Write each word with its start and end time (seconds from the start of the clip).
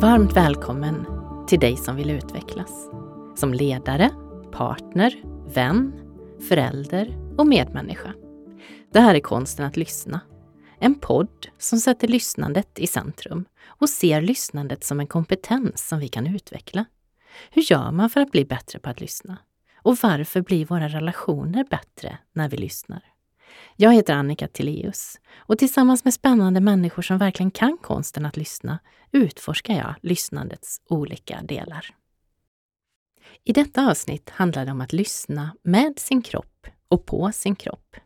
Varmt 0.00 0.36
välkommen 0.36 1.06
till 1.46 1.60
dig 1.60 1.76
som 1.76 1.96
vill 1.96 2.10
utvecklas. 2.10 2.88
Som 3.36 3.54
ledare, 3.54 4.10
partner, 4.52 5.14
vän, 5.54 5.92
förälder 6.48 7.18
och 7.38 7.46
medmänniska. 7.46 8.14
Det 8.92 9.00
här 9.00 9.14
är 9.14 9.20
Konsten 9.20 9.66
att 9.66 9.76
lyssna. 9.76 10.20
En 10.78 10.94
podd 10.94 11.48
som 11.58 11.78
sätter 11.78 12.08
lyssnandet 12.08 12.78
i 12.78 12.86
centrum 12.86 13.44
och 13.66 13.88
ser 13.88 14.20
lyssnandet 14.20 14.84
som 14.84 15.00
en 15.00 15.06
kompetens 15.06 15.88
som 15.88 15.98
vi 15.98 16.08
kan 16.08 16.26
utveckla. 16.26 16.84
Hur 17.50 17.62
gör 17.62 17.90
man 17.90 18.10
för 18.10 18.20
att 18.20 18.32
bli 18.32 18.44
bättre 18.44 18.78
på 18.78 18.90
att 18.90 19.00
lyssna? 19.00 19.38
Och 19.82 19.96
varför 20.02 20.40
blir 20.40 20.66
våra 20.66 20.88
relationer 20.88 21.64
bättre 21.70 22.18
när 22.32 22.48
vi 22.48 22.56
lyssnar? 22.56 23.09
Jag 23.76 23.94
heter 23.94 24.14
Annika 24.14 24.48
Tilléus 24.48 25.20
och 25.36 25.58
tillsammans 25.58 26.04
med 26.04 26.14
spännande 26.14 26.60
människor 26.60 27.02
som 27.02 27.18
verkligen 27.18 27.50
kan 27.50 27.78
konsten 27.78 28.26
att 28.26 28.36
lyssna 28.36 28.78
utforskar 29.12 29.74
jag 29.74 29.94
lyssnandets 30.02 30.80
olika 30.88 31.42
delar. 31.42 31.86
I 33.44 33.52
detta 33.52 33.90
avsnitt 33.90 34.30
handlar 34.30 34.64
det 34.66 34.72
om 34.72 34.80
att 34.80 34.92
lyssna 34.92 35.56
med 35.62 35.98
sin 35.98 36.22
kropp 36.22 36.66
och 36.88 37.06
på 37.06 37.32
sin 37.32 37.56
kropp. 37.56 37.96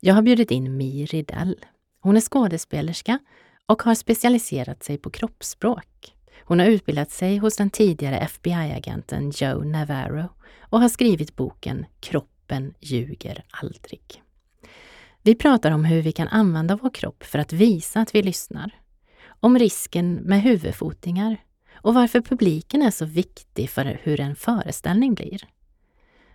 Jag 0.00 0.14
har 0.14 0.22
bjudit 0.22 0.50
in 0.50 0.76
Mi 0.76 1.04
Ridell. 1.04 1.64
Hon 2.00 2.16
är 2.16 2.20
skådespelerska 2.20 3.18
och 3.66 3.82
har 3.82 3.94
specialiserat 3.94 4.82
sig 4.82 4.98
på 4.98 5.10
kroppsspråk. 5.10 6.14
Hon 6.44 6.58
har 6.58 6.66
utbildat 6.66 7.10
sig 7.10 7.36
hos 7.36 7.56
den 7.56 7.70
tidigare 7.70 8.18
FBI-agenten 8.18 9.30
Joe 9.30 9.64
Navarro 9.64 10.28
och 10.60 10.80
har 10.80 10.88
skrivit 10.88 11.36
boken 11.36 11.86
Kroppen 12.00 12.74
ljuger 12.80 13.44
aldrig. 13.50 14.22
Vi 15.22 15.34
pratar 15.34 15.70
om 15.70 15.84
hur 15.84 16.02
vi 16.02 16.12
kan 16.12 16.28
använda 16.28 16.76
vår 16.76 16.90
kropp 16.90 17.24
för 17.24 17.38
att 17.38 17.52
visa 17.52 18.00
att 18.00 18.14
vi 18.14 18.22
lyssnar. 18.22 18.74
Om 19.26 19.58
risken 19.58 20.14
med 20.14 20.42
huvudfotingar 20.42 21.36
och 21.74 21.94
varför 21.94 22.20
publiken 22.20 22.82
är 22.82 22.90
så 22.90 23.04
viktig 23.04 23.70
för 23.70 24.00
hur 24.02 24.20
en 24.20 24.36
föreställning 24.36 25.14
blir. 25.14 25.42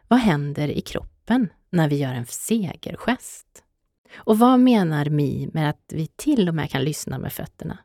Vad 0.08 0.20
händer 0.20 0.68
i 0.68 0.82
kroppen 0.82 1.48
när 1.70 1.90
vi 1.90 1.96
gör 1.96 2.14
en 2.14 2.26
segergest? 2.26 3.64
Och 4.18 4.40
vad 4.40 4.60
menar 4.60 5.10
Mi 5.10 5.50
med 5.54 5.70
att 5.70 5.94
vi 5.94 6.08
till 6.08 6.50
och 6.50 6.56
med 6.56 6.70
kan 6.70 6.84
lyssna 6.84 7.20
med 7.20 7.34
fötterna? 7.34 7.78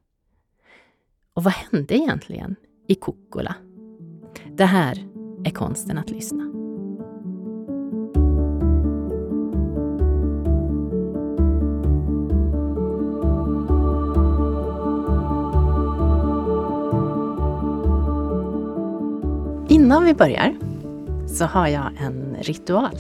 Och 1.35 1.45
vad 1.45 1.53
hände 1.53 1.97
egentligen 1.97 2.57
i 2.89 2.95
Kukkola? 2.95 3.55
Det 4.57 4.65
här 4.65 5.09
är 5.45 5.51
konsten 5.51 5.99
att 5.99 6.11
lyssna. 6.11 6.50
Innan 19.91 20.05
vi 20.05 20.15
börjar 20.15 20.57
så 21.29 21.45
har 21.45 21.69
jag 21.69 21.97
en 21.97 22.37
ritual. 22.41 22.97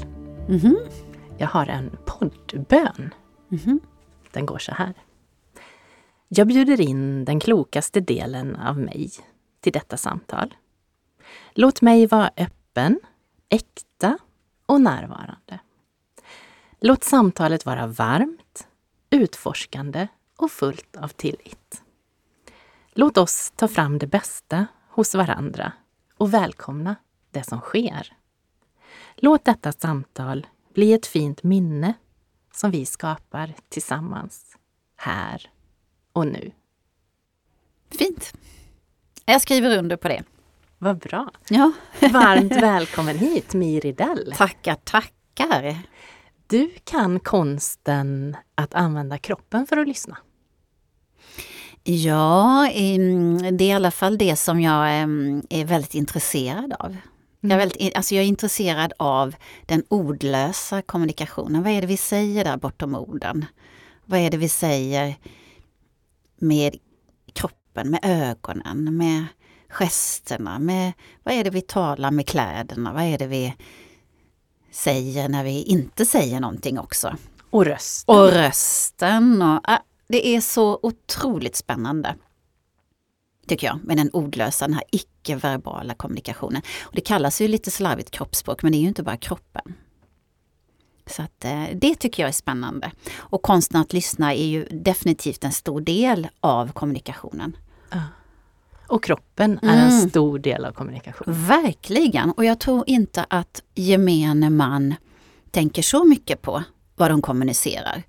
Mm 0.49 0.61
-hmm. 0.61 0.77
Jag 1.39 1.49
har 1.49 1.67
en 1.67 1.97
poddbön. 2.07 3.15
Mm 3.51 3.65
-hmm. 3.65 3.79
Den 4.33 4.47
går 4.47 4.59
så 4.59 4.73
här. 4.75 4.95
Jag 6.29 6.47
bjuder 6.47 6.81
in 6.81 7.25
den 7.25 7.41
klokaste 7.41 8.01
delen 8.01 8.57
av 8.57 8.79
mig 8.79 9.11
till 9.61 9.73
detta 9.73 9.97
samtal. 9.97 10.55
Låt 11.55 11.83
mig 11.83 12.07
vara 12.07 12.31
öppen, 12.37 13.01
äkta 13.49 14.19
och 14.67 14.81
närvarande. 14.81 15.61
Låt 16.81 17.05
samtalet 17.05 17.67
vara 17.67 17.87
varmt, 17.87 18.67
utforskande 19.11 20.09
och 20.37 20.51
fullt 20.51 20.97
av 20.97 21.09
tillit. 21.09 21.83
Låt 22.93 23.19
oss 23.19 23.53
ta 23.57 23.69
fram 23.69 23.99
det 23.99 24.07
bästa 24.07 24.67
hos 24.89 25.15
varandra 25.15 25.73
och 26.21 26.35
välkomna 26.35 26.97
det 27.31 27.43
som 27.43 27.61
sker. 27.61 28.13
Låt 29.17 29.45
detta 29.45 29.73
samtal 29.73 30.47
bli 30.75 30.93
ett 30.93 31.07
fint 31.07 31.43
minne 31.43 31.95
som 32.53 32.71
vi 32.71 32.87
skapar 32.87 33.55
tillsammans, 33.69 34.57
här 34.97 35.51
och 36.13 36.27
nu. 36.27 36.53
Fint! 37.91 38.33
Jag 39.25 39.43
skriver 39.43 39.79
under 39.79 39.97
på 39.97 40.09
det. 40.09 40.25
Vad 40.79 40.99
bra! 40.99 41.31
Ja. 41.49 41.73
Varmt 42.01 42.53
välkommen 42.53 43.19
hit 43.19 43.55
Miridell! 43.55 44.35
Tackar, 44.37 44.75
tackar! 44.75 45.79
Du 46.47 46.71
kan 46.85 47.21
konsten 47.21 48.37
att 48.55 48.75
använda 48.75 49.19
kroppen 49.19 49.67
för 49.67 49.77
att 49.77 49.89
lyssna. 49.89 50.19
Ja, 51.85 52.69
det 53.53 53.65
är 53.65 53.69
i 53.69 53.73
alla 53.73 53.91
fall 53.91 54.19
det 54.19 54.37
som 54.37 54.61
jag 54.61 54.89
är 55.51 55.65
väldigt 55.65 55.95
intresserad 55.95 56.73
av. 56.79 56.97
Jag, 57.41 57.53
är 57.53 57.57
väldigt, 57.57 57.97
alltså 57.97 58.15
jag 58.15 58.25
är 58.25 58.29
intresserad 58.29 58.93
av 58.99 59.35
den 59.67 59.85
ordlösa 59.89 60.83
kommunikationen. 60.83 61.63
Vad 61.63 61.73
är 61.73 61.81
det 61.81 61.87
vi 61.87 61.97
säger 61.97 62.45
där 62.45 62.57
bortom 62.57 62.95
orden? 62.95 63.45
Vad 64.05 64.21
är 64.21 64.31
det 64.31 64.37
vi 64.37 64.49
säger 64.49 65.15
med 66.39 66.77
kroppen, 67.33 67.91
med 67.91 68.01
ögonen, 68.03 68.97
med 68.97 69.27
gesterna, 69.69 70.59
med 70.59 70.93
vad 71.23 71.35
är 71.35 71.45
det 71.45 71.51
vi 71.51 71.61
talar 71.61 72.11
med 72.11 72.27
kläderna, 72.27 72.93
vad 72.93 73.03
är 73.03 73.19
det 73.19 73.27
vi 73.27 73.55
säger 74.71 75.29
när 75.29 75.45
vi 75.45 75.63
inte 75.63 76.07
säger 76.07 76.41
någonting 76.41 76.79
också. 76.79 77.17
Och 77.51 77.65
rösten. 77.65 78.15
Och 78.15 78.33
rösten. 78.33 79.43
Och, 79.43 79.69
äh, 79.69 79.79
det 80.11 80.27
är 80.27 80.41
så 80.41 80.79
otroligt 80.83 81.57
spännande. 81.57 82.17
Tycker 83.47 83.67
jag, 83.67 83.79
med 83.85 83.97
den 83.97 84.11
ordlösa, 84.13 84.67
den 84.67 84.75
här 84.75 84.85
icke-verbala 84.91 85.95
kommunikationen. 85.95 86.63
Och 86.83 86.95
det 86.95 87.01
kallas 87.01 87.41
ju 87.41 87.49
lite 87.49 87.71
slarvigt 87.71 88.11
kroppsspråk, 88.11 88.63
men 88.63 88.73
det 88.73 88.79
är 88.79 88.81
ju 88.81 88.89
inte 88.89 89.03
bara 89.03 89.17
kroppen. 89.17 89.75
Så 91.07 91.23
att, 91.23 91.45
eh, 91.45 91.65
det 91.75 91.95
tycker 91.95 92.23
jag 92.23 92.29
är 92.29 92.33
spännande. 92.33 92.93
Och 93.17 93.43
konsten 93.43 93.81
att 93.81 93.93
lyssna 93.93 94.35
är 94.35 94.45
ju 94.45 94.65
definitivt 94.65 95.45
en 95.45 95.53
stor 95.53 95.81
del 95.81 96.29
av 96.41 96.73
kommunikationen. 96.73 97.57
Ja. 97.91 98.03
Och 98.87 99.05
kroppen 99.05 99.59
är 99.63 99.79
mm. 99.79 99.79
en 99.79 100.11
stor 100.11 100.39
del 100.39 100.65
av 100.65 100.73
kommunikationen. 100.73 101.47
Verkligen! 101.47 102.31
Och 102.31 102.45
jag 102.45 102.61
tror 102.61 102.85
inte 102.87 103.27
att 103.31 103.63
gemene 103.75 104.51
man 104.51 104.95
tänker 105.51 105.83
så 105.83 106.05
mycket 106.05 106.43
på 106.43 106.63
vad 106.97 107.11
de 107.11 107.23
kommunicerar. 107.23 108.03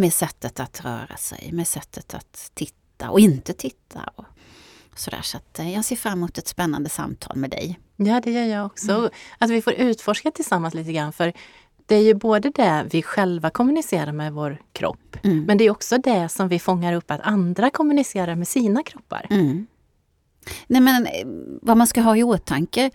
Med 0.00 0.12
sättet 0.12 0.60
att 0.60 0.84
röra 0.84 1.16
sig, 1.16 1.52
med 1.52 1.68
sättet 1.68 2.14
att 2.14 2.50
titta 2.54 3.10
och 3.10 3.20
inte 3.20 3.52
titta. 3.52 4.10
Och 4.14 4.24
sådär. 4.94 5.22
Så 5.22 5.38
eh, 5.58 5.74
jag 5.74 5.84
ser 5.84 5.96
fram 5.96 6.12
emot 6.12 6.38
ett 6.38 6.48
spännande 6.48 6.88
samtal 6.88 7.36
med 7.36 7.50
dig. 7.50 7.78
Ja, 7.96 8.20
det 8.20 8.30
gör 8.30 8.44
jag 8.44 8.66
också. 8.66 8.92
Mm. 8.92 9.10
Att 9.38 9.50
vi 9.50 9.62
får 9.62 9.72
utforska 9.72 10.30
tillsammans 10.30 10.74
lite 10.74 10.92
grann. 10.92 11.12
För 11.12 11.32
det 11.86 11.94
är 11.94 12.02
ju 12.02 12.14
både 12.14 12.50
det 12.50 12.86
vi 12.90 13.02
själva 13.02 13.50
kommunicerar 13.50 14.12
med 14.12 14.32
vår 14.32 14.62
kropp, 14.72 15.16
mm. 15.22 15.44
men 15.44 15.58
det 15.58 15.64
är 15.64 15.70
också 15.70 15.98
det 15.98 16.28
som 16.28 16.48
vi 16.48 16.58
fångar 16.58 16.92
upp 16.92 17.10
att 17.10 17.20
andra 17.20 17.70
kommunicerar 17.70 18.34
med 18.34 18.48
sina 18.48 18.82
kroppar. 18.82 19.26
Mm. 19.30 19.66
Nej 20.66 20.80
men 20.80 21.06
eh, 21.06 21.26
vad 21.62 21.76
man 21.76 21.86
ska 21.86 22.00
ha 22.00 22.16
i 22.16 22.22
åtanke 22.22 22.90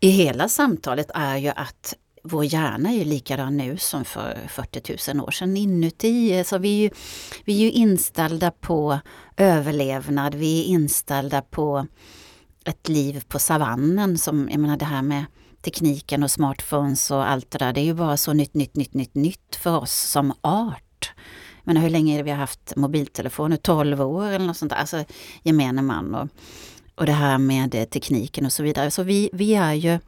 i 0.00 0.08
hela 0.10 0.48
samtalet 0.48 1.10
är 1.14 1.36
ju 1.36 1.48
att 1.48 1.94
vår 2.22 2.44
hjärna 2.44 2.90
är 2.90 2.94
ju 2.94 3.04
likadan 3.04 3.56
nu 3.56 3.76
som 3.76 4.04
för 4.04 4.48
40 4.48 5.14
000 5.14 5.24
år 5.26 5.30
sedan 5.30 5.56
inuti. 5.56 6.44
Så 6.44 6.58
vi, 6.58 6.78
är 6.78 6.82
ju, 6.82 6.90
vi 7.44 7.54
är 7.54 7.58
ju 7.58 7.70
inställda 7.70 8.50
på 8.50 8.98
överlevnad, 9.36 10.34
vi 10.34 10.60
är 10.60 10.64
inställda 10.64 11.42
på 11.42 11.86
ett 12.64 12.88
liv 12.88 13.24
på 13.28 13.38
savannen 13.38 14.18
som, 14.18 14.48
jag 14.50 14.60
menar 14.60 14.76
det 14.76 14.84
här 14.84 15.02
med 15.02 15.24
tekniken 15.62 16.22
och 16.22 16.30
smartphones 16.30 17.10
och 17.10 17.30
allt 17.30 17.50
det 17.50 17.58
där, 17.58 17.72
det 17.72 17.80
är 17.80 17.84
ju 17.84 17.94
bara 17.94 18.16
så 18.16 18.32
nytt, 18.32 18.54
nytt, 18.54 18.76
nytt, 18.76 18.94
nytt, 18.94 19.14
nytt 19.14 19.56
för 19.56 19.78
oss 19.78 19.92
som 19.92 20.32
art. 20.40 21.12
Men 21.64 21.76
hur 21.76 21.90
länge 21.90 22.14
är 22.14 22.16
det 22.16 22.22
vi 22.22 22.30
har 22.30 22.38
haft 22.38 22.76
mobiltelefoner? 22.76 23.56
12 23.56 24.00
år 24.00 24.26
eller 24.26 24.46
något 24.46 24.56
sånt 24.56 24.70
där, 24.70 24.78
alltså 24.78 25.04
gemene 25.42 25.82
man 25.82 26.14
och, 26.14 26.28
och 26.94 27.06
det 27.06 27.12
här 27.12 27.38
med 27.38 27.90
tekniken 27.90 28.46
och 28.46 28.52
så 28.52 28.62
vidare. 28.62 28.90
Så 28.90 29.02
vi, 29.02 29.30
vi 29.32 29.54
är 29.54 29.74
ju 29.74 29.98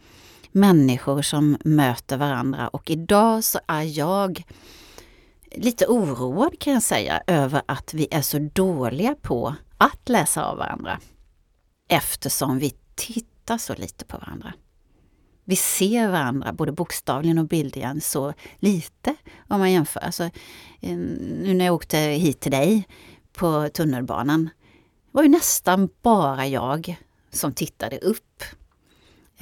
människor 0.53 1.23
som 1.23 1.57
möter 1.65 2.17
varandra 2.17 2.69
och 2.69 2.91
idag 2.91 3.45
så 3.45 3.61
är 3.67 3.99
jag 3.99 4.45
lite 5.57 5.87
oroad 5.87 6.59
kan 6.59 6.73
jag 6.73 6.83
säga 6.83 7.23
över 7.27 7.63
att 7.67 7.95
vi 7.95 8.09
är 8.11 8.23
så 8.23 8.39
dåliga 8.39 9.15
på 9.23 9.55
att 9.79 10.09
läsa 10.09 10.45
av 10.45 10.59
varandra. 10.59 11.01
Eftersom 11.89 12.59
vi 12.59 12.75
tittar 12.95 13.59
så 13.59 13.75
lite 13.75 14.05
på 14.05 14.19
varandra. 14.19 14.53
Vi 15.45 15.57
ser 15.57 16.09
varandra 16.09 16.53
både 16.53 16.73
bokstavligen 16.73 17.39
och 17.39 17.49
bildligen 17.49 18.01
så 18.01 18.35
lite 18.57 19.15
om 19.49 19.59
man 19.61 19.73
jämför. 19.73 20.01
Alltså, 20.01 20.25
eh, 20.81 20.97
nu 20.97 21.55
när 21.55 21.65
jag 21.65 21.75
åkte 21.75 21.99
hit 21.99 22.41
till 22.41 22.53
dig 22.53 22.89
på 23.33 23.69
tunnelbanan 23.69 24.51
var 25.11 25.23
ju 25.23 25.29
nästan 25.29 25.89
bara 26.03 26.47
jag 26.47 26.97
som 27.31 27.53
tittade 27.53 27.99
upp 27.99 28.43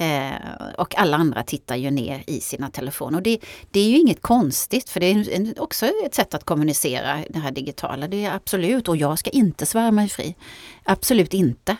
Eh, 0.01 0.33
och 0.77 0.99
alla 0.99 1.17
andra 1.17 1.43
tittar 1.43 1.75
ju 1.75 1.91
ner 1.91 2.23
i 2.27 2.39
sina 2.39 2.69
telefoner. 2.69 3.17
Och 3.17 3.23
det, 3.23 3.39
det 3.71 3.79
är 3.79 3.89
ju 3.89 3.97
inget 3.97 4.21
konstigt 4.21 4.89
för 4.89 4.99
det 4.99 5.11
är 5.11 5.61
också 5.61 5.85
ett 6.05 6.15
sätt 6.15 6.33
att 6.33 6.43
kommunicera 6.43 7.23
det 7.29 7.39
här 7.39 7.51
digitala. 7.51 8.07
Det 8.07 8.25
är 8.25 8.35
absolut, 8.35 8.87
och 8.87 8.97
jag 8.97 9.19
ska 9.19 9.29
inte 9.29 9.65
svära 9.65 9.91
mig 9.91 10.09
fri. 10.09 10.35
Absolut 10.83 11.33
inte. 11.33 11.77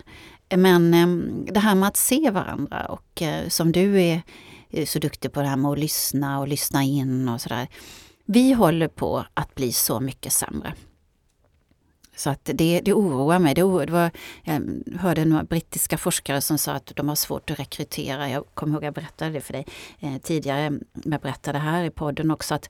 Men 0.55 0.93
eh, 0.93 1.07
det 1.53 1.59
här 1.59 1.75
med 1.75 1.87
att 1.87 1.97
se 1.97 2.29
varandra 2.29 2.85
och 2.85 3.21
eh, 3.21 3.47
som 3.47 3.71
du 3.71 4.01
är 4.01 4.21
eh, 4.69 4.85
så 4.85 4.99
duktig 4.99 5.31
på 5.31 5.41
det 5.41 5.47
här 5.47 5.57
med 5.57 5.71
att 5.71 5.79
lyssna 5.79 6.39
och 6.39 6.47
lyssna 6.47 6.83
in 6.83 7.29
och 7.29 7.41
sådär. 7.41 7.67
Vi 8.25 8.53
håller 8.53 8.87
på 8.87 9.25
att 9.33 9.55
bli 9.55 9.71
så 9.71 9.99
mycket 9.99 10.33
sämre. 10.33 10.73
Så 12.21 12.29
att 12.29 12.49
det, 12.53 12.81
det 12.85 12.93
oroar 12.93 13.39
mig. 13.39 13.53
Det, 13.55 13.63
oroar, 13.63 13.85
det 13.85 13.91
var, 13.91 14.11
jag 14.43 14.61
hörde 14.99 15.25
några 15.25 15.43
brittiska 15.43 15.97
forskare 15.97 16.41
som 16.41 16.57
sa 16.57 16.71
att 16.71 16.91
de 16.95 17.09
har 17.09 17.15
svårt 17.15 17.51
att 17.51 17.59
rekrytera. 17.59 18.29
Jag 18.29 18.45
kommer 18.53 18.73
ihåg 18.73 18.83
att 18.83 18.85
jag 18.85 18.93
berättade 18.93 19.31
det 19.31 19.41
för 19.41 19.53
dig 19.53 19.65
eh, 19.99 20.17
tidigare. 20.17 20.79
Jag 21.03 21.21
berättade 21.21 21.59
här 21.59 21.83
i 21.83 21.89
podden 21.89 22.31
också 22.31 22.55
att 22.55 22.69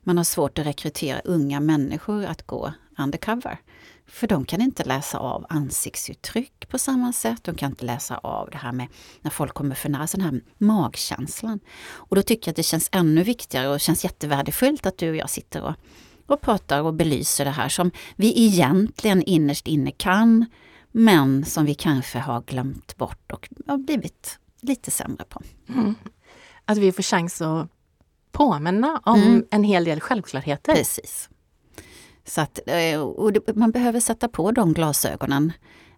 man 0.00 0.16
har 0.16 0.24
svårt 0.24 0.58
att 0.58 0.66
rekrytera 0.66 1.20
unga 1.24 1.60
människor 1.60 2.24
att 2.24 2.46
gå 2.46 2.72
undercover. 2.98 3.58
För 4.06 4.26
de 4.26 4.44
kan 4.44 4.60
inte 4.60 4.84
läsa 4.84 5.18
av 5.18 5.46
ansiktsuttryck 5.48 6.68
på 6.68 6.78
samma 6.78 7.12
sätt. 7.12 7.44
De 7.44 7.54
kan 7.54 7.70
inte 7.70 7.84
läsa 7.84 8.18
av 8.18 8.50
det 8.50 8.58
här 8.58 8.72
med 8.72 8.86
när 9.20 9.30
folk 9.30 9.54
kommer 9.54 9.74
för 9.74 9.88
nära, 9.88 10.06
den 10.06 10.20
här 10.20 10.40
magkänslan. 10.58 11.60
Och 11.80 12.16
då 12.16 12.22
tycker 12.22 12.48
jag 12.48 12.52
att 12.52 12.56
det 12.56 12.62
känns 12.62 12.88
ännu 12.92 13.22
viktigare 13.22 13.68
och 13.68 13.80
känns 13.80 14.04
jättevärdefullt 14.04 14.86
att 14.86 14.98
du 14.98 15.10
och 15.10 15.16
jag 15.16 15.30
sitter 15.30 15.62
och 15.62 15.74
och 16.28 16.40
pratar 16.40 16.82
och 16.82 16.94
belyser 16.94 17.44
det 17.44 17.50
här 17.50 17.68
som 17.68 17.90
vi 18.16 18.44
egentligen 18.44 19.22
innerst 19.22 19.66
inne 19.66 19.90
kan 19.90 20.46
men 20.92 21.44
som 21.44 21.64
vi 21.64 21.74
kanske 21.74 22.18
har 22.18 22.40
glömt 22.40 22.96
bort 22.96 23.32
och 23.32 23.48
har 23.66 23.78
blivit 23.78 24.38
lite 24.60 24.90
sämre 24.90 25.24
på. 25.28 25.42
Mm. 25.68 25.94
Att 26.64 26.78
vi 26.78 26.92
får 26.92 27.02
chans 27.02 27.40
att 27.40 27.68
påminna 28.32 29.00
om 29.04 29.22
mm. 29.22 29.44
en 29.50 29.64
hel 29.64 29.84
del 29.84 30.00
självklarheter. 30.00 30.74
Precis. 30.74 31.28
Så 32.24 32.40
att, 32.40 32.60
eh, 32.66 33.00
och 33.00 33.32
man 33.54 33.70
behöver 33.70 34.00
sätta 34.00 34.28
på 34.28 34.52
de 34.52 34.72
glasögonen. 34.72 35.52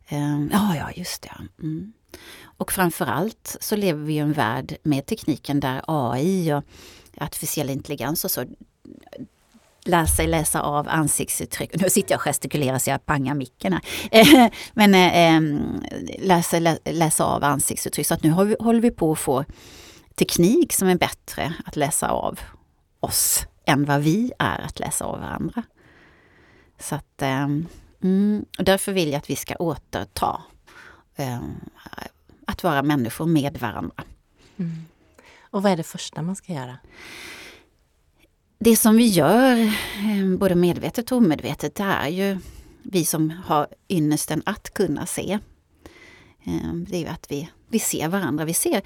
Eh, 0.08 0.46
ja, 0.52 0.76
ja, 0.76 0.90
just 0.94 1.22
det. 1.22 1.32
Mm. 1.62 1.92
Och 2.42 2.72
framförallt 2.72 3.56
så 3.60 3.76
lever 3.76 4.04
vi 4.04 4.14
i 4.14 4.18
en 4.18 4.32
värld 4.32 4.76
med 4.82 5.06
tekniken 5.06 5.60
där 5.60 5.82
AI 5.86 6.52
och 6.52 6.64
artificiell 7.16 7.70
intelligens 7.70 8.24
och 8.24 8.30
så 8.30 8.44
lär 9.84 10.06
sig 10.06 10.26
läsa 10.26 10.60
av 10.60 10.88
ansiktsuttryck. 10.88 11.70
Nu 11.74 11.90
sitter 11.90 12.12
jag 12.12 12.18
och 12.18 12.22
gestikulerar 12.22 12.78
så 12.78 12.90
jag 12.90 13.06
pangar 13.06 13.34
micken 13.34 13.72
här. 13.72 13.82
Eh, 14.10 14.50
men 14.72 14.90
lär 16.18 16.42
sig 16.42 16.78
läsa 16.84 17.24
av 17.24 17.44
ansiktsuttryck. 17.44 18.06
Så 18.06 18.14
att 18.14 18.22
nu 18.22 18.30
håller 18.60 18.80
vi 18.80 18.90
på 18.90 19.12
att 19.12 19.18
få 19.18 19.44
teknik 20.14 20.72
som 20.72 20.88
är 20.88 20.98
bättre 20.98 21.54
att 21.66 21.76
läsa 21.76 22.08
av 22.08 22.40
oss 23.00 23.46
än 23.64 23.84
vad 23.84 24.00
vi 24.00 24.32
är 24.38 24.60
att 24.60 24.78
läsa 24.78 25.04
av 25.04 25.20
varandra. 25.20 25.62
Så 26.78 26.94
att, 26.94 27.22
eh, 27.22 27.48
mm, 28.02 28.44
och 28.58 28.64
därför 28.64 28.92
vill 28.92 29.08
jag 29.08 29.18
att 29.18 29.30
vi 29.30 29.36
ska 29.36 29.54
återta 29.54 30.42
eh, 31.16 31.40
att 32.46 32.62
vara 32.62 32.82
människor 32.82 33.26
med 33.26 33.56
varandra. 33.56 34.04
Mm. 34.56 34.86
Och 35.40 35.62
vad 35.62 35.72
är 35.72 35.76
det 35.76 35.82
första 35.82 36.22
man 36.22 36.36
ska 36.36 36.52
göra? 36.52 36.78
Det 38.64 38.76
som 38.76 38.96
vi 38.96 39.06
gör, 39.06 39.56
eh, 39.56 40.36
både 40.38 40.54
medvetet 40.54 41.12
och 41.12 41.18
omedvetet, 41.18 41.74
det 41.74 41.82
är 41.82 42.08
ju 42.08 42.38
vi 42.82 43.04
som 43.04 43.30
har 43.30 43.66
ynnesten 43.88 44.42
att 44.46 44.74
kunna 44.74 45.06
se. 45.06 45.38
Eh, 46.44 46.74
det 46.74 46.96
är 46.96 47.00
ju 47.00 47.06
att 47.06 47.26
vi, 47.30 47.50
vi 47.68 47.78
ser 47.78 48.08
varandra. 48.08 48.44
Vi 48.44 48.54
ser, 48.54 48.82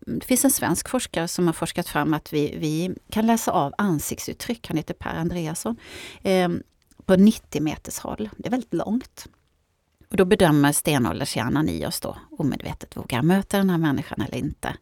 det 0.00 0.24
finns 0.24 0.44
en 0.44 0.50
svensk 0.50 0.88
forskare 0.88 1.28
som 1.28 1.46
har 1.46 1.52
forskat 1.52 1.88
fram 1.88 2.14
att 2.14 2.32
vi, 2.32 2.56
vi 2.58 2.94
kan 3.10 3.26
läsa 3.26 3.52
av 3.52 3.74
ansiktsuttryck. 3.78 4.68
Han 4.68 4.76
heter 4.76 4.94
Per 4.94 5.14
Andreasson. 5.14 5.76
Eh, 6.22 6.48
på 7.04 7.16
90 7.16 7.62
meters 7.62 7.98
håll. 7.98 8.30
Det 8.36 8.46
är 8.48 8.50
väldigt 8.50 8.74
långt. 8.74 9.26
Och 10.08 10.16
då 10.16 10.24
bedömer 10.24 10.72
stenåldershjärnan 10.72 11.68
i 11.68 11.86
oss 11.86 12.00
då 12.00 12.16
omedvetet, 12.30 12.96
vågar 12.96 13.18
jag 13.18 13.24
möta 13.24 13.58
den 13.58 13.70
här 13.70 13.78
människan 13.78 14.20
eller 14.20 14.38
inte? 14.38 14.76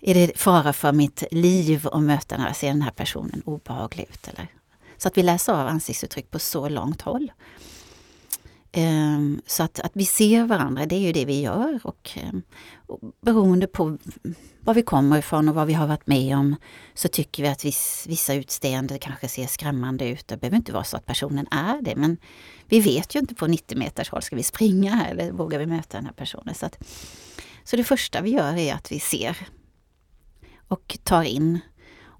Är 0.00 0.14
det 0.14 0.38
fara 0.38 0.72
för 0.72 0.92
mitt 0.92 1.24
liv 1.30 1.88
att 1.92 2.02
möta 2.02 2.34
den 2.34 2.44
här, 2.44 2.52
ser 2.52 2.68
den 2.68 2.82
här 2.82 2.90
personen 2.90 3.42
obehaglig 3.44 4.06
ut? 4.10 4.28
Eller? 4.28 4.46
Så 4.96 5.08
att 5.08 5.18
vi 5.18 5.22
läser 5.22 5.52
av 5.52 5.68
ansiktsuttryck 5.68 6.30
på 6.30 6.38
så 6.38 6.68
långt 6.68 7.02
håll. 7.02 7.32
Um, 8.76 9.42
så 9.46 9.62
att, 9.62 9.80
att 9.80 9.92
vi 9.94 10.04
ser 10.04 10.44
varandra, 10.44 10.86
det 10.86 10.94
är 10.94 11.00
ju 11.00 11.12
det 11.12 11.24
vi 11.24 11.40
gör. 11.40 11.80
Och, 11.84 12.18
um, 12.32 12.42
och 12.86 13.00
beroende 13.20 13.66
på 13.66 13.98
var 14.60 14.74
vi 14.74 14.82
kommer 14.82 15.18
ifrån 15.18 15.48
och 15.48 15.54
vad 15.54 15.66
vi 15.66 15.72
har 15.72 15.86
varit 15.86 16.06
med 16.06 16.36
om 16.36 16.56
så 16.94 17.08
tycker 17.08 17.42
vi 17.42 17.48
att 17.48 17.64
viss, 17.64 18.04
vissa 18.08 18.34
utseenden 18.34 18.98
kanske 18.98 19.28
ser 19.28 19.46
skrämmande 19.46 20.08
ut. 20.08 20.28
Det 20.28 20.36
behöver 20.36 20.56
inte 20.56 20.72
vara 20.72 20.84
så 20.84 20.96
att 20.96 21.06
personen 21.06 21.46
är 21.50 21.82
det 21.82 21.96
men 21.96 22.16
vi 22.66 22.80
vet 22.80 23.14
ju 23.14 23.20
inte 23.20 23.34
på 23.34 23.46
90 23.46 23.78
meters 23.78 24.10
håll, 24.10 24.22
ska 24.22 24.36
vi 24.36 24.42
springa 24.42 24.94
här 24.94 25.10
eller 25.10 25.32
vågar 25.32 25.58
vi 25.58 25.66
möta 25.66 25.96
den 25.98 26.06
här 26.06 26.12
personen? 26.12 26.54
Så, 26.54 26.66
att, 26.66 26.78
så 27.64 27.76
det 27.76 27.84
första 27.84 28.20
vi 28.20 28.30
gör 28.30 28.56
är 28.56 28.74
att 28.74 28.92
vi 28.92 29.00
ser 29.00 29.36
och 30.70 30.98
tar 31.04 31.22
in. 31.22 31.60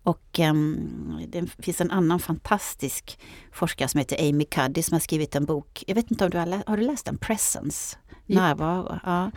Och 0.02 0.38
um, 0.38 1.26
det 1.28 1.46
finns 1.58 1.80
en 1.80 1.90
annan 1.90 2.18
fantastisk 2.18 3.18
forskare 3.52 3.88
som 3.88 3.98
heter 3.98 4.28
Amy 4.28 4.44
Cuddy 4.44 4.82
som 4.82 4.94
har 4.94 5.00
skrivit 5.00 5.36
en 5.36 5.44
bok. 5.44 5.84
Jag 5.86 5.94
vet 5.94 6.10
inte 6.10 6.24
om 6.24 6.30
du 6.30 6.38
har, 6.38 6.46
läst, 6.46 6.68
har 6.68 6.76
du 6.76 6.82
läst 6.82 7.06
den? 7.06 7.18
Presence? 7.18 7.96
Närvaro. 8.26 8.98
Ja. 9.04 9.30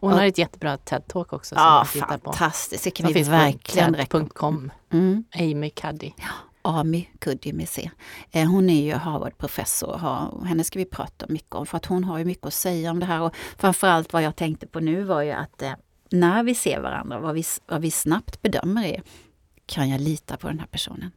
Hon 0.00 0.12
har 0.12 0.24
ett 0.24 0.38
jättebra 0.38 0.76
TED-talk 0.76 1.34
också. 1.34 1.54
Ja, 1.54 1.84
fantastiskt. 1.84 2.84
Det 2.84 2.90
kan 2.90 3.12
vi 3.12 3.22
verkligen 3.22 3.94
rekommendera. 3.94 4.74
Mm. 4.92 5.24
Amy 5.38 5.70
Cuddy. 5.70 6.12
Ja. 6.16 6.24
Amy 6.62 7.06
Cuddy 7.18 7.52
med 7.52 7.68
C. 7.68 7.90
Eh, 8.30 8.48
hon 8.48 8.70
är 8.70 8.82
ju 8.82 8.94
Harvard-professor 8.94 10.04
och 10.32 10.46
henne 10.46 10.64
ska 10.64 10.78
vi 10.78 10.84
prata 10.84 11.26
mycket 11.28 11.54
om 11.54 11.66
för 11.66 11.76
att 11.76 11.86
hon 11.86 12.04
har 12.04 12.18
ju 12.18 12.24
mycket 12.24 12.46
att 12.46 12.54
säga 12.54 12.90
om 12.90 13.00
det 13.00 13.06
här. 13.06 13.20
Och 13.20 13.36
framförallt 13.58 14.12
vad 14.12 14.22
jag 14.22 14.36
tänkte 14.36 14.66
på 14.66 14.80
nu 14.80 15.02
var 15.02 15.22
ju 15.22 15.30
att 15.30 15.62
eh, 15.62 15.72
när 16.10 16.42
vi 16.42 16.54
ser 16.54 16.80
varandra, 16.80 17.18
vad 17.18 17.34
vi, 17.34 17.44
vad 17.66 17.80
vi 17.80 17.90
snabbt 17.90 18.42
bedömer 18.42 18.84
är, 18.84 19.02
kan 19.66 19.88
jag 19.88 20.00
lita 20.00 20.36
på 20.36 20.48
den 20.48 20.58
här 20.58 20.66
personen? 20.66 21.10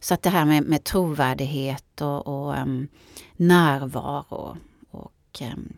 Så 0.00 0.14
att 0.14 0.22
det 0.22 0.30
här 0.30 0.44
med, 0.44 0.62
med 0.62 0.84
trovärdighet 0.84 2.00
och, 2.00 2.26
och 2.26 2.58
um, 2.58 2.88
närvaro 3.36 4.56
och 4.90 5.40
um, 5.40 5.72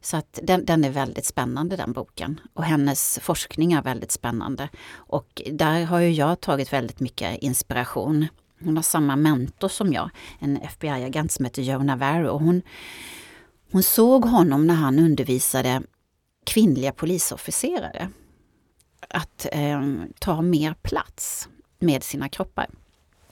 så 0.00 0.16
att 0.16 0.38
den, 0.42 0.64
den, 0.64 0.84
är 0.84 0.90
väldigt 0.90 1.24
spännande 1.24 1.76
den 1.76 1.92
boken. 1.92 2.40
Och 2.54 2.64
hennes 2.64 3.18
forskning 3.22 3.72
är 3.72 3.82
väldigt 3.82 4.12
spännande. 4.12 4.68
Och 4.90 5.42
där 5.52 5.84
har 5.84 5.98
ju 6.00 6.10
jag 6.10 6.40
tagit 6.40 6.72
väldigt 6.72 7.00
mycket 7.00 7.38
inspiration. 7.38 8.26
Hon 8.64 8.76
har 8.76 8.82
samma 8.82 9.16
mentor 9.16 9.68
som 9.68 9.92
jag, 9.92 10.10
en 10.38 10.56
FBI-agent 10.56 11.32
som 11.32 11.44
heter 11.44 11.62
Joe 11.62 11.82
Navarro. 11.82 12.28
Och 12.28 12.40
hon, 12.40 12.62
hon 13.72 13.82
såg 13.82 14.24
honom 14.24 14.66
när 14.66 14.74
han 14.74 14.98
undervisade 14.98 15.82
kvinnliga 16.48 16.92
polisofficerare 16.92 18.10
att 19.08 19.46
eh, 19.52 19.82
ta 20.18 20.42
mer 20.42 20.74
plats 20.82 21.48
med 21.78 22.02
sina 22.02 22.28
kroppar. 22.28 22.66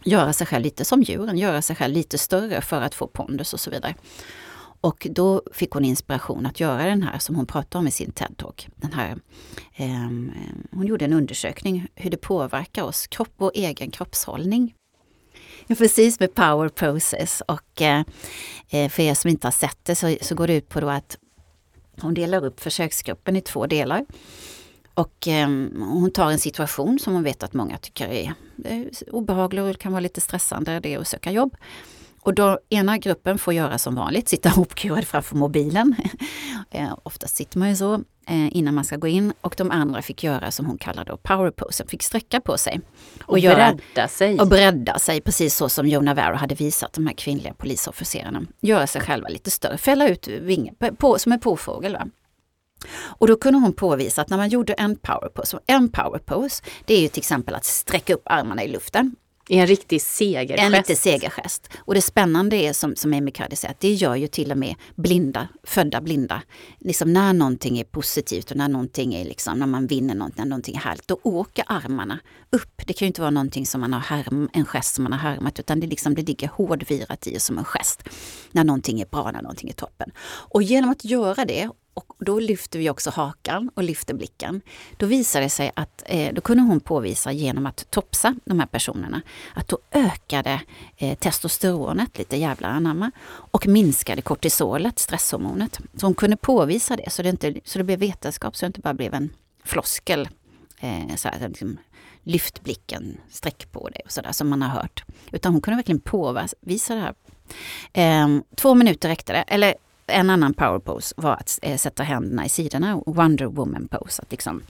Göra 0.05 0.33
sig 0.33 0.47
själv 0.47 0.65
lite 0.65 0.85
som 0.85 1.03
djuren, 1.03 1.39
göra 1.39 1.63
sig 1.63 1.77
själv 1.77 1.95
lite 1.95 2.19
större 2.19 2.61
för 2.61 2.81
att 2.81 2.95
få 2.95 3.07
pondus 3.07 3.55
och 3.55 3.61
så 3.61 3.71
vidare. 3.71 3.95
Och 4.81 5.07
då 5.11 5.43
fick 5.53 5.71
hon 5.71 5.85
inspiration 5.85 6.47
att 6.47 6.61
göra 6.61 6.85
den 6.85 7.03
här 7.03 7.19
som 7.19 7.37
hon 7.37 7.47
pratade 7.47 7.79
om 7.79 7.89
i 7.89 7.91
sin 7.91 8.13
TED-talk. 8.13 8.69
Den 8.77 8.93
här, 8.93 9.19
eh, 9.75 10.11
hon 10.71 10.87
gjorde 10.87 11.05
en 11.05 11.13
undersökning 11.13 11.87
hur 11.95 12.11
det 12.11 12.17
påverkar 12.17 12.83
oss, 12.83 13.07
kropp 13.07 13.35
och 13.37 13.53
egen 13.55 13.91
kroppshållning. 13.91 14.75
Precis 15.69 16.21
med 16.21 16.35
power 16.35 16.69
process 16.69 17.43
och 17.49 17.83
eh, 17.83 18.05
eh, 18.71 18.89
för 18.89 19.03
er 19.03 19.15
som 19.15 19.31
inte 19.31 19.47
har 19.47 19.53
sett 19.53 19.79
det 19.83 19.95
så, 19.95 20.17
så 20.21 20.35
går 20.35 20.47
det 20.47 20.55
ut 20.55 20.69
på 20.69 20.81
då 20.81 20.89
att 20.89 21.17
hon 22.01 22.15
delar 22.15 22.45
upp 22.45 22.61
försöksgruppen 22.61 23.37
i 23.37 23.41
två 23.41 23.67
delar. 23.67 24.05
Och 24.95 25.29
eh, 25.29 25.49
hon 25.79 26.11
tar 26.11 26.31
en 26.31 26.39
situation 26.39 26.99
som 26.99 27.15
hon 27.15 27.23
vet 27.23 27.43
att 27.43 27.55
många 27.55 27.79
tycker 27.79 28.09
är, 28.09 28.35
är 28.65 28.91
obehaglig 29.11 29.65
och 29.65 29.79
kan 29.79 29.93
vara 29.93 30.01
lite 30.01 30.21
stressande, 30.21 30.81
det 30.81 30.95
är 30.95 30.99
att 30.99 31.09
söka 31.09 31.31
jobb. 31.31 31.57
Och 32.27 32.35
då 32.35 32.59
ena 32.69 32.99
gruppen 32.99 33.39
får 33.39 33.55
göra 33.55 33.79
som 33.79 33.95
vanligt, 33.95 34.29
sitta 34.29 34.49
hopkurad 34.57 35.05
framför 35.05 35.37
mobilen. 35.37 35.95
eh, 36.71 36.99
oftast 37.03 37.37
sitter 37.37 37.59
man 37.59 37.69
ju 37.69 37.77
så 37.77 37.95
eh, 38.27 38.57
innan 38.57 38.75
man 38.75 38.85
ska 38.85 38.97
gå 38.97 39.07
in. 39.07 39.33
Och 39.41 39.55
de 39.59 39.71
andra 39.71 40.03
fick 40.03 40.25
göra 40.25 40.51
som 40.51 40.67
hon 40.67 40.79
kallar 40.79 41.05
då 41.05 41.17
power 41.17 41.51
pose, 41.51 41.87
fick 41.87 42.03
sträcka 42.03 42.41
på 42.41 42.59
sig. 42.59 42.81
Och, 43.23 43.31
och 43.31 43.39
göra, 43.39 43.75
bredda 43.75 44.09
sig. 44.09 44.39
Och 44.41 44.49
bredda 44.49 44.99
sig, 44.99 45.21
precis 45.21 45.57
så 45.57 45.69
som 45.69 45.87
Joe 45.87 46.01
Navarro 46.01 46.37
hade 46.37 46.55
visat 46.55 46.93
de 46.93 47.07
här 47.07 47.15
kvinnliga 47.15 47.55
polisofficerarna. 47.55 48.43
Göra 48.61 48.87
sig 48.87 49.01
själva 49.01 49.29
lite 49.29 49.51
större, 49.51 49.79
fälla 49.79 50.09
ut 50.09 50.29
vingar, 50.29 50.75
på, 50.91 51.19
som 51.19 51.33
en 51.33 51.41
påfågel. 51.41 51.93
Va? 51.93 52.07
Och 52.99 53.27
då 53.27 53.37
kunde 53.37 53.59
hon 53.59 53.73
påvisa 53.73 54.23
att 54.23 54.31
när 54.31 54.37
man 54.37 54.49
gjorde 54.49 54.73
en 54.73 54.97
power 54.97 55.29
pose, 55.29 55.59
en 55.67 55.89
power 55.89 56.19
pose, 56.19 56.63
det 56.85 56.95
är 56.95 57.01
ju 57.01 57.09
till 57.09 57.21
exempel 57.21 57.55
att 57.55 57.65
sträcka 57.65 58.15
upp 58.15 58.23
armarna 58.25 58.65
i 58.65 58.69
luften 58.69 59.17
i 59.49 59.59
En 59.59 59.67
riktig 59.67 60.03
segergest. 60.03 60.63
En 60.63 60.73
riktig 60.73 60.99
segergest. 60.99 61.71
Och 61.79 61.95
det 61.95 62.03
spännande 62.03 62.57
är 62.57 62.73
som, 62.73 62.97
som 62.97 63.13
Amy 63.13 63.31
Cuddy 63.31 63.57
säger, 63.57 63.75
att 63.75 63.81
det 63.81 63.93
gör 63.93 64.15
ju 64.15 64.27
till 64.27 64.53
och 64.53 64.59
med 64.59 64.75
blinda, 64.95 65.49
födda 65.65 66.01
blinda. 66.01 66.43
Liksom 66.79 67.13
när 67.13 67.33
någonting 67.33 67.79
är 67.79 67.85
positivt 67.85 68.51
och 68.51 68.57
när 68.57 68.69
någonting 68.69 69.15
är 69.15 69.25
liksom, 69.25 69.59
när 69.59 69.67
man 69.67 69.87
vinner 69.87 70.15
någonting, 70.15 70.45
när 70.45 70.49
någonting 70.49 70.77
är 70.77 70.81
härligt, 70.81 71.09
då 71.09 71.21
åker 71.23 71.65
armarna 71.67 72.19
upp. 72.51 72.83
Det 72.87 72.93
kan 72.93 73.07
ju 73.07 73.09
inte 73.09 73.21
vara 73.21 73.31
någonting 73.31 73.67
som 73.67 73.81
man 73.81 73.93
har 73.93 74.01
härm, 74.01 74.49
en 74.53 74.65
gest 74.65 74.95
som 74.95 75.03
man 75.03 75.13
har 75.13 75.19
härmat, 75.19 75.61
utan 75.61 75.81
det, 75.81 75.87
liksom, 75.87 76.15
det 76.15 76.23
ligger 76.23 76.49
hårdvirat 76.49 77.27
i 77.27 77.41
som 77.41 77.59
en 77.59 77.65
gest. 77.65 78.03
När 78.53 78.65
någonting 78.65 79.01
är 79.01 79.07
bra, 79.07 79.31
när 79.31 79.43
någonting 79.43 79.69
är 79.69 79.75
toppen. 79.75 80.11
Och 80.27 80.63
genom 80.63 80.91
att 80.91 81.05
göra 81.05 81.45
det 81.45 81.71
och 81.97 82.13
då 82.19 82.39
lyfter 82.39 82.79
vi 82.79 82.91
också 82.91 83.11
hakan 83.11 83.71
och 83.75 83.83
lyfter 83.83 84.15
blicken. 84.15 84.61
Då 84.97 85.07
visade 85.07 85.45
det 85.45 85.51
sig 85.51 85.73
att, 85.77 86.03
eh, 86.07 86.35
då 86.35 86.41
kunde 86.41 86.63
hon 86.63 86.81
påvisa 86.81 87.33
genom 87.33 87.67
att 87.67 87.91
topsa 87.91 88.35
de 88.45 88.61
här 88.61 88.67
personerna, 88.67 89.23
att 89.55 89.69
då 89.69 89.79
ökade 89.93 90.61
eh, 90.97 91.19
testosteronet, 91.19 92.19
lite 92.19 92.37
jävlar 92.37 92.69
anamma, 92.69 93.11
och 93.29 93.67
minskade 93.67 94.23
kortisolet, 94.23 94.99
stresshormonet. 94.99 95.81
Så 95.95 96.07
hon 96.07 96.15
kunde 96.15 96.37
påvisa 96.37 96.97
det, 96.97 97.11
så 97.11 97.23
det, 97.23 97.29
inte, 97.29 97.55
så 97.65 97.79
det 97.79 97.85
blev 97.85 97.99
vetenskap, 97.99 98.57
så 98.57 98.65
det 98.65 98.67
inte 98.67 98.81
bara 98.81 98.95
blev 98.95 99.15
en 99.15 99.31
floskel. 99.65 100.29
Eh, 100.81 101.17
så 101.17 101.29
här, 101.29 101.49
liksom, 101.49 101.79
lyft 102.23 102.63
blicken, 102.63 103.21
sträck 103.31 103.73
på 103.73 103.89
dig 103.89 104.01
och 104.05 104.13
sådär 104.13 104.33
som 104.33 104.49
man 104.49 104.63
har 104.63 104.69
hört. 104.69 105.05
Utan 105.31 105.53
hon 105.53 105.63
kunde 105.63 105.77
verkligen 105.77 106.01
påvisa 106.01 106.95
det 106.95 107.01
här. 107.01 107.15
Eh, 107.93 108.41
två 108.57 108.75
minuter 108.75 109.09
räckte 109.09 109.33
det, 109.33 109.43
eller 109.43 109.75
en 110.07 110.31
annan 110.31 110.55
power 110.55 110.79
pose 110.79 111.15
var 111.17 111.33
att 111.33 111.59
eh, 111.63 111.77
sätta 111.77 112.03
händerna 112.03 112.47
i 112.47 112.49
sidorna, 112.49 113.03
Wonder 113.07 113.47
Woman 113.47 113.89
pose. 113.89 114.23
Att 114.23 114.31
liksom 114.31 114.63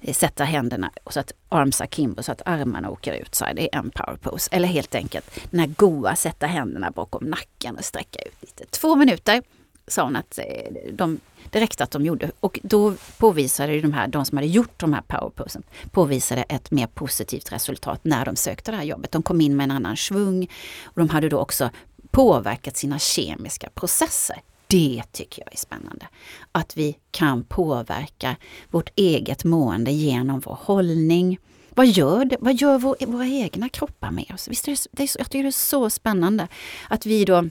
eh, 0.00 0.14
sätta 0.14 0.44
händerna 0.44 0.90
så 1.10 1.20
att 1.20 1.32
arms 1.48 1.80
akimbo, 1.80 2.22
så 2.22 2.32
att 2.32 2.42
armarna 2.44 2.90
åker 2.90 3.14
ut. 3.14 3.34
Så 3.34 3.44
här, 3.44 3.54
det 3.54 3.74
är 3.74 3.78
en 3.78 3.90
power 3.90 4.16
pose. 4.16 4.48
Eller 4.52 4.68
helt 4.68 4.94
enkelt 4.94 5.40
den 5.50 5.60
här 5.60 5.66
goa, 5.66 6.16
sätta 6.16 6.46
händerna 6.46 6.90
bakom 6.90 7.24
nacken 7.24 7.76
och 7.76 7.84
sträcka 7.84 8.22
ut 8.22 8.36
lite. 8.40 8.64
Två 8.66 8.96
minuter 8.96 9.42
sa 9.86 10.04
hon 10.04 10.16
att 10.16 10.38
eh, 10.38 10.72
de, 10.92 11.20
det 11.50 11.60
räckte 11.60 11.84
att 11.84 11.90
de 11.90 12.04
gjorde. 12.06 12.30
Och 12.40 12.60
då 12.62 12.94
påvisade 13.18 13.80
de 13.80 13.92
här, 13.92 14.08
de 14.08 14.24
som 14.24 14.38
hade 14.38 14.48
gjort 14.48 14.80
de 14.80 14.92
här 14.92 15.02
powerposen, 15.06 15.62
påvisade 15.90 16.42
ett 16.42 16.70
mer 16.70 16.86
positivt 16.86 17.52
resultat 17.52 18.00
när 18.02 18.24
de 18.24 18.36
sökte 18.36 18.70
det 18.70 18.76
här 18.76 18.84
jobbet. 18.84 19.12
De 19.12 19.22
kom 19.22 19.40
in 19.40 19.56
med 19.56 19.64
en 19.64 19.70
annan 19.70 19.96
svung 19.96 20.50
och 20.84 21.00
de 21.00 21.08
hade 21.08 21.28
då 21.28 21.38
också 21.38 21.70
påverkat 22.10 22.76
sina 22.76 22.98
kemiska 22.98 23.68
processer. 23.74 24.40
Det 24.72 25.02
tycker 25.12 25.42
jag 25.42 25.52
är 25.52 25.58
spännande. 25.58 26.08
Att 26.52 26.76
vi 26.76 26.96
kan 27.10 27.44
påverka 27.44 28.36
vårt 28.70 28.90
eget 28.96 29.44
mående 29.44 29.90
genom 29.92 30.40
vår 30.40 30.58
hållning. 30.60 31.38
Vad 31.70 31.86
gör, 31.86 32.24
det, 32.24 32.36
vad 32.40 32.54
gör 32.54 32.78
vår, 32.78 33.06
våra 33.06 33.26
egna 33.26 33.68
kroppar 33.68 34.10
med 34.10 34.30
oss? 34.34 34.48
Visst 34.48 34.68
är 34.68 34.72
det, 34.72 34.86
det 34.92 35.02
är, 35.02 35.10
jag 35.18 35.30
tycker 35.30 35.42
det 35.42 35.48
är 35.48 35.50
så 35.50 35.90
spännande 35.90 36.48
att 36.88 37.06
vi 37.06 37.24
då, 37.24 37.48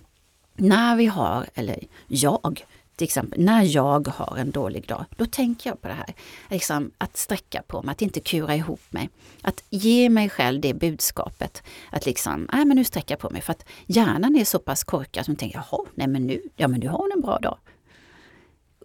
när 0.56 0.96
vi 0.96 1.06
har, 1.06 1.50
eller 1.54 1.80
jag, 2.08 2.66
till 2.96 3.06
exempel, 3.06 3.40
när 3.40 3.76
jag 3.76 4.08
har 4.08 4.38
en 4.38 4.52
dålig 4.52 4.88
dag, 4.88 5.06
då 5.16 5.26
tänker 5.26 5.70
jag 5.70 5.82
på 5.82 5.88
det 5.88 5.94
här. 5.94 6.14
Liksom, 6.50 6.92
att 6.98 7.18
sträcka 7.18 7.62
på 7.68 7.82
mig, 7.82 7.92
att 7.92 8.02
inte 8.02 8.20
kura 8.20 8.56
ihop 8.56 8.82
mig. 8.90 9.10
Att 9.42 9.64
ge 9.70 10.10
mig 10.10 10.30
själv 10.30 10.62
det 10.62 10.74
budskapet. 10.74 11.64
Att 11.90 12.06
liksom, 12.06 12.48
nej 12.54 12.66
men 12.66 12.78
nu 12.78 12.84
sträcker 12.84 13.12
jag 13.12 13.20
på 13.20 13.30
mig. 13.30 13.42
För 13.42 13.52
att 13.52 13.66
hjärnan 13.86 14.36
är 14.36 14.46
så 14.46 14.60
pass 14.60 14.84
korkad 14.84 15.26
som 15.26 15.36
tänker, 15.36 15.64
jaha, 15.72 15.86
nej 15.96 16.08
men 16.08 16.28
nu, 16.28 16.42
ja 16.56 16.68
men 16.68 16.80
nu 16.80 16.88
har 16.88 16.98
hon 16.98 17.12
en 17.16 17.22
bra 17.22 17.40
dag. 17.40 17.58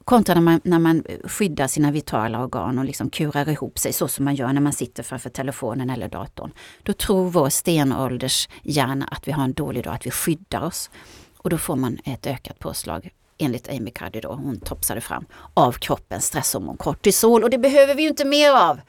Kontra 0.04 0.34
när 0.34 0.42
man, 0.42 0.60
när 0.64 0.78
man 0.78 1.02
skyddar 1.25 1.66
sina 1.66 1.90
vitala 1.90 2.44
organ 2.44 2.78
och 2.78 2.84
liksom 2.84 3.10
kurar 3.10 3.48
ihop 3.48 3.78
sig 3.78 3.92
så 3.92 4.08
som 4.08 4.25
man 4.25 4.34
gör 4.34 4.52
när 4.52 4.60
man 4.60 4.72
sitter 4.72 5.02
framför 5.02 5.30
telefonen 5.30 5.90
eller 5.90 6.08
datorn. 6.08 6.52
Då 6.82 6.92
tror 6.92 7.30
vår 7.30 7.48
stenålders 7.48 8.48
hjärna 8.62 9.08
att 9.10 9.28
vi 9.28 9.32
har 9.32 9.44
en 9.44 9.52
dålig 9.52 9.84
dag, 9.84 9.94
att 9.94 10.06
vi 10.06 10.10
skyddar 10.10 10.64
oss. 10.64 10.90
Och 11.38 11.50
då 11.50 11.58
får 11.58 11.76
man 11.76 11.98
ett 12.04 12.26
ökat 12.26 12.58
påslag 12.58 13.10
enligt 13.38 13.68
Amy 13.68 13.90
Cuddy 13.90 14.20
då, 14.20 14.32
hon 14.32 14.60
topsade 14.60 15.00
fram, 15.00 15.26
av 15.54 15.72
kroppens 15.72 16.26
stresshormon 16.26 16.76
kortisol. 16.76 17.44
Och 17.44 17.50
det 17.50 17.58
behöver 17.58 17.94
vi 17.94 18.02
ju 18.02 18.08
inte 18.08 18.24
mer 18.24 18.50
av! 18.50 18.80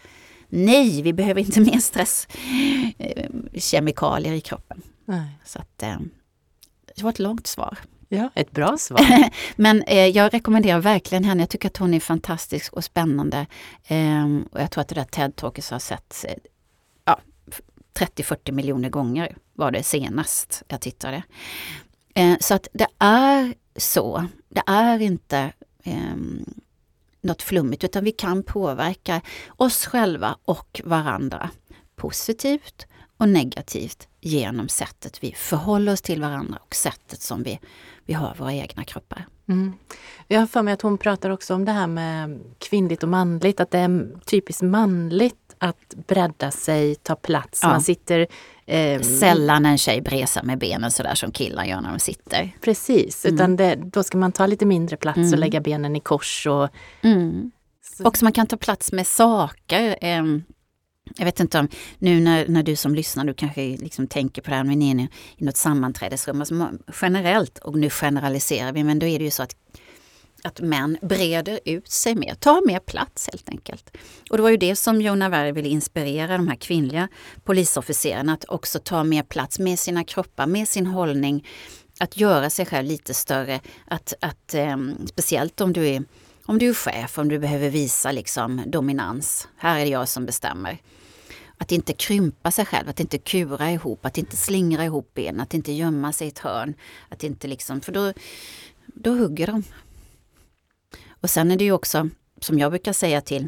Nej, 0.50 1.02
vi 1.02 1.14
behöver 1.14 1.42
inte 1.42 1.62
mer 1.72 1.80
stresskemikalier 1.80 4.34
i 4.34 4.42
kroppen. 4.42 4.82
Nej. 5.06 5.40
Så 5.46 5.60
att, 5.60 5.84
eh, 5.84 5.98
det 6.96 7.04
var 7.04 7.10
ett 7.10 7.20
långt 7.20 7.48
svar. 7.48 7.78
Ja, 8.10 8.30
ett 8.36 8.52
bra 8.52 8.78
svar. 8.80 9.30
Men 9.56 9.82
eh, 9.82 10.08
jag 10.08 10.34
rekommenderar 10.34 10.80
verkligen 10.80 11.24
henne. 11.24 11.42
Jag 11.42 11.50
tycker 11.50 11.68
att 11.68 11.78
hon 11.78 11.94
är 11.94 12.00
fantastisk 12.00 12.74
och 12.74 12.84
spännande. 12.84 13.46
Eh, 13.88 14.26
och 14.52 14.62
jag 14.62 14.72
tror 14.72 14.82
att 14.82 14.88
det 14.88 14.96
där 14.96 15.04
TED-talket 15.04 15.72
har 15.72 15.80
sett 15.80 16.26
eh, 16.28 16.34
ja, 17.06 17.20
30-40 17.94 18.52
miljoner 18.52 18.90
gånger 18.90 19.38
var 19.54 19.72
det 19.72 19.84
senast 19.84 20.64
jag 20.68 20.82
tittade. 20.82 21.24
Eh, 22.16 22.38
så 22.40 22.54
att 22.54 22.68
det 22.74 22.88
är 23.00 23.54
så. 23.76 24.26
Det 24.50 24.64
är 24.66 25.00
inte 25.00 25.54
eh, 25.84 26.16
något 27.22 27.42
flummigt 27.42 27.84
utan 27.84 28.04
vi 28.04 28.12
kan 28.12 28.44
påverka 28.44 29.22
oss 29.50 29.86
själva 29.86 30.38
och 30.46 30.82
varandra 30.84 31.50
positivt 31.96 32.88
och 33.18 33.30
negativt 33.30 34.08
genom 34.22 34.70
sättet 34.70 35.24
vi 35.24 35.32
förhåller 35.32 35.94
oss 35.94 36.02
till 36.02 36.22
varandra 36.22 36.60
och 36.62 36.76
sättet 36.76 37.22
som 37.22 37.44
vi, 37.44 37.60
vi 38.06 38.14
har 38.14 38.36
våra 38.36 38.54
egna 38.54 38.84
kroppar. 38.84 39.26
Mm. 39.48 39.74
Jag 40.28 40.40
har 40.40 40.48
för 40.48 40.62
mig 40.62 40.74
att 40.74 40.82
hon 40.82 40.98
pratar 40.98 41.30
också 41.30 41.56
om 41.56 41.66
det 41.66 41.72
här 41.72 41.88
med 41.88 42.40
kvinnligt 42.60 43.04
och 43.04 43.10
manligt, 43.10 43.60
att 43.60 43.72
det 43.72 43.80
är 43.80 44.20
typiskt 44.26 44.62
manligt 44.62 45.56
att 45.58 45.94
bredda 46.08 46.52
sig, 46.52 46.96
ta 46.96 47.16
plats. 47.16 47.60
Ja. 47.64 47.70
Man 47.70 47.82
sitter 47.82 48.28
Eh, 48.68 49.02
Sällan 49.02 49.66
en 49.66 49.78
tjej 49.78 50.02
bresar 50.02 50.44
med 50.44 50.58
benen 50.58 50.92
sådär 50.92 51.16
som 51.16 51.32
killar 51.32 51.66
gör 51.66 51.82
när 51.82 51.90
de 51.90 52.00
sitter. 52.00 52.56
Precis, 52.62 53.26
mm. 53.26 53.36
utan 53.36 53.56
det, 53.56 53.76
då 53.76 54.04
ska 54.04 54.18
man 54.18 54.32
ta 54.32 54.46
lite 54.46 54.66
mindre 54.66 54.98
plats 54.98 55.18
mm. 55.18 55.34
och 55.34 55.40
lägga 55.40 55.62
benen 55.62 55.96
i 55.96 56.00
kors. 56.00 56.48
Och, 56.48 56.70
mm. 57.02 57.52
Och 58.04 58.18
så 58.18 58.26
man 58.26 58.32
kan 58.32 58.48
ta 58.48 58.58
plats 58.58 58.92
med 58.92 59.08
saker. 59.08 59.98
Eh, 60.02 60.24
jag 61.18 61.26
vet 61.26 61.40
inte 61.40 61.60
om, 61.60 61.68
nu 61.98 62.20
när, 62.20 62.48
när 62.48 62.64
du 62.64 62.76
som 62.76 62.96
lyssnar, 62.96 63.26
du 63.26 63.34
kanske 63.34 63.62
liksom 63.62 64.08
tänker 64.08 64.42
på 64.42 64.50
det 64.50 64.56
här, 64.56 64.64
men 64.64 64.82
är 64.82 64.96
i, 64.96 65.08
i 65.38 65.46
något 65.46 65.58
sammanträdesrum. 65.58 66.40
Alltså 66.40 66.70
generellt, 67.02 67.58
och 67.58 67.78
nu 67.78 67.90
generaliserar 67.90 68.72
vi, 68.72 68.84
men 68.84 69.00
då 69.00 69.06
är 69.06 69.20
det 69.20 69.26
ju 69.26 69.32
så 69.32 69.44
att 69.44 69.56
att 70.44 70.60
män 70.62 70.98
breder 71.02 71.60
ut 71.66 71.92
sig 71.92 72.16
mer, 72.16 72.36
tar 72.36 72.68
mer 72.68 72.80
plats 72.80 73.30
helt 73.32 73.50
enkelt. 73.50 73.98
Och 74.30 74.38
det 74.38 74.44
var 74.44 74.50
ju 74.50 74.58
det 74.58 74.76
som 74.76 75.02
Jona 75.02 75.30
Berg 75.30 75.52
ville 75.52 75.70
inspirera 75.70 76.38
de 76.38 76.48
här 76.48 76.56
kvinnliga 76.56 77.08
polisofficerarna 77.44 78.34
att 78.34 78.46
också 78.48 78.80
ta 78.80 79.04
mer 79.04 79.24
plats 79.24 79.60
med 79.60 79.80
sina 79.80 80.04
kroppar, 80.04 80.48
med 80.48 80.68
sin 80.68 80.86
hållning, 80.86 81.48
att 82.00 82.18
göra 82.18 82.50
sig 82.50 82.66
själv 82.66 82.88
lite 82.88 83.14
större. 83.14 83.60
Att, 83.86 84.14
att 84.22 84.54
eh, 84.54 84.78
speciellt 85.06 85.62
om 85.62 85.74
du 85.74 85.88
är 85.88 86.04
om 86.50 86.58
du 86.58 86.70
är 86.70 86.74
chef, 86.74 87.18
om 87.18 87.30
du 87.30 87.40
behöver 87.40 87.70
visa 87.70 88.12
liksom 88.12 88.64
dominans. 88.68 89.48
Här 89.58 89.80
är 89.80 89.86
det 89.86 89.92
jag 89.92 90.10
som 90.10 90.26
bestämmer. 90.26 90.78
Att 91.58 91.72
inte 91.72 91.94
krympa 91.94 92.52
sig 92.52 92.66
själv, 92.66 92.90
att 92.90 93.00
inte 93.00 93.18
kura 93.18 93.72
ihop, 93.72 94.06
att 94.06 94.18
inte 94.18 94.38
slingra 94.38 94.86
ihop 94.86 95.14
benen, 95.14 95.42
att 95.42 95.54
inte 95.54 95.72
gömma 95.72 96.14
sig 96.14 96.28
i 96.28 96.30
ett 96.30 96.40
hörn. 96.40 96.74
Att 97.10 97.24
inte 97.24 97.48
liksom, 97.48 97.82
för 97.82 97.92
då, 97.92 98.14
då 98.86 99.12
hugger 99.12 99.48
de. 99.48 99.64
Och 101.22 101.30
sen 101.30 101.52
är 101.52 101.58
det 101.58 101.64
ju 101.64 101.72
också, 101.72 102.10
som 102.42 102.60
jag 102.60 102.72
brukar 102.72 102.94
säga 102.94 103.22
till 103.22 103.48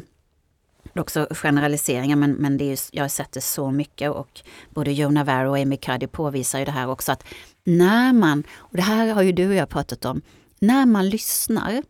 också 0.94 1.26
generaliseringar, 1.30 2.16
men, 2.16 2.32
men 2.32 2.56
det 2.56 2.64
är 2.64 2.70
ju, 2.70 2.76
jag 2.92 3.04
har 3.04 3.08
sett 3.08 3.32
det 3.32 3.40
så 3.40 3.70
mycket 3.70 4.10
och 4.10 4.40
både 4.70 4.92
Joe 4.92 5.10
Navarro 5.10 5.50
och 5.50 5.58
Amy 5.58 5.76
Cuddy 5.76 6.06
påvisar 6.06 6.58
ju 6.58 6.64
det 6.64 6.70
här 6.70 6.88
också 6.88 7.12
att 7.12 7.24
när 7.64 8.12
man, 8.12 8.44
och 8.52 8.76
det 8.76 8.82
här 8.82 9.14
har 9.14 9.22
ju 9.22 9.32
du 9.32 9.48
och 9.48 9.54
jag 9.54 9.68
pratat 9.68 10.04
om, 10.04 10.22
när 10.58 10.86
man 10.86 11.08
lyssnar, 11.08 11.82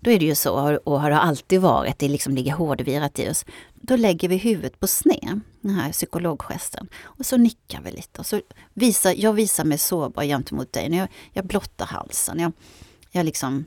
då 0.00 0.10
är 0.10 0.18
det 0.18 0.24
ju 0.24 0.34
så, 0.34 0.78
och 0.84 1.00
har 1.00 1.10
det 1.10 1.18
alltid 1.18 1.60
varit, 1.60 1.98
det 1.98 2.08
liksom 2.08 2.34
ligger 2.34 2.52
hårdvirat 2.52 3.18
i 3.18 3.30
oss, 3.30 3.44
då 3.74 3.96
lägger 3.96 4.28
vi 4.28 4.36
huvudet 4.36 4.80
på 4.80 4.86
sned, 4.86 5.40
den 5.60 5.74
här 5.74 5.92
psykologgesten, 5.92 6.88
och 7.02 7.26
så 7.26 7.36
nickar 7.36 7.80
vi 7.80 7.90
lite. 7.90 8.20
Och 8.20 8.26
så 8.26 8.40
visar, 8.74 9.14
jag 9.16 9.32
visar 9.32 9.64
mig 9.64 9.78
sårbar 9.78 10.24
gentemot 10.24 10.72
dig, 10.72 10.88
när 10.88 10.98
jag, 10.98 11.08
jag 11.32 11.46
blottar 11.46 11.86
halsen, 11.86 12.40
jag, 12.40 12.52
jag 13.10 13.24
liksom 13.24 13.64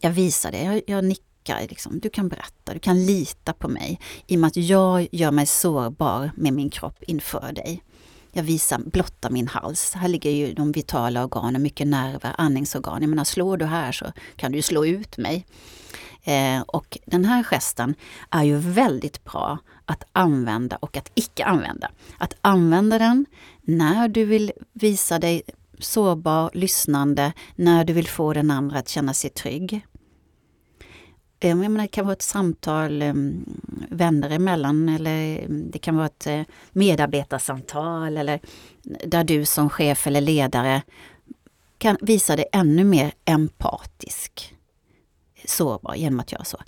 jag 0.00 0.10
visar 0.10 0.52
det, 0.52 0.62
jag, 0.62 0.82
jag 0.86 1.04
nickar. 1.04 1.60
Liksom. 1.60 2.00
Du 2.00 2.10
kan 2.10 2.28
berätta, 2.28 2.74
du 2.74 2.78
kan 2.78 3.06
lita 3.06 3.52
på 3.52 3.68
mig 3.68 4.00
i 4.26 4.36
och 4.36 4.40
med 4.40 4.48
att 4.48 4.56
jag 4.56 5.08
gör 5.12 5.30
mig 5.30 5.46
sårbar 5.46 6.30
med 6.36 6.52
min 6.52 6.70
kropp 6.70 7.02
inför 7.02 7.52
dig. 7.52 7.82
Jag 8.32 8.42
visar, 8.42 8.78
blottar 8.78 9.30
min 9.30 9.48
hals. 9.48 9.94
Här 9.94 10.08
ligger 10.08 10.30
ju 10.30 10.52
de 10.54 10.72
vitala 10.72 11.24
organen, 11.24 11.62
mycket 11.62 11.86
nerver, 11.86 12.34
andningsorgan. 12.38 13.02
Jag 13.02 13.08
menar, 13.08 13.24
slår 13.24 13.56
du 13.56 13.64
här 13.64 13.92
så 13.92 14.12
kan 14.36 14.52
du 14.52 14.62
slå 14.62 14.86
ut 14.86 15.16
mig. 15.16 15.46
Eh, 16.24 16.60
och 16.60 16.98
den 17.06 17.24
här 17.24 17.42
gesten 17.42 17.94
är 18.30 18.42
ju 18.42 18.56
väldigt 18.56 19.24
bra 19.24 19.58
att 19.84 20.04
använda 20.12 20.76
och 20.76 20.96
att 20.96 21.10
icke 21.14 21.44
använda. 21.44 21.90
Att 22.18 22.34
använda 22.40 22.98
den 22.98 23.26
när 23.62 24.08
du 24.08 24.24
vill 24.24 24.52
visa 24.72 25.18
dig 25.18 25.42
sårbar, 25.82 26.50
lyssnande, 26.54 27.32
när 27.54 27.84
du 27.84 27.92
vill 27.92 28.08
få 28.08 28.32
den 28.32 28.50
andra 28.50 28.78
att 28.78 28.88
känna 28.88 29.14
sig 29.14 29.30
trygg. 29.30 29.86
Jag 31.38 31.58
menar, 31.58 31.82
det 31.82 31.88
kan 31.88 32.04
vara 32.04 32.12
ett 32.12 32.22
samtal 32.22 33.02
eh, 33.02 33.14
vänner 33.88 34.30
emellan 34.30 34.88
eller 34.88 35.38
mm, 35.38 35.70
det 35.70 35.78
kan 35.78 35.96
vara 35.96 36.06
ett 36.06 36.26
eh, 36.26 36.42
medarbetarsamtal 36.72 38.16
eller 38.16 38.40
mm, 38.86 38.98
där 39.06 39.24
du 39.24 39.44
som 39.44 39.70
chef 39.70 40.06
eller 40.06 40.20
ledare 40.20 40.82
kan 41.78 41.96
visa 42.00 42.36
dig 42.36 42.44
ännu 42.52 42.84
mer 42.84 43.12
empatisk, 43.24 44.54
sårbar 45.44 45.94
genom 45.94 46.20
att 46.20 46.32
göra 46.32 46.44
så. 46.44 46.58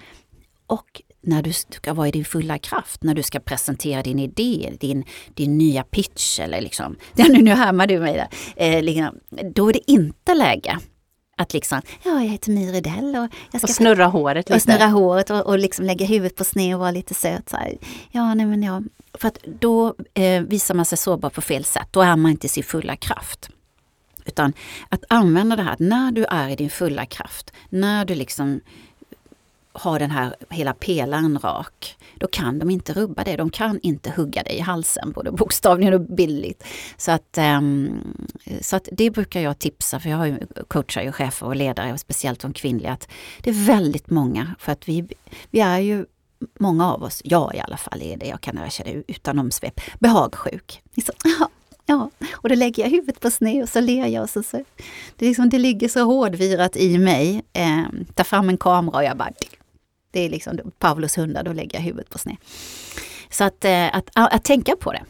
Och 0.66 1.02
när 1.26 1.42
du 1.42 1.52
ska 1.52 1.94
vara 1.94 2.08
i 2.08 2.10
din 2.10 2.24
fulla 2.24 2.58
kraft, 2.58 3.02
när 3.02 3.14
du 3.14 3.22
ska 3.22 3.40
presentera 3.40 4.02
din 4.02 4.18
idé, 4.18 4.72
din, 4.80 5.04
din 5.34 5.58
nya 5.58 5.82
pitch 5.82 6.40
eller 6.40 6.60
liksom, 6.60 6.96
ja, 7.14 7.24
nu, 7.28 7.42
nu 7.42 7.50
härmar 7.50 7.86
du 7.86 8.00
mig 8.00 8.14
där, 8.14 8.28
eh, 8.56 8.82
liksom, 8.82 9.18
då 9.54 9.68
är 9.68 9.72
det 9.72 9.90
inte 9.90 10.34
läge 10.34 10.78
att 11.36 11.52
liksom, 11.52 11.82
ja 12.02 12.10
jag 12.10 12.30
heter 12.30 12.50
My 12.50 12.72
Rydell 12.72 13.16
och 13.16 13.28
jag 13.50 13.60
ska... 13.60 13.66
Och 13.66 13.70
snurra 13.70 14.06
håret 14.06 14.48
lite. 14.48 14.54
Och 14.54 14.62
snurra 14.62 14.86
håret 14.86 15.30
och, 15.30 15.46
och 15.46 15.58
liksom 15.58 15.84
lägga 15.84 16.06
huvudet 16.06 16.36
på 16.36 16.44
sned 16.44 16.74
och 16.74 16.80
vara 16.80 16.90
lite 16.90 17.14
söt. 17.14 17.48
Så 17.48 17.56
här. 17.56 17.78
Ja, 18.10 18.34
nej 18.34 18.46
men 18.46 18.62
ja. 18.62 18.82
För 19.14 19.28
att 19.28 19.38
då 19.60 19.94
eh, 20.14 20.42
visar 20.42 20.74
man 20.74 20.84
sig 20.84 20.98
sårbar 20.98 21.30
på 21.30 21.40
fel 21.40 21.64
sätt. 21.64 21.88
Då 21.90 22.00
är 22.00 22.16
man 22.16 22.30
inte 22.30 22.46
i 22.46 22.48
sin 22.48 22.64
fulla 22.64 22.96
kraft. 22.96 23.50
Utan 24.24 24.52
att 24.88 25.04
använda 25.08 25.56
det 25.56 25.62
här, 25.62 25.76
när 25.78 26.12
du 26.12 26.24
är 26.24 26.48
i 26.48 26.56
din 26.56 26.70
fulla 26.70 27.06
kraft, 27.06 27.52
när 27.68 28.04
du 28.04 28.14
liksom 28.14 28.60
har 29.74 29.98
den 29.98 30.10
här 30.10 30.36
hela 30.50 30.74
pelaren 30.74 31.38
rak, 31.38 31.96
då 32.18 32.26
kan 32.26 32.58
de 32.58 32.70
inte 32.70 32.92
rubba 32.92 33.24
det. 33.24 33.36
De 33.36 33.50
kan 33.50 33.80
inte 33.82 34.10
hugga 34.10 34.42
dig 34.42 34.56
i 34.56 34.60
halsen, 34.60 35.12
både 35.12 35.32
bokstavligen 35.32 35.94
och 35.94 36.00
bildligt. 36.00 36.64
Så 36.96 37.12
att, 37.12 37.38
um, 37.38 38.00
så 38.60 38.76
att 38.76 38.88
det 38.92 39.10
brukar 39.10 39.40
jag 39.40 39.58
tipsa, 39.58 40.00
för 40.00 40.10
jag 40.10 40.16
har 40.16 40.26
ju, 40.26 40.38
coachar 40.68 41.02
ju 41.02 41.12
chefer 41.12 41.46
och 41.46 41.56
ledare, 41.56 41.92
och 41.92 42.00
speciellt 42.00 42.40
de 42.40 42.52
kvinnliga, 42.52 42.92
att 42.92 43.08
det 43.40 43.50
är 43.50 43.66
väldigt 43.66 44.10
många, 44.10 44.54
för 44.58 44.72
att 44.72 44.88
vi, 44.88 45.08
vi 45.50 45.60
är 45.60 45.78
ju 45.78 46.06
många 46.58 46.92
av 46.92 47.02
oss, 47.02 47.20
jag 47.24 47.54
i 47.54 47.60
alla 47.60 47.76
fall 47.76 48.02
är 48.02 48.16
det, 48.16 48.26
jag 48.26 48.40
kan 48.40 48.58
erkänna 48.58 48.90
utan 48.90 49.38
omsvep, 49.38 49.80
behagsjuk. 49.98 50.82
Så, 51.06 51.12
Ja, 51.86 52.10
och 52.32 52.48
då 52.48 52.54
lägger 52.54 52.82
jag 52.82 52.90
huvudet 52.90 53.20
på 53.20 53.30
sned 53.30 53.62
och 53.62 53.68
så 53.68 53.80
ler 53.80 54.06
jag. 54.06 54.22
Och 54.22 54.30
så, 54.30 54.42
så, 54.42 54.64
det, 55.16 55.26
liksom, 55.26 55.48
det 55.48 55.58
ligger 55.58 55.88
så 55.88 56.00
hårdvirat 56.00 56.76
i 56.76 56.98
mig. 56.98 57.44
Eh, 57.52 57.82
tar 58.14 58.24
fram 58.24 58.48
en 58.48 58.56
kamera 58.56 58.96
och 58.96 59.04
jag 59.04 59.16
bara 59.16 59.30
det 60.14 60.20
är 60.20 60.28
liksom 60.28 60.58
Pavlos 60.78 61.18
hundar, 61.18 61.42
då 61.42 61.52
lägger 61.52 61.78
jag 61.78 61.84
huvudet 61.84 62.10
på 62.10 62.18
sned. 62.18 62.36
Så 63.30 63.44
att, 63.44 63.64
eh, 63.64 63.96
att, 63.96 64.10
att, 64.14 64.44
tänka 64.44 64.76
på 64.76 64.92
det. 64.92 65.02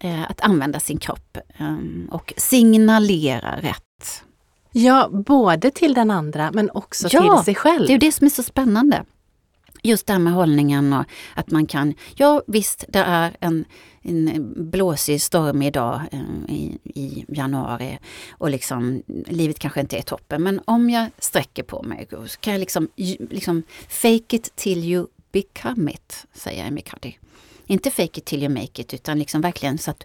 Eh, 0.00 0.30
att 0.30 0.40
använda 0.40 0.80
sin 0.80 0.98
kropp 0.98 1.38
ehm, 1.58 2.08
och 2.12 2.32
signalera 2.36 3.60
rätt. 3.60 4.24
Ja, 4.72 5.08
både 5.12 5.70
till 5.70 5.94
den 5.94 6.10
andra 6.10 6.50
men 6.52 6.70
också 6.74 7.08
ja, 7.10 7.36
till 7.36 7.44
sig 7.44 7.54
själv. 7.54 7.86
det 7.86 7.94
är 7.94 7.98
det 7.98 8.12
som 8.12 8.24
är 8.24 8.30
så 8.30 8.42
spännande. 8.42 9.04
Just 9.82 10.06
det 10.06 10.12
här 10.12 10.20
med 10.20 10.32
hållningen 10.32 10.92
och 10.92 11.04
att 11.34 11.50
man 11.50 11.66
kan, 11.66 11.94
ja 12.14 12.42
visst 12.46 12.84
det 12.88 12.98
är 12.98 13.36
en, 13.40 13.64
en 14.06 14.70
blåsig, 14.70 15.22
stormig 15.22 15.72
dag 15.72 16.00
eh, 16.12 16.54
i, 16.54 16.78
i, 16.84 17.24
januari 17.28 17.98
och 18.30 18.50
liksom 18.50 19.02
livet 19.26 19.58
kanske 19.58 19.80
inte 19.80 19.98
är 19.98 20.02
toppen. 20.02 20.42
Men 20.42 20.60
om 20.64 20.90
jag 20.90 21.10
sträcker 21.18 21.62
på 21.62 21.82
mig 21.82 22.08
så 22.10 22.40
kan 22.40 22.52
jag 22.52 22.60
liksom, 22.60 22.88
liksom 23.30 23.62
fake 23.88 24.36
it 24.36 24.56
till 24.56 24.84
you 24.84 25.06
become 25.32 25.92
it, 25.92 26.26
säger 26.32 26.66
Amy 26.66 26.80
Cuddy. 26.80 27.12
Inte 27.66 27.90
fake 27.90 28.18
it 28.18 28.24
till 28.24 28.42
you 28.42 28.52
make 28.52 28.82
it 28.82 28.94
utan 28.94 29.18
liksom 29.18 29.40
verkligen 29.40 29.78
så 29.78 29.90
att 29.90 30.04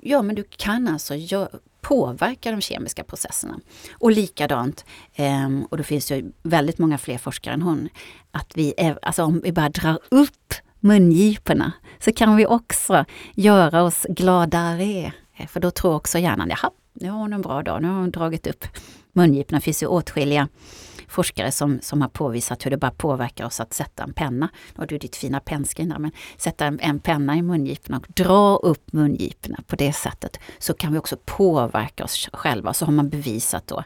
ja 0.00 0.22
men 0.22 0.36
du 0.36 0.44
kan 0.56 0.88
alltså 0.88 1.14
gör, 1.14 1.48
påverka 1.80 2.50
de 2.50 2.60
kemiska 2.60 3.04
processerna. 3.04 3.60
Och 3.92 4.12
likadant, 4.12 4.84
eh, 5.14 5.48
och 5.68 5.76
då 5.76 5.82
finns 5.82 6.06
det 6.06 6.24
väldigt 6.42 6.78
många 6.78 6.98
fler 6.98 7.18
forskare 7.18 7.54
än 7.54 7.62
hon, 7.62 7.88
att 8.30 8.56
vi, 8.56 8.74
är, 8.76 8.98
alltså 9.02 9.22
om 9.22 9.40
vi 9.40 9.52
bara 9.52 9.68
drar 9.68 9.98
upp 10.08 10.54
mungiporna 10.80 11.72
så 11.98 12.12
kan 12.12 12.36
vi 12.36 12.46
också 12.46 13.04
göra 13.34 13.82
oss 13.82 14.06
gladare. 14.08 15.12
Eh, 15.36 15.46
för 15.46 15.60
då 15.60 15.70
tror 15.70 15.94
också 15.94 16.18
hjärnan, 16.18 16.48
jaha, 16.50 16.70
nu 16.92 17.10
har 17.10 17.18
hon 17.18 17.32
en 17.32 17.42
bra 17.42 17.62
dag, 17.62 17.82
nu 17.82 17.88
har 17.88 17.94
hon 17.94 18.10
dragit 18.10 18.46
upp 18.46 18.64
mungiporna. 19.12 19.58
Det 19.58 19.62
finns 19.62 19.82
ju 19.82 19.86
åtskilliga 19.86 20.48
forskare 21.08 21.52
som, 21.52 21.78
som 21.82 22.02
har 22.02 22.08
påvisat 22.08 22.66
hur 22.66 22.70
det 22.70 22.76
bara 22.76 22.90
påverkar 22.90 23.46
oss 23.46 23.60
att 23.60 23.74
sätta 23.74 24.02
en 24.02 24.12
penna. 24.12 24.48
Nu 24.74 24.80
har 24.80 24.86
du 24.86 24.98
ditt 24.98 25.16
fina 25.16 25.40
pennskrin 25.40 25.88
där, 25.88 25.98
men 25.98 26.10
sätta 26.36 26.66
en, 26.66 26.80
en 26.80 26.98
penna 26.98 27.36
i 27.36 27.42
mungiporna 27.42 27.96
och 27.96 28.06
dra 28.08 28.56
upp 28.56 28.92
mungiporna 28.92 29.58
på 29.66 29.76
det 29.76 29.92
sättet 29.92 30.38
så 30.58 30.74
kan 30.74 30.92
vi 30.92 30.98
också 30.98 31.16
påverka 31.24 32.04
oss 32.04 32.28
själva. 32.32 32.74
Så 32.74 32.84
har 32.84 32.92
man 32.92 33.08
bevisat 33.08 33.66
då 33.66 33.84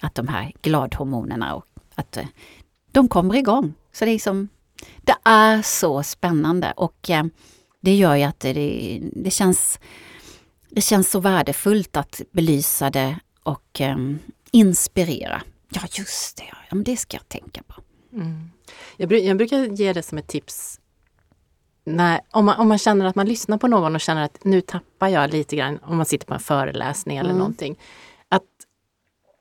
att 0.00 0.14
de 0.14 0.28
här 0.28 0.52
gladhormonerna 0.62 1.54
och 1.54 1.64
att 1.94 2.16
eh, 2.16 2.26
de 2.92 3.08
kommer 3.08 3.36
igång. 3.36 3.74
Så 3.92 4.04
det 4.04 4.10
är, 4.10 4.12
liksom, 4.12 4.48
det 5.02 5.16
är 5.24 5.62
så 5.62 6.02
spännande 6.02 6.72
och 6.76 7.10
eh, 7.10 7.24
det 7.80 7.94
gör 7.94 8.14
ju 8.14 8.22
att 8.22 8.40
det, 8.40 9.00
det, 9.12 9.30
känns, 9.30 9.78
det 10.70 10.80
känns 10.80 11.10
så 11.10 11.20
värdefullt 11.20 11.96
att 11.96 12.20
belysa 12.32 12.90
det 12.90 13.18
och 13.42 13.80
eh, 13.80 13.96
inspirera. 14.50 15.42
Ja 15.68 15.80
just 15.98 16.36
det, 16.36 16.44
ja, 16.44 16.74
men 16.74 16.84
det 16.84 16.96
ska 16.96 17.16
jag 17.16 17.28
tänka 17.28 17.62
på. 17.62 17.74
Mm. 18.12 18.50
Jag, 18.96 19.12
jag, 19.12 19.36
brukar 19.36 19.58
ge 19.58 19.92
det 19.92 20.02
som 20.02 20.18
ett 20.18 20.28
tips 20.28 20.80
när, 21.84 22.20
om, 22.30 22.44
man, 22.44 22.60
om 22.60 22.68
man 22.68 22.78
känner 22.78 23.06
att 23.06 23.14
man 23.14 23.26
lyssnar 23.26 23.58
på 23.58 23.68
någon 23.68 23.94
och 23.94 24.00
känner 24.00 24.24
att 24.24 24.44
nu 24.44 24.60
tappar 24.60 25.08
jag 25.08 25.32
lite 25.32 25.56
grann, 25.56 25.78
om 25.82 25.96
man 25.96 26.06
sitter 26.06 26.26
på 26.26 26.34
en 26.34 26.40
föreläsning 26.40 27.16
eller 27.16 27.30
mm. 27.30 27.38
någonting. 27.38 27.78
Att 28.28 28.42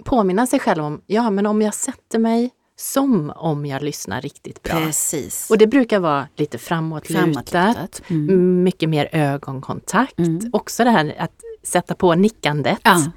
påminna 0.04 0.48
sig 0.48 0.60
själv 0.60 0.84
om, 0.84 1.02
ja 1.06 1.30
men 1.30 1.46
om 1.46 1.62
jag 1.62 1.74
sätter 1.74 2.20
mig 2.20 2.52
som 2.76 3.34
om 3.36 3.66
jag 3.66 3.84
lyssnar 3.84 4.22
riktigt 4.22 4.64
bra. 4.64 4.74
Precis. 4.74 5.50
Och 5.50 5.58
det 5.58 5.68
brukar 5.68 6.00
vara 6.00 6.28
lite 6.36 6.58
framåtlutat, 6.58 8.02
mm. 8.08 8.64
mycket 8.64 8.90
mer 8.90 9.10
ögonkontakt. 9.12 10.20
Mm. 10.20 10.50
Också 10.54 10.84
det 10.84 10.90
här 10.90 11.16
att 11.18 11.32
sätta 11.64 11.96
på 11.96 12.16
nickandet. 12.16 12.80
Ja. 12.84 13.12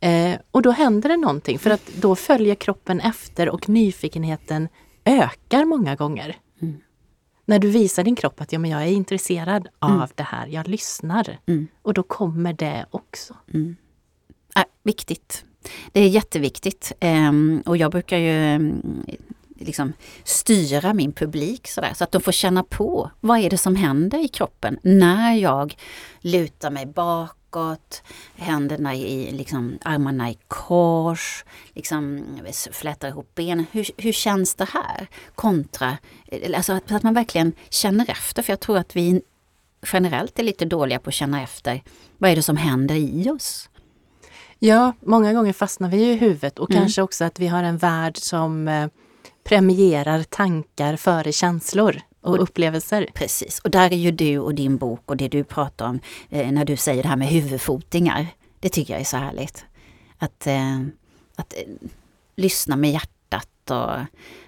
Eh, 0.00 0.38
och 0.50 0.62
då 0.62 0.70
händer 0.70 1.08
det 1.08 1.16
någonting 1.16 1.58
för 1.58 1.70
att 1.70 1.86
då 1.86 2.16
följer 2.16 2.54
kroppen 2.54 3.00
efter 3.00 3.48
och 3.48 3.68
nyfikenheten 3.68 4.68
ökar 5.04 5.64
många 5.64 5.96
gånger. 5.96 6.36
Mm. 6.62 6.80
När 7.44 7.58
du 7.58 7.70
visar 7.70 8.04
din 8.04 8.16
kropp 8.16 8.40
att 8.40 8.52
ja, 8.52 8.58
men 8.58 8.70
jag 8.70 8.82
är 8.82 8.86
intresserad 8.86 9.68
mm. 9.84 10.00
av 10.00 10.10
det 10.14 10.22
här, 10.22 10.46
jag 10.46 10.68
lyssnar. 10.68 11.38
Mm. 11.46 11.66
Och 11.82 11.94
då 11.94 12.02
kommer 12.02 12.52
det 12.52 12.86
också. 12.90 13.36
Äh, 14.56 14.64
viktigt. 14.82 15.44
Det 15.92 16.00
är 16.00 16.08
jätteviktigt. 16.08 16.92
Ehm, 17.00 17.62
och 17.66 17.76
jag 17.76 17.90
brukar 17.90 18.18
ju 18.18 18.54
mm, 18.54 19.04
liksom 19.58 19.92
styra 20.24 20.94
min 20.94 21.12
publik 21.12 21.68
sådär, 21.68 21.92
så 21.94 22.04
att 22.04 22.12
de 22.12 22.22
får 22.22 22.32
känna 22.32 22.62
på 22.62 23.10
vad 23.20 23.38
är 23.38 23.50
det 23.50 23.58
som 23.58 23.76
händer 23.76 24.24
i 24.24 24.28
kroppen 24.28 24.78
när 24.82 25.34
jag 25.34 25.76
lutar 26.20 26.70
mig 26.70 26.86
bakåt, 26.86 28.02
händerna 28.36 28.94
i 28.94 29.32
liksom, 29.32 29.78
armarna 29.82 30.30
i 30.30 30.38
kors, 30.48 31.44
liksom 31.74 32.24
flätar 32.72 33.08
ihop 33.08 33.34
benen. 33.34 33.66
Hur, 33.72 33.86
hur 33.96 34.12
känns 34.12 34.54
det 34.54 34.68
här? 34.68 35.06
Kontra, 35.34 35.96
eh, 36.26 36.56
alltså 36.56 36.72
att, 36.72 36.92
att 36.92 37.02
man 37.02 37.14
verkligen 37.14 37.52
känner 37.68 38.10
efter, 38.10 38.42
för 38.42 38.52
jag 38.52 38.60
tror 38.60 38.78
att 38.78 38.96
vi 38.96 39.22
generellt 39.92 40.38
är 40.38 40.42
lite 40.42 40.64
dåliga 40.64 40.98
på 40.98 41.08
att 41.08 41.14
känna 41.14 41.42
efter 41.42 41.82
vad 42.18 42.30
är 42.30 42.36
det 42.36 42.42
som 42.42 42.56
händer 42.56 42.94
i 42.94 43.30
oss. 43.30 43.68
Ja, 44.58 44.92
många 45.00 45.32
gånger 45.32 45.52
fastnar 45.52 45.88
vi 45.88 46.10
i 46.10 46.16
huvudet 46.16 46.58
och 46.58 46.70
mm. 46.70 46.82
kanske 46.82 47.02
också 47.02 47.24
att 47.24 47.40
vi 47.40 47.46
har 47.46 47.62
en 47.62 47.76
värld 47.76 48.16
som 48.16 48.68
eh, 48.68 48.88
premierar 49.44 50.22
tankar 50.22 50.96
före 50.96 51.32
känslor 51.32 52.00
och, 52.20 52.42
upplevelser. 52.42 53.06
Precis, 53.14 53.58
och 53.58 53.70
där 53.70 53.92
är 53.92 53.96
ju 53.96 54.10
du 54.10 54.38
och 54.38 54.54
din 54.54 54.76
bok 54.76 55.02
och 55.06 55.16
det 55.16 55.28
du 55.28 55.44
pratar 55.44 55.88
om 55.88 56.00
eh, 56.30 56.52
när 56.52 56.64
du 56.64 56.76
säger 56.76 57.02
det 57.02 57.08
här 57.08 57.16
med 57.16 57.28
huvudfotingar. 57.28 58.26
Det 58.60 58.68
tycker 58.68 58.94
jag 58.94 59.00
är 59.00 59.04
så 59.04 59.16
härligt. 59.16 59.64
Att, 60.18 60.46
eh, 60.46 60.80
att 61.36 61.54
eh, 61.56 61.88
lyssna 62.36 62.76
med 62.76 62.90
hjärtat 62.90 63.70
och 63.70 63.90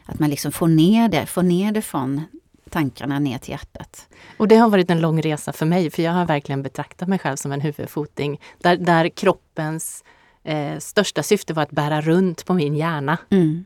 att 0.04 0.18
man 0.18 0.30
liksom 0.30 0.52
får 0.52 0.68
ner 0.68 1.08
det, 1.08 1.26
får 1.26 1.42
ner 1.42 1.72
det 1.72 1.82
från 1.82 2.22
tankarna 2.68 3.18
ner 3.18 3.38
till 3.38 3.50
hjärtat. 3.50 4.08
Och 4.36 4.48
det 4.48 4.56
har 4.56 4.68
varit 4.68 4.90
en 4.90 5.00
lång 5.00 5.22
resa 5.22 5.52
för 5.52 5.66
mig, 5.66 5.90
för 5.90 6.02
jag 6.02 6.12
har 6.12 6.26
verkligen 6.26 6.62
betraktat 6.62 7.08
mig 7.08 7.18
själv 7.18 7.36
som 7.36 7.52
en 7.52 7.60
huvudfoting. 7.60 8.40
Där, 8.58 8.76
där 8.76 9.08
kroppens 9.08 10.04
eh, 10.44 10.78
största 10.78 11.22
syfte 11.22 11.54
var 11.54 11.62
att 11.62 11.70
bära 11.70 12.00
runt 12.00 12.44
på 12.44 12.54
min 12.54 12.74
hjärna. 12.76 13.18
Mm. 13.30 13.64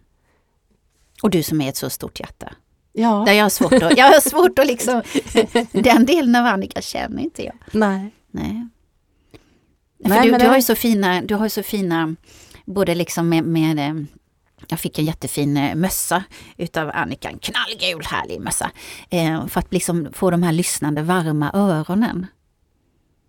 Och 1.22 1.30
du 1.30 1.42
som 1.42 1.60
är 1.60 1.68
ett 1.68 1.76
så 1.76 1.90
stort 1.90 2.20
hjärta. 2.20 2.52
Ja. 2.92 3.22
Där 3.26 3.32
jag 3.32 3.44
har 3.44 3.50
svårt 3.50 3.72
att, 3.72 3.96
jag 3.98 4.06
har 4.06 4.20
svårt 4.20 4.58
att 4.58 4.66
liksom, 4.66 5.02
den 5.82 6.06
delen 6.06 6.36
av 6.36 6.46
Annika 6.46 6.80
känner 6.80 7.22
inte 7.22 7.44
jag. 7.44 7.54
Nej. 7.72 8.14
Nej. 8.30 8.68
Nej 9.98 10.30
du, 10.30 10.38
du, 10.38 10.46
har 10.46 10.56
ju 10.56 10.62
så 10.62 10.74
fina, 10.74 11.22
du 11.22 11.34
har 11.34 11.48
så 11.48 11.62
fina, 11.62 12.16
både 12.64 12.94
liksom 12.94 13.28
med, 13.28 13.44
med 13.44 13.78
eh, 13.78 14.04
jag 14.68 14.80
fick 14.80 14.98
en 14.98 15.04
jättefin 15.04 15.56
eh, 15.56 15.74
mössa 15.74 16.24
utav 16.56 16.90
Annika, 16.94 17.28
en 17.28 17.38
knallgul 17.38 18.04
härlig 18.04 18.40
mössa. 18.40 18.70
Eh, 19.10 19.46
för 19.46 19.60
att 19.60 19.72
liksom 19.72 20.08
få 20.12 20.30
de 20.30 20.42
här 20.42 20.52
lyssnande 20.52 21.02
varma 21.02 21.50
öronen. 21.54 22.26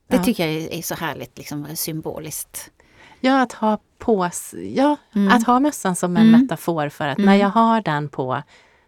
Det 0.07 0.15
ja. 0.15 0.23
tycker 0.23 0.47
jag 0.47 0.73
är 0.73 0.81
så 0.81 0.95
härligt 0.95 1.37
liksom, 1.37 1.67
symboliskt. 1.75 2.71
Ja, 3.19 3.41
att 3.41 3.53
ha 3.53 3.79
på 3.97 4.29
ja, 4.75 4.97
mm. 5.15 5.33
att 5.33 5.47
ha 5.47 5.59
mössan 5.59 5.95
som 5.95 6.17
en 6.17 6.27
mm. 6.27 6.41
metafor 6.41 6.89
för 6.89 7.07
att 7.07 7.17
mm. 7.17 7.25
när 7.25 7.35
jag 7.35 7.49
har 7.49 7.81
den 7.81 8.09
på 8.09 8.43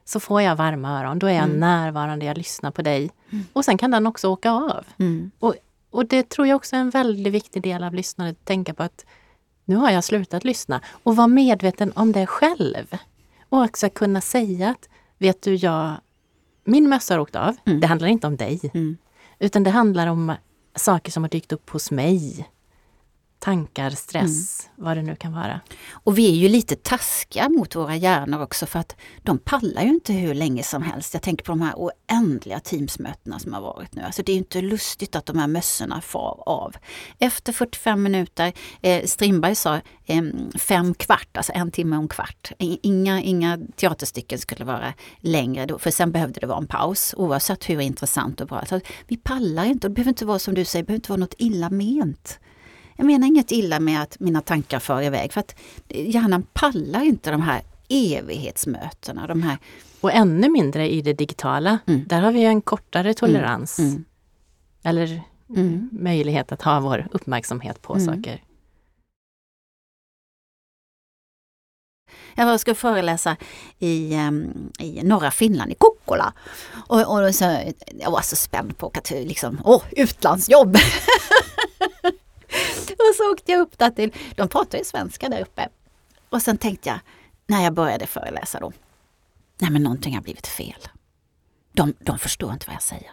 så 0.06 0.20
får 0.20 0.42
jag 0.42 0.56
varma 0.56 1.00
öron. 1.00 1.20
Då 1.20 1.28
är 1.28 1.34
jag 1.34 1.44
Mm. 1.44 1.60
närvarande, 1.60 2.26
jag 2.26 2.38
lyssnar 2.38 2.72
på 2.72 2.82
dig. 2.82 3.12
Mm. 3.32 3.46
Och 3.54 3.66
sen 3.66 3.78
kan 3.78 3.92
den 3.92 4.08
också 4.08 4.28
åka 4.28 4.52
av. 4.52 4.86
Mm. 4.98 5.32
Och 5.96 6.06
det 6.06 6.30
tror 6.30 6.48
jag 6.48 6.56
också 6.56 6.76
är 6.76 6.80
en 6.80 6.90
väldigt 6.90 7.34
viktig 7.34 7.64
del 7.64 7.84
av 7.84 7.94
lyssnandet, 7.94 8.38
att 8.40 8.46
tänka 8.46 8.74
på 8.74 8.84
att 8.84 9.06
nu 9.65 9.75
har 9.75 9.91
jag 9.91 10.04
slutat 10.04 10.43
lyssna. 10.43 10.82
Och 11.04 11.15
vara 11.15 11.28
medveten 11.28 11.91
om 11.95 12.12
det 12.12 12.25
själv. 12.25 12.97
Och 13.49 13.62
också 13.62 13.89
kunna 13.89 14.21
säga 14.21 14.69
att, 14.69 14.89
vet 15.17 15.41
du, 15.41 15.56
jag, 15.56 15.93
min 16.63 16.89
mössa 16.89 17.13
har 17.13 17.19
åkt 17.19 17.36
av. 17.36 17.56
Mm. 17.65 17.80
Det 17.80 17.88
handlar 17.88 18.08
inte 18.08 18.28
om 18.28 18.38
dig. 18.38 18.71
Mm. 18.73 18.97
Utan 19.39 19.63
det 19.63 19.69
handlar 19.69 20.08
om 20.08 20.34
saker 20.75 21.12
som 21.12 21.23
har 21.23 21.30
dykt 21.30 21.51
upp 21.51 21.69
hos 21.69 21.91
mig. 21.91 22.49
Tankar, 23.46 23.90
stress, 23.90 24.60
Mm. 24.70 24.86
vad 24.86 24.98
det 24.98 25.02
nu 25.02 25.16
kan 25.16 25.34
vara. 25.34 25.60
Och 25.92 26.18
vi 26.18 26.30
är 26.32 26.36
ju 26.36 26.50
lite 26.50 26.76
taskiga 26.76 27.50
mot 27.50 27.76
våra 27.76 27.96
hjärnor 27.96 28.42
också 28.42 28.66
för 28.66 28.80
att 28.80 28.96
de 29.24 29.38
pallar 29.38 29.82
ju 29.82 29.90
inte 29.90 30.14
hur 30.14 30.34
länge 30.34 30.64
som 30.64 30.82
helst. 30.84 31.14
Jag 31.14 31.24
tänker 31.24 31.46
på 31.46 31.52
de 31.52 31.62
här 31.62 31.74
oändliga 31.76 32.60
Teamsmötena 32.60 33.40
som 33.40 33.54
har 33.54 33.62
varit 33.62 33.96
nu. 33.96 34.02
Alltså 34.02 34.24
det 34.24 34.32
är 34.32 34.36
inte 34.36 34.62
lustigt 34.62 35.16
att 35.16 35.26
de 35.26 35.38
här 35.40 35.48
mössorna 35.48 36.02
far 36.02 36.44
av. 36.46 36.76
Efter 37.20 37.54
45 37.54 38.04
minuter, 38.04 38.54
eh, 38.82 39.06
Strindberg 39.06 39.56
sa 39.56 39.76
eh, 40.06 40.24
fem 40.60 40.94
kvart, 40.94 41.38
alltså 41.38 41.52
en 41.56 41.72
timme 41.72 41.96
och 41.96 42.02
en 42.02 42.08
kvart. 42.08 42.52
Inga, 42.60 43.22
inga 43.22 43.60
teaterstycken 43.76 44.40
skulle 44.40 44.66
vara 44.66 44.94
längre 45.20 45.66
då, 45.66 45.80
för 45.80 45.92
sen 45.92 46.12
behövde 46.12 46.40
det 46.40 46.48
vara 46.48 46.58
en 46.58 46.68
paus 46.68 47.14
oavsett 47.18 47.70
hur 47.70 47.80
intressant 47.82 48.42
och 48.42 48.48
bra. 48.48 48.66
Så 48.66 48.80
vi 49.08 49.18
pallar 49.18 49.66
inte 49.66 49.88
och 49.88 49.92
det 49.92 49.96
behöver 49.96 50.10
inte 50.12 50.26
vara 50.26 50.40
som 50.40 50.54
du 50.54 50.66
säger, 50.66 50.84
det 50.84 50.88
behöver 50.88 50.98
inte 51.00 51.12
vara 51.12 51.20
något 51.20 51.36
illa 51.38 51.70
ment. 51.70 52.40
Jag 52.96 53.06
menar 53.08 53.28
inget 53.28 53.52
illa 53.52 53.80
med 53.80 54.02
att 54.02 54.20
mina 54.20 54.42
tankar 54.42 54.80
far 54.80 55.02
iväg 55.02 55.34
för 55.34 55.40
att 55.40 55.56
hjärnan 55.90 56.44
pallar 56.54 57.04
inte 57.04 57.32
de 57.32 57.42
här 57.42 57.62
evighetsmötena. 57.90 59.28
De 59.28 59.42
här, 59.44 59.58
Och 60.02 60.12
ännu 60.14 60.50
mindre 60.50 60.90
i 60.92 61.02
det 61.02 61.14
digitala. 61.14 61.80
Mm. 61.88 62.04
Där 62.08 62.22
har 62.22 62.32
vi 62.32 62.44
en 62.44 62.62
kortare 62.62 63.14
tolerans. 63.14 63.80
mm, 63.80 64.06
Eller 64.84 65.22
mm. 65.50 65.90
möjlighet 65.92 66.52
att 66.52 66.62
ha 66.62 66.80
vår 66.80 67.08
uppmärksamhet 67.12 67.82
på 67.82 67.94
Mm. 67.96 68.06
saker. 68.06 68.42
Jag 72.36 72.60
ska 72.60 72.76
föreläsa 72.76 73.38
i, 73.80 74.14
em, 74.14 74.72
i 74.80 75.04
norra 75.04 75.32
Finland, 75.32 75.72
i 75.72 75.76
Kokkola. 75.76 76.34
Och, 76.88 77.00
och 77.24 77.36
så, 77.36 77.74
jag 78.00 78.12
var 78.12 78.22
så 78.22 78.36
spänd 78.36 78.78
på 78.78 78.92
att 78.94 79.10
liksom, 79.12 79.62
åh, 79.64 79.84
utlandsjobb. 79.92 80.78
och 83.10 83.15
så 83.18 83.32
åkte 83.32 83.52
jag 83.52 83.62
upp 83.62 83.78
där 83.78 83.89
till, 83.89 84.13
de 84.36 84.48
pratar 84.48 84.78
ju 84.78 84.84
svenska 84.84 85.30
där 85.30 85.41
uppe. 85.41 85.70
Och 86.30 86.41
sen 86.41 86.58
tänkte 86.58 86.89
jag, 86.89 87.00
när 87.48 87.63
jag 87.63 87.74
började 87.74 88.08
föreläsa 88.08 88.60
då, 88.60 88.72
nej 89.62 89.72
men 89.72 89.84
någonting 89.84 90.15
har 90.15 90.22
blivit 90.22 90.48
fel. 90.48 90.88
De, 91.72 91.94
de 92.00 92.20
förstår 92.20 92.54
inte 92.54 92.65
vad 92.68 92.76
jag 92.76 92.84
säger. 92.84 93.12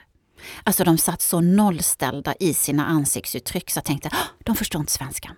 Alltså 0.65 0.85
de 0.85 0.99
satt 0.99 1.23
så 1.23 1.41
nollställda 1.41 2.35
i 2.41 2.55
sina 2.55 2.87
ansiktsuttryck 2.87 3.71
så 3.71 3.79
jag 3.79 3.85
tänkte, 3.85 4.11
de 4.39 4.57
förstår 4.57 4.81
inte 4.81 4.93
svenska. 4.93 5.37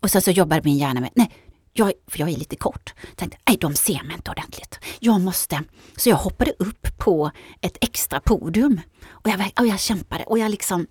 Och 0.00 0.10
sen 0.10 0.22
så 0.22 0.30
jobbade 0.30 0.62
min 0.64 0.78
hjärna 0.78 1.00
med, 1.00 1.10
nej, 1.14 1.30
jag, 1.76 1.92
för 2.06 2.20
jag 2.20 2.28
är 2.28 2.36
lite 2.36 2.56
kort, 2.56 2.94
tänkte, 3.16 3.38
nej 3.46 3.56
de 3.60 3.74
ser 3.74 4.02
mig 4.02 4.14
inte 4.14 4.30
ordentligt. 4.30 4.78
Jag 4.98 5.20
måste, 5.20 5.62
så 5.96 6.08
jag 6.08 6.16
hoppade 6.16 6.52
upp 6.58 6.98
på 6.98 7.30
ett 7.60 7.78
extra 7.80 8.20
podium. 8.20 8.80
Och 9.08 9.28
jag, 9.28 9.52
och 9.58 9.66
jag 9.66 9.80
kämpade 9.80 10.24
och 10.24 10.38
jag 10.38 10.50
liksom, 10.50 10.86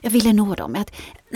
jag 0.00 0.10
ville 0.10 0.32
nå 0.32 0.54
dem. 0.54 0.74
Jag, 0.74 0.86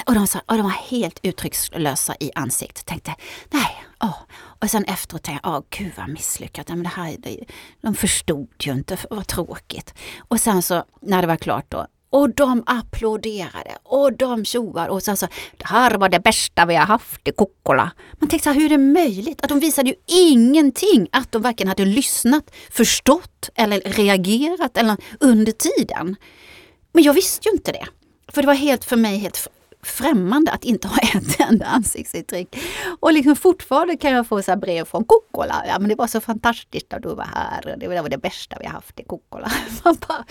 och, 0.07 0.15
de 0.15 0.27
sa, 0.27 0.41
och 0.47 0.57
de 0.57 0.63
var 0.63 0.71
helt 0.71 1.21
uttryckslösa 1.23 2.17
i 2.21 2.31
ansiktet. 2.35 2.87
Tänkte, 2.87 3.15
nej, 3.51 3.85
åh. 4.03 4.19
Och 4.33 4.71
sen 4.71 4.85
efteråt 4.85 5.23
tänkte 5.23 5.49
jag, 5.49 5.55
åh 5.55 5.65
gud 5.71 5.93
vad 5.97 6.09
misslyckat. 6.09 6.69
Men 6.69 6.83
det 6.83 6.89
här, 6.89 7.17
det, 7.19 7.45
de 7.81 7.95
förstod 7.95 8.49
ju 8.59 8.73
inte, 8.73 8.99
vad 9.11 9.27
tråkigt. 9.27 9.95
Och 10.19 10.41
sen 10.41 10.63
så, 10.63 10.85
när 11.01 11.21
det 11.21 11.29
var 11.29 11.37
klart 11.37 11.67
då, 11.69 11.87
och 12.11 12.35
de 12.35 12.62
applåderade 12.66 13.79
och 13.83 14.12
de 14.12 14.44
tjoade 14.44 14.90
och 14.90 15.03
sen 15.03 15.16
så, 15.16 15.27
det 15.57 15.66
här 15.66 15.99
var 15.99 16.09
det 16.09 16.20
bästa 16.20 16.66
vi 16.66 16.75
har 16.75 16.87
haft 16.87 17.29
i 17.29 17.33
Kokkola. 17.33 17.90
Man 18.12 18.29
tänkte 18.29 18.44
så 18.44 18.53
här, 18.53 18.61
hur 18.61 18.64
är 18.64 18.68
det 18.68 18.79
möjligt? 18.79 19.42
Att 19.42 19.49
de 19.49 19.61
visade 19.61 19.88
ju 19.88 19.94
ingenting 20.07 21.09
att 21.12 21.33
de 21.33 21.42
varken 21.42 21.68
hade 21.68 21.85
lyssnat, 21.85 22.55
förstått 22.70 23.51
eller 23.55 23.81
reagerat 23.81 24.77
eller 24.77 24.96
under 25.20 25.53
tiden. 25.53 26.16
Men 26.92 27.05
jag 27.05 27.14
visste 27.14 27.49
ju 27.49 27.53
inte 27.53 27.73
det. 27.73 27.87
För 28.33 28.42
det 28.42 28.46
var 28.46 28.55
helt 28.55 28.85
för 28.85 28.96
mig 28.96 29.18
helt 29.18 29.37
främmande 29.83 30.53
att 30.53 30.64
inte 30.64 30.88
ha 30.88 30.97
ett 31.14 31.40
enda 31.40 31.66
ansiktsuttryck. 31.66 32.57
Och 33.01 33.12
liksom 33.12 33.37
fortfarande 33.37 33.97
kan 33.97 34.12
jag 34.12 34.27
få 34.27 34.43
så 34.43 34.57
brev 34.57 34.85
från 34.85 35.05
Kokkola. 35.05 35.64
Ja 35.69 35.79
men 35.79 35.88
det 35.88 35.95
var 35.95 36.07
så 36.07 36.21
fantastiskt 36.21 36.93
att 36.93 37.03
du 37.03 37.14
var 37.14 37.29
här. 37.35 37.77
Det 37.81 37.88
var 37.88 38.09
det 38.09 38.19
bästa 38.19 38.57
vi 38.61 38.66
har 38.66 38.73
haft 38.73 39.01
i 39.01 39.05
bara, 39.85 40.25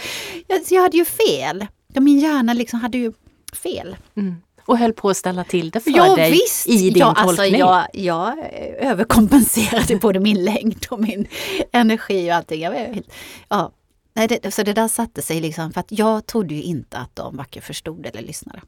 jag, 0.47 0.61
jag 0.69 0.81
hade 0.81 0.97
ju 0.97 1.05
fel. 1.05 1.67
Min 1.93 2.19
hjärna 2.19 2.53
liksom 2.53 2.79
hade 2.79 2.97
ju 2.97 3.13
fel. 3.53 3.97
Mm. 4.15 4.35
Och 4.65 4.77
höll 4.77 4.93
på 4.93 5.09
att 5.09 5.17
ställa 5.17 5.43
till 5.43 5.69
det 5.69 5.79
för 5.79 5.91
Ja 5.91 6.15
dig 6.15 6.31
visst! 6.31 6.67
i 6.67 6.89
din 6.89 6.99
ja, 6.99 7.13
alltså, 7.17 7.35
tolkning. 7.35 7.59
jag, 7.59 7.87
jag 7.93 8.37
överkompenserade 8.79 9.95
både 10.01 10.19
min 10.19 10.43
längd 10.43 10.85
och 10.89 10.99
min 10.99 11.27
energi 11.71 12.31
och 12.31 12.35
allting. 12.35 12.61
Jag 12.61 12.71
var 12.71 13.03
ja. 13.49 13.71
Nej, 14.13 14.27
det, 14.27 14.51
så 14.51 14.63
det 14.63 14.73
där 14.73 14.87
satte 14.87 15.21
sig 15.21 15.41
liksom 15.41 15.71
för 15.71 15.79
att 15.79 15.91
jag 15.91 16.25
trodde 16.25 16.53
ju 16.53 16.61
inte 16.61 16.97
att 16.97 17.15
de 17.15 17.37
varken 17.37 17.61
förstod 17.61 18.05
eller 18.05 18.21
lyssnade. 18.21 18.61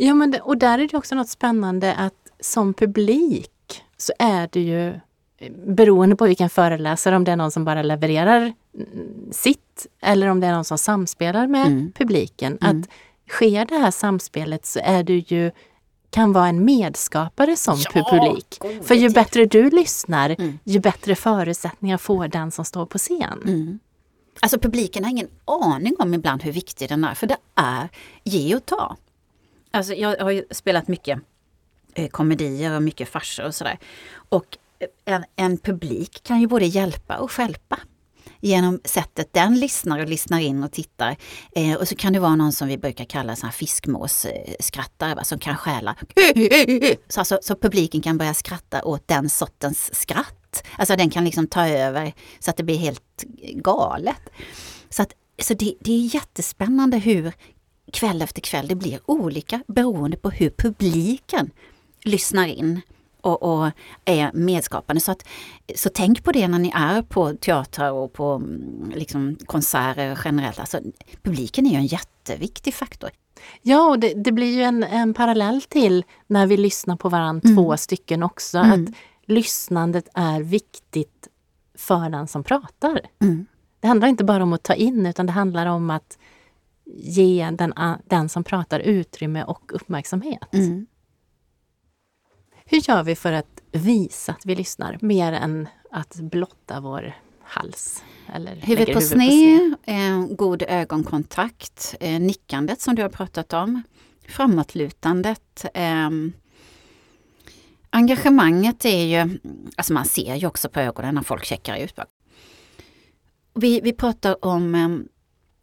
Ja, 0.00 0.14
men 0.14 0.30
det, 0.30 0.40
och 0.40 0.58
där 0.58 0.78
är 0.78 0.88
det 0.88 0.96
också 0.96 1.14
något 1.14 1.28
spännande 1.28 1.94
att 1.94 2.14
som 2.40 2.74
publik 2.74 3.50
så 3.96 4.12
är 4.18 4.48
det 4.52 4.60
ju 4.60 4.88
eh, 4.88 5.52
beroende 5.66 6.16
på 6.16 6.26
vilken 6.26 6.50
föreläsare, 6.50 7.16
om 7.16 7.24
det 7.24 7.32
är 7.32 7.36
någon 7.36 7.50
som 7.50 7.64
bara 7.64 7.82
levererar 7.82 8.40
mm, 8.40 8.52
sitt 9.32 9.86
eller 10.02 10.26
om 10.26 10.40
det 10.40 10.46
är 10.46 10.52
någon 10.52 10.64
som 10.64 10.78
samspelar 10.78 11.46
med 11.46 11.66
Mm. 11.66 11.92
publiken. 11.92 12.58
Mm. 12.60 12.80
Att 12.80 12.88
sker 13.30 13.64
det 13.66 13.74
här 13.78 13.90
samspelet 13.90 14.66
så 14.66 14.80
är 14.82 15.02
du 15.02 15.18
ju 15.18 15.50
kan 16.10 16.32
vara 16.32 16.46
en 16.48 16.64
medskapare 16.64 17.56
som 17.56 17.76
Ja, 17.94 18.02
publik. 18.10 18.56
gode 18.60 18.82
För 18.82 18.94
ju 18.94 19.10
bättre 19.10 19.44
du 19.44 19.70
lyssnar, 19.70 20.30
Mm. 20.38 20.58
ju 20.64 20.78
bättre 20.80 21.14
förutsättningar 21.14 21.96
får 21.98 22.28
den 22.28 22.50
som 22.50 22.64
står 22.64 22.86
på 22.86 22.98
scen. 22.98 23.42
Mm. 23.44 23.78
Alltså 24.40 24.58
publiken 24.58 25.04
har 25.04 25.10
ingen 25.10 25.28
aning 25.44 25.94
om 25.98 26.14
ibland 26.14 26.42
hur 26.42 26.52
viktig 26.52 26.88
den 26.88 27.04
är, 27.04 27.14
för 27.14 27.26
det 27.26 27.36
är 27.54 27.88
ge 28.24 28.54
och 28.56 28.66
ta. 28.66 28.96
Alltså 29.70 29.94
jag 29.94 30.16
har 30.18 30.30
ju 30.30 30.44
spelat 30.50 30.88
mycket 30.88 31.20
eh, 31.94 32.08
komedier 32.08 32.76
och 32.76 32.82
mycket 32.82 33.08
farser 33.08 33.46
och 33.46 33.54
sådär. 33.54 33.78
Och 34.28 34.58
eh, 34.78 35.14
en, 35.14 35.24
en 35.36 35.58
publik 35.58 36.22
kan 36.22 36.40
ju 36.40 36.46
både 36.46 36.66
hjälpa 36.66 37.16
och 37.16 37.32
stjälpa 37.32 37.78
genom 38.40 38.80
sättet 38.84 39.32
den 39.32 39.60
lyssnar 39.60 39.98
och 39.98 40.08
lyssnar 40.08 40.40
in 40.40 40.64
och 40.64 40.72
tittar. 40.72 41.16
Eh, 41.52 41.74
och 41.74 41.88
så 41.88 41.96
kan 41.96 42.12
det 42.12 42.20
vara 42.20 42.36
någon 42.36 42.52
som 42.52 42.68
vi 42.68 42.78
brukar 42.78 43.04
kalla 43.04 43.36
sån 43.36 43.46
här 43.46 43.54
fiskmåsskrattare 43.54 45.14
va, 45.14 45.24
som 45.24 45.38
kan 45.38 45.56
stjäla. 45.56 45.96
Så, 47.08 47.20
alltså, 47.20 47.38
så 47.42 47.56
publiken 47.56 48.00
kan 48.00 48.18
börja 48.18 48.34
skratta 48.34 48.84
åt 48.84 49.08
den 49.08 49.28
sortens 49.28 49.94
skratt. 49.94 50.64
Alltså 50.78 50.96
den 50.96 51.10
kan 51.10 51.24
liksom 51.24 51.46
ta 51.46 51.68
över 51.68 52.12
så 52.38 52.50
att 52.50 52.56
det 52.56 52.62
blir 52.62 52.78
helt 52.78 53.24
galet. 53.54 54.30
Så, 54.88 55.02
att, 55.02 55.12
så 55.42 55.54
det, 55.54 55.74
det 55.80 55.92
är 55.92 56.14
jättespännande 56.14 56.98
hur 56.98 57.32
kväll 57.92 58.22
efter 58.22 58.40
kväll 58.40 58.68
det 58.68 58.74
blir 58.74 59.00
olika 59.06 59.62
beroende 59.66 60.16
på 60.16 60.30
hur 60.30 60.50
publiken 60.50 61.50
lyssnar 62.04 62.46
in 62.46 62.80
och, 63.20 63.42
och 63.42 63.70
är 64.04 64.32
medskapande. 64.32 65.00
Så, 65.00 65.12
att, 65.12 65.26
så 65.74 65.88
tänk 65.94 66.24
på 66.24 66.32
det 66.32 66.48
när 66.48 66.58
ni 66.58 66.72
är 66.74 67.02
på 67.02 67.34
teatrar 67.34 67.90
och 67.92 68.12
på 68.12 68.32
mm, 68.32 68.92
liksom, 68.94 69.36
konserter 69.46 70.18
generellt. 70.24 70.58
Alltså, 70.58 70.80
publiken 71.22 71.66
är 71.66 71.70
ju 71.70 71.76
en 71.76 71.86
jätteviktig 71.86 72.74
faktor. 72.74 73.10
Ja, 73.62 73.88
och 73.88 73.98
det, 73.98 74.14
det 74.14 74.32
blir 74.32 74.54
ju 74.54 74.62
en, 74.62 74.84
en 74.84 75.14
parallell 75.14 75.62
till 75.62 76.04
när 76.26 76.46
vi 76.46 76.56
lyssnar 76.56 76.96
på 76.96 77.08
varandra 77.08 77.48
Mm. 77.48 77.56
två 77.56 77.76
stycken 77.76 78.22
också. 78.22 78.58
Mm. 78.58 78.84
Att 78.84 78.94
lyssnandet 79.26 80.08
är 80.14 80.40
viktigt 80.40 81.28
för 81.78 82.10
den 82.10 82.28
som 82.28 82.44
pratar. 82.44 83.00
Mm. 83.22 83.46
Det 83.80 83.88
handlar 83.88 84.08
inte 84.08 84.24
bara 84.24 84.42
om 84.42 84.52
att 84.52 84.62
ta 84.62 84.74
in 84.74 85.06
utan 85.06 85.26
det 85.26 85.32
handlar 85.32 85.66
om 85.66 85.90
att 85.90 86.18
ge 86.94 87.50
den, 87.50 87.74
den 88.04 88.28
som 88.28 88.44
pratar 88.44 88.80
utrymme 88.80 89.44
och 89.44 89.70
uppmärksamhet. 89.74 90.54
Mm. 90.54 90.86
Hur 92.64 92.88
gör 92.88 93.02
vi 93.02 93.16
för 93.16 93.32
att 93.32 93.62
visa 93.72 94.32
att 94.32 94.46
vi 94.46 94.54
lyssnar 94.54 94.98
mer 95.00 95.32
än 95.32 95.68
att 95.90 96.14
blotta 96.14 96.80
vår 96.80 97.14
hals? 97.42 98.04
Eller 98.34 98.56
lägger 98.66 98.94
på 98.94 99.00
sned, 99.00 99.74
eh, 99.84 100.26
god 100.36 100.62
ögonkontakt, 100.62 101.94
eh, 102.00 102.20
nickandet 102.20 102.80
som 102.80 102.94
du 102.94 103.02
har 103.02 103.08
pratat 103.08 103.52
om, 103.52 103.82
framåtlutandet. 104.28 105.64
Eh, 105.74 106.10
engagemanget 107.90 108.84
är 108.84 109.04
ju, 109.04 109.38
alltså 109.76 109.92
man 109.92 110.04
ser 110.04 110.34
ju 110.34 110.46
också 110.46 110.68
på 110.68 110.80
ögonen 110.80 111.14
när 111.14 111.22
folk 111.22 111.44
checkar 111.44 111.76
ut. 111.76 111.98
Vi, 113.54 113.80
vi 113.80 113.92
pratar 113.92 114.44
om 114.44 114.74
eh, 114.74 114.88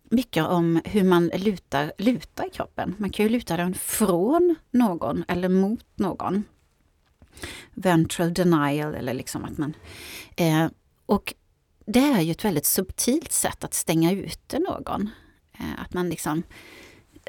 mycket 0.10 0.46
om 0.46 0.82
hur 0.86 1.04
man 1.04 1.28
lutar, 1.28 1.94
lutar 1.98 2.48
i 2.48 2.50
kroppen. 2.50 2.96
Man 2.98 3.10
kan 3.10 3.26
ju 3.26 3.30
luta 3.30 3.58
den 3.58 3.74
från 3.74 4.56
någon 4.72 5.24
eller 5.28 5.50
mot 5.50 5.86
någon. 5.96 6.44
Ventral 7.74 8.34
denial 8.34 8.96
eller 8.96 9.14
liksom 9.14 9.46
att 9.46 9.58
man... 9.58 9.74
Eh, 10.36 10.68
och 11.06 11.34
det 11.86 12.00
är 12.00 12.22
ju 12.22 12.32
ett 12.32 12.46
väldigt 12.46 12.66
subtilt 12.66 13.32
sätt 13.32 13.64
att 13.64 13.74
stänga 13.74 14.12
ute 14.12 14.60
någon. 14.60 15.10
Eh, 15.60 15.82
att 15.82 15.94
man 15.94 16.10
liksom 16.10 16.44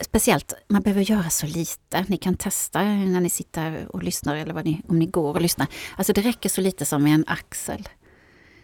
Speciellt, 0.01 0.53
man 0.69 0.83
behöver 0.83 1.03
göra 1.03 1.31
så 1.31 1.47
lite. 1.47 2.05
Ni 2.09 2.17
kan 2.17 2.37
testa 2.37 2.83
när 2.83 3.21
ni 3.21 3.31
sitter 3.31 3.87
och 3.89 4.03
lyssnar 4.03 4.37
eller 4.37 4.55
vad 4.55 4.65
ni, 4.65 4.83
om 4.89 4.99
ni 4.99 5.07
går 5.07 5.35
och 5.35 5.41
lyssnar. 5.41 5.67
Alltså 5.97 6.12
det 6.12 6.21
räcker 6.21 6.49
så 6.49 6.61
lite 6.61 6.85
som 6.85 7.03
med 7.03 7.15
en 7.15 7.25
axel. 7.27 7.89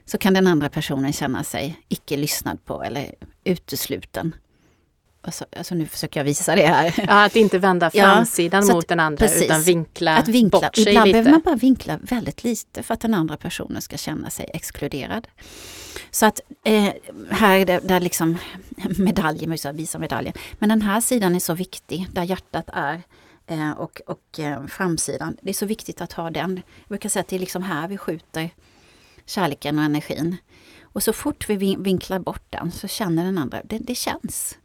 Så 0.05 0.19
kan 0.19 0.35
den 0.35 0.47
andra 0.47 0.69
personen 0.69 1.13
känna 1.13 1.45
sig 1.45 1.81
icke 1.89 2.17
lyssnad 2.17 2.65
på 2.65 2.83
eller 2.83 3.15
utesluten. 3.45 4.35
Alltså, 5.25 5.45
alltså 5.57 5.75
nu 5.75 5.87
försöker 5.87 6.21
jag 6.21 6.25
visa 6.25 6.55
det 6.55 6.67
här. 6.67 6.95
Ja, 6.97 7.25
att 7.25 7.37
inte 7.37 7.59
vända 7.59 7.91
framsidan 7.91 8.67
ja, 8.67 8.75
mot 8.75 8.89
den 8.89 9.01
andra 9.01 9.27
precis, 9.27 9.43
utan 9.43 9.63
vinkla, 9.63 10.17
att 10.17 10.29
vinkla 10.29 10.61
bort 10.61 10.77
sig 10.77 10.89
Ibland 10.89 11.07
lite. 11.07 11.13
behöver 11.13 11.31
man 11.31 11.41
bara 11.41 11.57
vinkla 11.57 11.99
väldigt 12.03 12.45
lite 12.45 12.83
för 12.83 12.95
att 12.95 13.01
den 13.01 13.15
andra 13.15 13.37
personen 13.37 13.83
ska 13.83 13.97
känna 13.97 14.31
sig 14.31 14.51
exkluderad. 14.55 15.29
Så 16.11 16.27
att 16.27 16.41
eh, 16.65 16.89
här 17.31 17.59
är 17.59 17.67
det 17.67 17.81
där 17.89 18.01
liksom 18.01 18.39
medaljen, 18.99 19.57
visa 19.75 19.99
medaljen. 19.99 20.35
Men 20.59 20.69
den 20.69 20.83
här 20.83 21.01
sidan 21.01 21.35
är 21.35 21.41
så 21.41 21.55
viktig, 21.55 22.07
där 22.13 22.23
hjärtat 22.23 22.69
är 22.73 23.03
eh, 23.47 23.71
och, 23.71 24.01
och 24.07 24.41
eh, 24.41 24.67
framsidan. 24.67 25.37
Det 25.43 25.51
är 25.51 25.55
så 25.55 25.67
viktigt 25.67 26.01
att 26.01 26.13
ha 26.13 26.31
den. 26.31 26.63
Jag 26.81 26.89
brukar 26.89 27.09
säga 27.09 27.21
att 27.21 27.29
det 27.29 27.37
är 27.37 27.41
liksom 27.41 27.63
här 27.63 27.89
vi 27.89 27.99
skjuter 27.99 28.51
kärleken 29.27 29.79
och 29.79 29.85
energin. 29.85 30.37
Och 30.83 31.03
så 31.03 31.13
fort 31.13 31.49
vi 31.49 31.77
vinklar 31.77 32.19
bort 32.19 32.47
den 32.51 32.71
så 32.71 32.89
känner 32.89 33.25
den 33.25 33.39
andra, 33.39 33.61
det, 33.65 33.79
det 33.79 33.95
känns. 33.95 34.59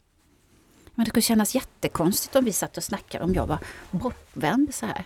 Men 0.96 1.04
det 1.04 1.10
skulle 1.10 1.22
kännas 1.22 1.56
jättekonstigt 1.56 2.36
om 2.36 2.46
vi 2.46 2.54
satt 2.54 2.78
och 2.78 2.84
snackade 2.84 3.24
om 3.24 3.34
jag 3.34 3.48
var 3.48 3.60
bortvänd 3.91 4.76
så 4.76 4.86
här. 4.86 5.04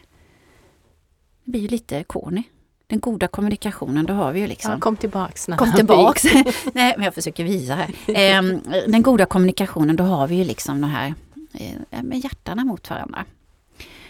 Det 1.44 1.52
blir 1.52 1.62
ju 1.62 1.68
lite 1.68 2.04
corny. 2.04 2.44
Den 2.88 3.00
goda 3.00 3.28
kommunikationen, 3.28 4.06
då 4.06 4.14
har 4.14 4.32
vi 4.32 4.40
ju 4.40 4.48
liksom... 4.48 4.72
Ja, 4.72 4.80
kom 4.80 4.98
tillbaks. 4.98 5.46
Kom 5.58 5.74
tillbaks. 5.74 6.24
Nej, 6.74 6.94
men 6.98 7.06
jag 7.06 7.14
försöker 7.14 7.44
visa 7.44 7.76
här. 7.76 7.90
Eh, 8.08 8.42
den 8.88 9.02
goda 9.02 9.26
kommunikationen, 9.26 9.96
då 9.96 10.04
har 10.04 10.28
vi 10.28 10.36
ju 10.36 10.44
liksom 10.44 10.82
de 10.82 10.90
här 10.90 11.14
eh, 11.54 12.04
med 12.04 12.20
hjärtarna 12.20 12.66
mot 12.66 12.90
varandra. 12.90 13.26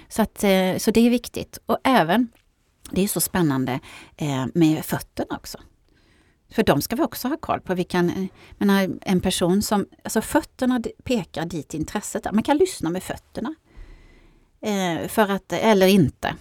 Så, 0.10 0.22
att, 0.22 0.44
eh, 0.44 0.78
så 0.78 0.92
det 0.92 1.00
är 1.00 1.10
viktigt. 1.10 1.60
Och 1.66 1.78
även, 1.84 2.28
det 2.92 3.04
är 3.04 3.08
så 3.08 3.22
spännande 3.22 3.80
eh, 4.18 4.46
med 4.54 4.86
fötterna 4.86 5.36
också. 5.36 5.58
För 6.52 6.64
de 6.64 6.82
ska 6.82 6.96
vi 6.96 7.04
också 7.04 7.28
ha 7.28 7.38
koll 7.38 7.62
på. 7.62 7.74
Vi 7.74 7.84
kan, 7.84 8.10
eh, 8.10 8.26
menar, 8.58 8.90
en 9.02 9.22
person 9.22 9.62
som, 9.62 9.86
alltså 10.04 10.22
fötterna 10.22 10.82
pekar 11.04 11.46
dit 11.46 11.74
intresset 11.74 12.26
är. 12.26 12.32
Man 12.32 12.44
kan 12.44 12.58
lyssna 12.58 12.90
med 12.90 13.04
fötterna. 13.04 13.56
Eh, 14.62 15.08
för 15.08 15.32
att, 15.32 15.54
eller 15.54 15.88
inte. 15.88 16.36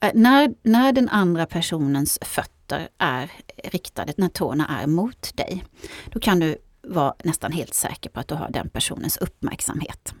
Eh, 0.00 0.10
när, 0.14 0.54
när 0.62 0.92
den 0.92 1.08
andra 1.08 1.46
personens 1.46 2.18
fötter 2.22 2.88
är 2.98 3.30
riktade, 3.64 4.12
när 4.16 4.28
tårna 4.28 4.80
är 4.82 4.86
mot 4.86 5.36
dig, 5.36 5.64
då 6.12 6.20
kan 6.20 6.40
du 6.40 6.56
vara 6.82 7.14
nästan 7.24 7.52
helt 7.52 7.74
säker 7.74 8.10
på 8.10 8.20
att 8.20 8.28
du 8.28 8.34
har 8.34 8.50
den 8.50 8.68
personens 8.68 9.16
uppmärksamhet. 9.16 10.14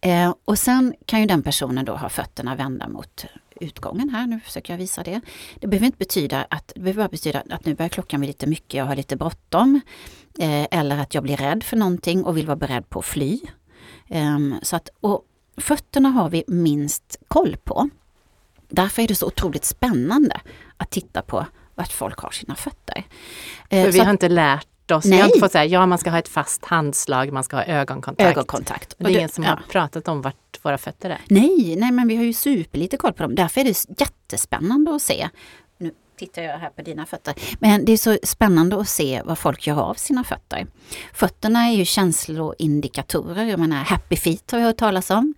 Eh, 0.00 0.34
och 0.44 0.58
sen 0.58 0.94
kan 1.06 1.20
ju 1.20 1.26
den 1.26 1.42
personen 1.42 1.84
då 1.84 1.96
ha 1.96 2.08
fötterna 2.08 2.54
vända 2.54 2.88
mot 2.88 3.24
utgången 3.60 4.08
här, 4.08 4.26
nu 4.26 4.40
försöker 4.40 4.72
jag 4.72 4.78
visa 4.78 5.02
det. 5.02 5.20
Det 5.60 5.66
behöver 5.66 5.86
inte 5.86 5.98
betyda 5.98 6.46
att, 6.50 6.72
det 6.74 6.80
behöver 6.80 7.02
bara 7.02 7.08
betyda 7.08 7.42
att 7.50 7.64
nu 7.64 7.74
börjar 7.74 7.88
klockan 7.88 8.20
bli 8.20 8.26
lite 8.26 8.46
mycket, 8.46 8.74
jag 8.74 8.84
har 8.84 8.96
lite 8.96 9.16
bråttom. 9.16 9.80
Eh, 10.38 10.66
eller 10.70 10.98
att 10.98 11.14
jag 11.14 11.22
blir 11.22 11.36
rädd 11.36 11.64
för 11.64 11.76
någonting 11.76 12.24
och 12.24 12.36
vill 12.36 12.46
vara 12.46 12.56
beredd 12.56 12.90
på 12.90 12.98
att 12.98 13.04
fly. 13.04 13.40
Eh, 14.06 14.38
så 14.62 14.76
att, 14.76 14.88
och 15.00 15.24
fötterna 15.56 16.08
har 16.08 16.30
vi 16.30 16.44
minst 16.46 17.16
koll 17.28 17.56
på. 17.64 17.88
Därför 18.68 19.02
är 19.02 19.08
det 19.08 19.14
så 19.14 19.26
otroligt 19.26 19.64
spännande 19.64 20.40
att 20.76 20.90
titta 20.90 21.22
på 21.22 21.46
vart 21.74 21.92
folk 21.92 22.18
har 22.18 22.30
sina 22.30 22.54
fötter. 22.54 23.04
Eh, 23.68 23.84
för 23.84 23.92
vi 23.92 23.98
har 23.98 24.10
inte 24.10 24.28
lärt 24.28 24.68
oss, 24.96 25.04
Nej. 25.04 25.12
vi 25.16 25.20
har 25.20 25.26
inte 25.28 25.38
fått 25.38 25.52
säga 25.52 25.64
ja 25.64 25.86
man 25.86 25.98
ska 25.98 26.10
ha 26.10 26.18
ett 26.18 26.28
fast 26.28 26.64
handslag, 26.64 27.32
man 27.32 27.44
ska 27.44 27.56
ha 27.56 27.64
ögonkontakt. 27.64 28.30
ögonkontakt. 28.30 28.94
Men 28.98 29.06
det 29.12 29.16
är 29.16 29.18
ingen 29.18 29.28
som 29.28 29.44
ja. 29.44 29.50
har 29.50 29.62
pratat 29.68 30.08
om 30.08 30.22
vart 30.22 30.58
våra 30.62 30.78
fötter 30.78 31.10
är. 31.10 31.20
Nej, 31.28 31.76
nej, 31.78 31.92
men 31.92 32.08
vi 32.08 32.16
har 32.16 32.24
ju 32.24 32.32
superlite 32.32 32.96
koll 32.96 33.12
på 33.12 33.22
dem. 33.22 33.34
Därför 33.34 33.60
är 33.60 33.64
det 33.64 34.00
jättespännande 34.00 34.94
att 34.94 35.02
se. 35.02 35.28
Nu 35.78 35.90
tittar 36.18 36.42
jag 36.42 36.58
här 36.58 36.70
på 36.70 36.82
dina 36.82 37.06
fötter. 37.06 37.34
Men 37.60 37.84
det 37.84 37.92
är 37.92 37.96
så 37.96 38.18
spännande 38.22 38.80
att 38.80 38.88
se 38.88 39.22
vad 39.24 39.38
folk 39.38 39.66
gör 39.66 39.80
av 39.80 39.94
sina 39.94 40.24
fötter. 40.24 40.66
Fötterna 41.12 41.66
är 41.68 41.72
ju 41.72 41.84
känsloindikatorer. 41.84 43.44
Jag 43.44 43.60
menar, 43.60 43.76
happy 43.76 44.16
feet 44.16 44.50
har 44.50 44.58
jag 44.58 44.66
hört 44.66 44.76
talas 44.76 45.10
om. 45.10 45.34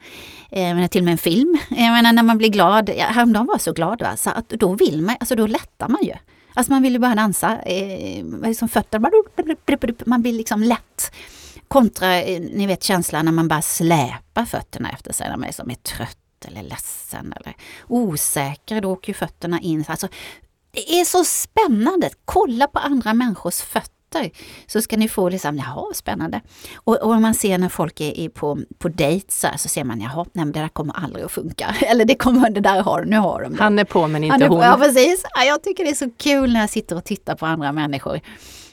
Eh, 0.50 0.62
Jag 0.62 0.74
menar, 0.74 0.88
till 0.88 1.00
och 1.00 1.04
med 1.04 1.12
en 1.12 1.18
film. 1.18 1.58
Jag 1.70 1.92
menar, 1.92 2.12
när 2.12 2.22
man 2.22 2.38
blir 2.38 2.48
glad. 2.48 2.88
Häromdagen 2.90 3.46
var 3.46 3.54
jag 3.54 3.60
så 3.60 3.72
glad. 3.72 4.00
Va? 4.02 4.16
Så 4.16 4.30
att 4.30 4.48
då 4.48 4.74
vill 4.74 5.02
man, 5.02 5.16
alltså 5.20 5.34
då 5.34 5.46
lättar 5.46 5.88
man 5.88 6.02
ju. 6.02 6.14
Alltså 6.54 6.72
man 6.72 6.82
vill 6.82 6.92
ju 6.92 6.98
bara 6.98 7.14
dansa. 7.14 7.62
Eh, 7.62 8.24
liksom 8.42 8.68
fötterna 8.68 9.10
bara... 9.10 9.92
Man 10.04 10.22
blir 10.22 10.32
liksom 10.32 10.62
lätt. 10.62 11.12
Kontra, 11.68 12.22
eh, 12.22 12.40
ni 12.40 12.66
vet 12.66 12.82
känslan 12.82 13.24
när 13.24 13.32
man 13.32 13.48
bara 13.48 13.62
släpar 13.62 14.44
fötterna 14.44 14.90
efter 14.90 15.12
sig 15.12 15.28
när 15.28 15.36
man 15.36 15.48
är, 15.48 15.70
är 15.70 15.74
trött 15.74 16.16
eller 16.46 16.62
ledsen 16.62 17.34
eller 17.40 17.56
osäker. 17.88 18.80
Då 18.80 18.92
åker 18.92 19.08
ju 19.08 19.14
fötterna 19.14 19.60
in. 19.60 19.84
Alltså, 19.88 20.08
det 20.72 21.00
är 21.00 21.04
så 21.04 21.24
spännande! 21.24 22.10
Kolla 22.24 22.66
på 22.66 22.78
andra 22.78 23.14
människors 23.14 23.60
fötter. 23.60 23.99
Så 24.66 24.82
ska 24.82 24.96
ni 24.96 25.08
få 25.08 25.28
liksom, 25.28 25.56
jaha, 25.56 25.84
spännande. 25.94 26.40
Och, 26.74 26.96
och 27.02 27.12
om 27.12 27.22
man 27.22 27.34
ser 27.34 27.58
när 27.58 27.68
folk 27.68 28.00
är, 28.00 28.18
är 28.18 28.28
på, 28.28 28.58
på 28.78 28.88
dejt 28.88 29.32
så, 29.32 29.48
så 29.56 29.68
ser 29.68 29.84
man, 29.84 30.00
jaha, 30.00 30.26
nej, 30.32 30.44
men 30.44 30.52
det 30.52 30.60
där 30.60 30.68
kommer 30.68 30.94
aldrig 31.04 31.24
att 31.24 31.32
funka. 31.32 31.74
Eller 31.86 32.04
det 32.04 32.14
kommer, 32.14 32.50
det 32.50 32.60
där 32.60 32.82
har, 32.82 33.04
nu 33.04 33.16
har 33.16 33.42
de 33.42 33.52
det. 33.52 33.62
Han 33.62 33.78
är 33.78 33.84
på 33.84 34.06
men 34.08 34.24
inte 34.24 34.46
på- 34.48 34.54
hon. 34.54 34.64
Ja, 34.64 34.76
precis. 34.80 35.24
Ja, 35.34 35.44
jag 35.44 35.62
tycker 35.62 35.84
det 35.84 35.90
är 35.90 35.94
så 35.94 36.10
kul 36.18 36.52
när 36.52 36.60
jag 36.60 36.70
sitter 36.70 36.96
och 36.96 37.04
tittar 37.04 37.34
på 37.34 37.46
andra 37.46 37.72
människor. 37.72 38.20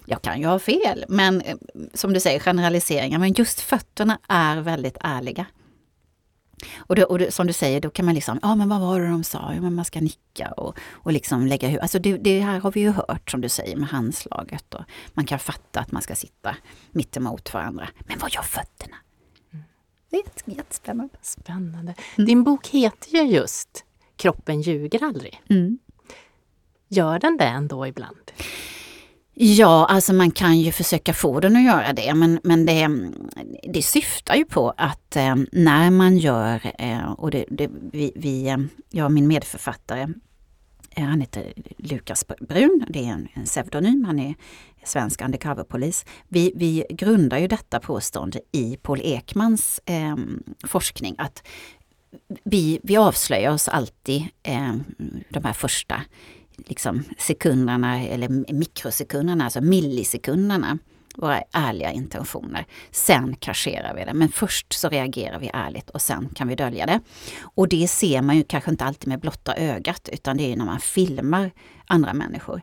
Jag 0.06 0.22
kan 0.22 0.40
ju 0.42 0.48
ha 0.48 0.60
fel, 0.60 1.06
men 1.08 1.42
eh, 1.42 1.56
som 1.94 2.14
du 2.14 2.20
säger, 2.20 2.40
generaliseringar. 2.40 3.20
Men 3.20 3.34
just 3.34 3.60
fötterna 3.62 4.20
är 4.28 4.56
väldigt 4.62 4.98
ärliga. 5.02 5.46
Och, 6.78 6.96
det, 6.96 7.06
och 7.06 7.20
det, 7.20 7.32
som 7.32 7.48
du 7.48 7.54
säger, 7.54 7.82
då 7.82 7.90
kan 7.90 8.06
man 8.06 8.16
liksom, 8.16 8.40
ja 8.42 8.56
men 8.56 8.70
vad 8.70 8.80
var 8.82 9.00
det 9.02 9.08
de 9.08 9.24
sa? 9.24 9.54
Ja, 9.54 9.62
men 9.62 9.76
man 9.76 9.86
ska 9.86 10.02
nicka 10.02 10.52
och, 10.52 10.78
och 10.92 11.12
liksom 11.12 11.48
lägga 11.48 11.68
huvudet. 11.68 11.82
Alltså 11.82 12.00
det, 12.00 12.18
det 12.18 12.40
här 12.40 12.60
har 12.60 12.72
vi 12.72 12.80
ju 12.80 12.90
hört 12.90 13.32
som 13.32 13.42
du 13.42 13.50
säger 13.50 13.76
med 13.78 13.90
handslaget. 13.90 14.74
Och 14.74 14.84
man 15.14 15.26
kan 15.26 15.40
fatta 15.40 15.80
att 15.80 15.92
man 15.92 16.02
ska 16.02 16.16
sitta 16.16 16.56
mittemot 16.92 17.54
varandra. 17.54 17.90
Men 18.00 18.20
vad 18.20 18.34
gör 18.34 18.42
fötterna? 18.42 18.96
Det 20.10 20.16
är 20.18 20.24
jätte- 20.24 20.52
jättespännande. 20.52 21.14
Spännande. 21.22 21.94
Din 22.16 22.44
bok 22.44 22.68
heter 22.68 23.10
ju 23.12 23.22
just 23.22 23.84
Kroppen 24.16 24.62
ljuger 24.62 25.04
aldrig. 25.04 25.42
Mm. 25.50 25.80
Gör 26.88 27.20
den 27.20 27.38
det 27.38 27.46
ändå 27.46 27.88
ibland? 27.88 28.32
Ja, 29.40 29.86
alltså 29.86 30.14
man 30.14 30.32
kan 30.32 30.60
ju 30.60 30.72
försöka 30.72 31.14
få 31.14 31.40
den 31.40 31.56
att 31.56 31.64
göra 31.64 31.94
det 31.94 32.14
men, 32.14 32.40
men 32.44 32.66
det, 32.66 32.82
mm, 32.82 33.14
det 33.74 33.82
syftar 33.82 34.36
ju 34.36 34.46
på 34.46 34.74
att 34.78 35.16
eh, 35.16 35.36
när 35.52 35.92
man 35.92 36.18
gör, 36.18 36.72
eh, 36.80 37.12
och 37.12 37.32
det, 37.32 37.46
det, 37.50 37.70
vi, 37.92 38.12
vi, 38.16 38.48
ehm, 38.48 38.70
jag 38.90 39.06
och 39.06 39.12
min 39.12 39.28
medförfattare, 39.28 40.14
eh, 40.96 41.04
han 41.04 41.22
heter 41.22 41.54
Lukas 41.78 42.26
Brun, 42.28 42.86
det 42.90 43.00
är 43.00 43.12
en, 43.12 43.28
en 43.34 43.44
pseudonym, 43.44 44.06
han 44.06 44.20
är 44.20 44.36
svensk 44.84 45.22
undercoverpolis. 45.22 46.06
Vi, 46.28 46.54
vi 46.56 46.86
grundar 46.90 47.38
ju 47.38 47.48
detta 47.48 47.80
påstående 47.80 48.42
i 48.52 48.78
Paul 48.82 49.02
Ekmans 49.04 49.82
eh, 49.86 50.16
forskning 50.64 51.16
att 51.18 51.48
vi, 52.44 52.80
vi 52.84 52.98
avslöjar 52.98 53.52
oss 53.52 53.68
alltid 53.68 54.28
eh, 54.44 54.76
de 55.30 55.44
här 55.44 55.54
första 55.54 56.02
liksom, 56.58 57.04
sekunderna 57.18 58.04
eller 58.04 58.54
mikrosekunderna, 58.54 59.44
alltså 59.44 59.62
millisekunderna, 59.62 60.78
våra 61.16 61.42
ärliga 61.52 61.92
intentioner. 61.92 62.66
Sen 62.92 63.36
kasserar 63.36 63.94
vi 63.96 64.06
det, 64.06 64.14
men 64.14 64.30
först 64.30 64.74
så 64.74 64.90
reagerar 64.90 65.40
vi 65.40 65.50
ärligt 65.54 65.90
och 65.90 66.02
sen 66.02 66.30
kan 66.36 66.48
vi 66.48 66.56
dölja 66.56 66.86
det. 66.86 67.00
Och 67.42 67.68
det 67.68 67.88
ser 67.88 68.22
man 68.22 68.38
ju 68.38 68.44
kanske 68.44 68.72
inte 68.72 68.86
alltid 68.86 69.08
med 69.08 69.20
blotta 69.20 69.56
ögat 69.56 70.10
utan 70.14 70.38
det 70.38 70.54
är 70.54 70.58
när 70.58 70.66
man 70.66 70.80
filmar 70.80 71.52
andra 71.88 72.14
människor. 72.14 72.62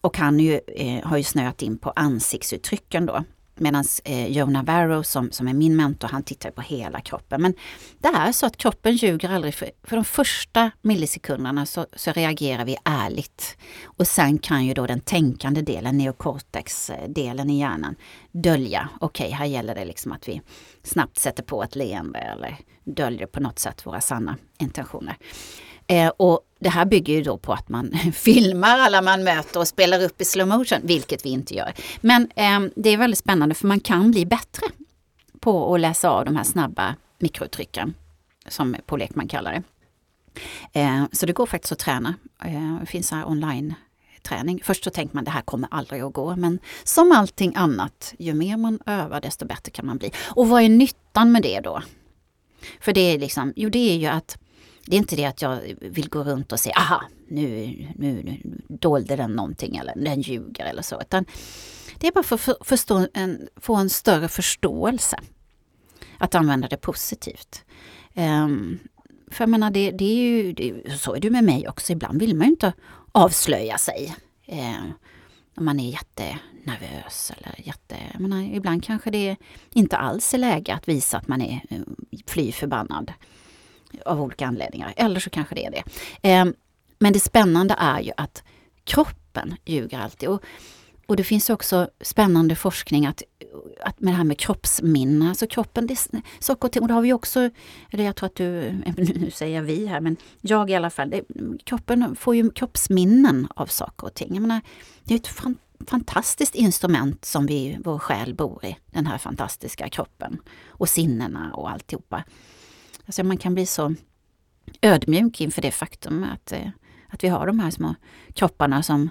Och 0.00 0.18
han 0.18 0.40
ju, 0.40 0.60
eh, 0.66 1.04
har 1.08 1.16
ju 1.16 1.22
snöat 1.22 1.62
in 1.62 1.78
på 1.78 1.90
ansiktsuttrycken 1.90 3.06
då. 3.06 3.24
Medan 3.60 3.84
eh, 4.04 4.26
Joe 4.26 4.50
Navarro 4.50 5.02
som, 5.02 5.30
som 5.30 5.48
är 5.48 5.54
min 5.54 5.76
mentor, 5.76 6.08
han 6.08 6.22
tittar 6.22 6.50
på 6.50 6.60
hela 6.60 7.00
kroppen. 7.00 7.42
Men 7.42 7.54
det 7.98 8.08
är 8.08 8.32
så 8.32 8.46
att 8.46 8.56
kroppen 8.56 8.96
ljuger 8.96 9.30
aldrig. 9.30 9.54
För, 9.54 9.70
för 9.82 9.96
de 9.96 10.04
första 10.04 10.70
millisekunderna 10.82 11.66
så, 11.66 11.86
så 11.92 12.12
reagerar 12.12 12.64
vi 12.64 12.76
ärligt. 12.84 13.56
Och 13.84 14.06
sen 14.06 14.38
kan 14.38 14.66
ju 14.66 14.74
då 14.74 14.86
den 14.86 15.00
tänkande 15.00 15.62
delen, 15.62 15.98
neocortex-delen 15.98 17.50
i 17.50 17.58
hjärnan, 17.58 17.94
dölja. 18.32 18.88
Okej, 19.00 19.30
här 19.30 19.46
gäller 19.46 19.74
det 19.74 19.84
liksom 19.84 20.12
att 20.12 20.28
vi 20.28 20.42
snabbt 20.82 21.18
sätter 21.18 21.42
på 21.42 21.62
ett 21.62 21.76
leende 21.76 22.18
eller 22.18 22.56
döljer 22.84 23.26
på 23.26 23.40
något 23.40 23.58
sätt 23.58 23.86
våra 23.86 24.00
sanna 24.00 24.36
intentioner. 24.58 25.16
Eh, 25.88 26.08
och 26.16 26.40
det 26.60 26.68
här 26.68 26.84
bygger 26.84 27.14
ju 27.14 27.22
då 27.22 27.38
på 27.38 27.52
att 27.52 27.68
man 27.68 27.92
filmar 28.14 28.78
alla 28.78 29.02
man 29.02 29.24
möter 29.24 29.60
och 29.60 29.68
spelar 29.68 30.02
upp 30.02 30.20
i 30.20 30.24
slow 30.24 30.48
motion, 30.48 30.78
vilket 30.82 31.26
vi 31.26 31.30
inte 31.30 31.54
gör. 31.54 31.72
Men 32.00 32.30
eh, 32.36 32.60
det 32.76 32.90
är 32.90 32.96
väldigt 32.96 33.18
spännande 33.18 33.54
för 33.54 33.66
man 33.66 33.80
kan 33.80 34.10
bli 34.10 34.26
bättre 34.26 34.66
på 35.40 35.74
att 35.74 35.80
läsa 35.80 36.10
av 36.10 36.24
de 36.24 36.36
här 36.36 36.44
snabba 36.44 36.94
mikrouttrycken, 37.18 37.94
som 38.48 38.76
Paul 38.86 38.98
Lekman 38.98 39.28
kallar 39.28 39.52
det. 39.52 39.62
Eh, 40.80 41.04
så 41.12 41.26
det 41.26 41.32
går 41.32 41.46
faktiskt 41.46 41.72
att 41.72 41.78
träna. 41.78 42.14
Eh, 42.44 42.76
det 42.80 42.86
finns 42.86 43.10
här 43.10 43.28
online 43.28 43.74
träning. 44.22 44.60
Först 44.64 44.84
så 44.84 44.90
tänker 44.90 45.14
man 45.14 45.24
det 45.24 45.30
här 45.30 45.42
kommer 45.42 45.68
aldrig 45.70 46.02
att 46.02 46.12
gå 46.12 46.36
men 46.36 46.58
som 46.84 47.12
allting 47.12 47.52
annat, 47.56 48.14
ju 48.18 48.34
mer 48.34 48.56
man 48.56 48.80
övar 48.86 49.20
desto 49.20 49.46
bättre 49.46 49.70
kan 49.70 49.86
man 49.86 49.98
bli. 49.98 50.12
Och 50.26 50.48
vad 50.48 50.62
är 50.62 50.68
nyttan 50.68 51.32
med 51.32 51.42
det 51.42 51.60
då? 51.60 51.82
För 52.80 52.92
det 52.92 53.00
är 53.00 53.18
liksom, 53.18 53.52
jo 53.56 53.70
det 53.70 53.92
är 53.92 53.96
ju 53.96 54.06
att 54.06 54.38
det 54.88 54.96
är 54.96 54.98
inte 54.98 55.16
det 55.16 55.24
att 55.24 55.42
jag 55.42 55.60
vill 55.80 56.08
gå 56.08 56.24
runt 56.24 56.52
och 56.52 56.60
säga 56.60 56.74
aha, 56.74 57.02
nu, 57.28 57.76
nu, 57.94 58.22
nu 58.22 58.60
dolde 58.68 59.16
den 59.16 59.30
någonting 59.30 59.76
eller 59.76 59.94
den 59.96 60.20
ljuger 60.20 60.64
eller 60.64 60.82
så. 60.82 61.00
Utan 61.00 61.24
det 61.98 62.06
är 62.06 62.12
bara 62.12 62.24
för 62.24 62.52
att 62.52 62.66
förstå 62.66 63.06
en, 63.14 63.48
få 63.56 63.76
en 63.76 63.90
större 63.90 64.28
förståelse. 64.28 65.18
Att 66.18 66.34
använda 66.34 66.68
det 66.68 66.76
positivt. 66.76 67.64
Um, 68.14 68.78
för 69.30 69.44
jag 69.44 69.48
menar, 69.48 69.70
det, 69.70 69.90
det 69.90 70.04
är 70.04 70.14
ju, 70.14 70.52
det, 70.52 70.98
så 70.98 71.14
är 71.14 71.20
det 71.20 71.30
med 71.30 71.44
mig 71.44 71.68
också. 71.68 71.92
Ibland 71.92 72.20
vill 72.20 72.36
man 72.36 72.46
ju 72.46 72.50
inte 72.50 72.72
avslöja 73.12 73.78
sig. 73.78 74.16
Eh, 74.46 74.84
om 75.56 75.64
man 75.64 75.80
är 75.80 75.90
jättenervös 75.90 77.32
eller 77.36 77.66
jätte... 77.66 77.96
Jag 78.12 78.20
menar, 78.20 78.42
ibland 78.42 78.84
kanske 78.84 79.10
det 79.10 79.36
inte 79.72 79.96
alls 79.96 80.34
är 80.34 80.38
läge 80.38 80.74
att 80.74 80.88
visa 80.88 81.18
att 81.18 81.28
man 81.28 81.42
är 81.42 81.60
eh, 81.70 81.80
fly 82.26 82.52
förbannad. 82.52 83.12
Av 84.04 84.22
olika 84.22 84.46
anledningar. 84.46 84.94
Eller 84.96 85.20
så 85.20 85.30
kanske 85.30 85.54
det 85.54 85.64
är 85.64 85.70
det. 85.70 85.82
Ehm, 86.22 86.54
men 86.98 87.12
det 87.12 87.20
spännande 87.20 87.74
är 87.78 88.00
ju 88.00 88.12
att 88.16 88.42
kroppen 88.84 89.56
ljuger 89.64 89.98
alltid. 89.98 90.28
Och 90.28 90.42
och 91.08 91.16
det 91.16 91.24
finns 91.24 91.50
också 91.50 91.90
spännande 92.00 92.54
forskning 92.54 93.06
att, 93.06 93.22
att 93.80 94.00
med 94.00 94.12
det 94.12 94.16
här 94.16 94.24
med 94.24 94.38
kroppsminne, 94.38 95.28
alltså 95.28 95.46
kroppen, 95.46 95.86
det, 95.86 96.08
saker 96.38 96.68
och 96.68 96.72
ting, 96.72 96.82
och 96.82 96.88
det 96.88 96.94
har 96.94 97.02
vi 97.02 97.12
också, 97.12 97.50
eller 97.90 98.04
jag 98.04 98.16
tror 98.16 98.26
att 98.26 98.34
du, 98.34 98.72
nu 98.96 99.30
säger 99.30 99.56
jag 99.56 99.62
vi 99.62 99.86
här, 99.86 100.00
men 100.00 100.16
jag 100.40 100.70
i 100.70 100.74
alla 100.74 100.90
fall, 100.90 101.10
det, 101.10 101.22
kroppen 101.64 102.16
får 102.16 102.36
ju 102.36 102.50
kroppsminnen 102.50 103.48
av 103.54 103.66
saker 103.66 104.06
och 104.06 104.14
ting. 104.14 104.34
Jag 104.34 104.40
menar, 104.40 104.60
det 105.04 105.14
är 105.14 105.18
ett 105.18 105.26
fan, 105.26 105.56
fantastiskt 105.86 106.54
instrument 106.54 107.24
som 107.24 107.46
vi, 107.46 107.78
vår 107.84 107.98
själ 107.98 108.34
bor 108.34 108.64
i, 108.64 108.76
den 108.86 109.06
här 109.06 109.18
fantastiska 109.18 109.88
kroppen 109.88 110.40
och 110.66 110.88
sinnena 110.88 111.54
och 111.54 111.70
alltihopa. 111.70 112.24
Alltså 113.08 113.24
man 113.24 113.36
kan 113.36 113.54
bli 113.54 113.66
så 113.66 113.94
ödmjuk 114.82 115.40
inför 115.40 115.62
det 115.62 115.70
faktum 115.70 116.24
att, 116.24 116.52
eh, 116.52 116.68
att 117.08 117.24
vi 117.24 117.28
har 117.28 117.46
de 117.46 117.58
här 117.58 117.70
små 117.70 117.94
kropparna 118.34 118.82
som 118.82 119.10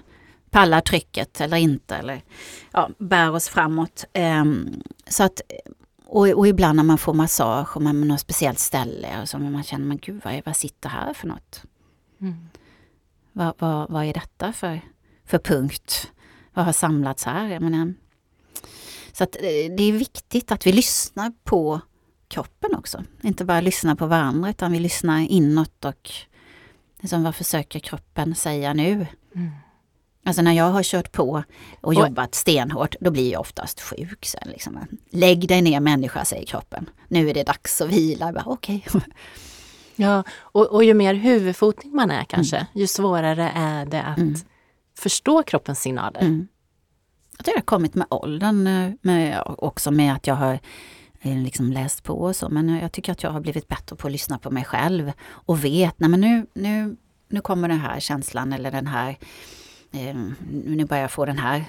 pallar 0.50 0.80
trycket 0.80 1.40
eller 1.40 1.56
inte 1.56 1.96
eller 1.96 2.22
ja, 2.72 2.90
bär 2.98 3.30
oss 3.30 3.48
framåt. 3.48 4.04
Um, 4.14 4.82
så 5.06 5.22
att, 5.22 5.40
och, 6.06 6.28
och, 6.28 6.48
ibland 6.48 6.76
när 6.76 6.84
man 6.84 6.98
får 6.98 7.14
massage 7.14 7.76
och 7.76 7.82
man 7.82 8.02
på 8.02 8.06
något 8.06 8.20
speciellt 8.20 8.58
ställe 8.58 9.22
och 9.22 9.28
så 9.28 9.38
man 9.38 9.62
känner 9.62 9.86
man 9.86 9.98
gud 9.98 10.20
vad, 10.24 10.42
vad 10.44 10.56
sitter 10.56 10.88
här 10.88 11.14
för 11.14 11.28
något? 11.28 11.62
Mm. 12.20 12.48
Vad, 13.32 13.54
vad, 13.58 13.90
vad 13.90 14.04
är 14.04 14.14
detta 14.14 14.52
för, 14.52 14.80
för 15.24 15.38
punkt? 15.38 16.12
Vad 16.54 16.64
har 16.64 16.72
samlats 16.72 17.24
här? 17.24 17.48
Jag 17.48 17.62
menar, 17.62 17.94
så 19.12 19.24
att 19.24 19.36
eh, 19.36 19.42
det 19.76 19.82
är 19.82 19.92
viktigt 19.92 20.52
att 20.52 20.66
vi 20.66 20.72
lyssnar 20.72 21.32
på 21.44 21.80
kroppen 22.28 22.74
också. 22.74 23.04
Inte 23.22 23.44
bara 23.44 23.60
lyssna 23.60 23.96
på 23.96 24.06
varandra 24.06 24.50
utan 24.50 24.72
vi 24.72 24.78
lyssnar 24.78 25.20
inåt 25.20 25.84
och 25.84 26.10
liksom, 27.00 27.22
vad 27.22 27.34
försöker 27.34 27.78
kroppen 27.78 28.34
säga 28.34 28.72
nu? 28.74 29.06
Mm. 29.34 29.50
Alltså 30.24 30.42
när 30.42 30.52
jag 30.52 30.70
har 30.70 30.82
kört 30.82 31.12
på 31.12 31.42
och 31.80 31.94
jobbat 31.94 32.34
stenhårt, 32.34 32.94
då 33.00 33.10
blir 33.10 33.32
jag 33.32 33.40
oftast 33.40 33.80
sjuk 33.80 34.26
sen. 34.26 34.48
Liksom. 34.48 34.78
Lägg 35.10 35.48
dig 35.48 35.62
ner 35.62 35.80
människa, 35.80 36.24
säger 36.24 36.46
kroppen. 36.46 36.90
Nu 37.08 37.30
är 37.30 37.34
det 37.34 37.42
dags 37.42 37.80
att 37.80 37.88
vila. 37.88 38.42
Okej. 38.46 38.84
Okay. 38.86 39.00
Ja, 40.00 40.24
och, 40.40 40.66
och, 40.66 40.84
ju 40.84 40.94
mer 40.94 41.14
huvudfotning 41.14 41.96
man 41.96 42.10
är 42.10 42.24
kanske, 42.24 42.56
mm. 42.56 42.68
ju 42.74 42.86
svårare 42.86 43.52
är 43.54 43.86
det 43.86 44.02
att 44.02 44.18
mm. 44.18 44.34
förstå 44.98 45.42
kroppens 45.42 45.80
signaler. 45.80 46.20
Mm. 46.20 46.48
Jag 47.36 47.44
tror 47.44 47.54
det 47.54 47.58
har 47.58 47.64
kommit 47.64 47.94
med 47.94 48.06
åldern, 48.10 48.66
eh, 48.66 48.92
med, 49.00 49.42
också 49.46 49.90
med 49.90 50.14
att 50.14 50.26
jag 50.26 50.34
har 50.34 50.58
liksom 51.22 51.72
läst 51.72 52.02
på 52.02 52.14
och 52.14 52.36
så. 52.36 52.48
Men 52.48 52.68
jag 52.68 52.92
tycker 52.92 53.12
att 53.12 53.22
jag 53.22 53.30
har 53.30 53.40
blivit 53.40 53.68
bättre 53.68 53.96
på 53.96 54.06
att 54.06 54.12
lyssna 54.12 54.38
på 54.38 54.50
mig 54.50 54.64
själv 54.64 55.12
och 55.28 55.64
vet, 55.64 55.94
nej 55.96 56.10
men 56.10 56.20
nu, 56.20 56.46
nu, 56.54 56.96
nu 57.28 57.40
kommer 57.40 57.68
den 57.68 57.80
här 57.80 58.00
känslan 58.00 58.52
eller 58.52 58.70
den 58.70 58.86
här 58.86 59.16
eh, 59.92 60.16
nu 60.64 60.84
börjar 60.84 61.02
jag 61.02 61.10
få 61.10 61.24
den 61.24 61.38
här 61.38 61.64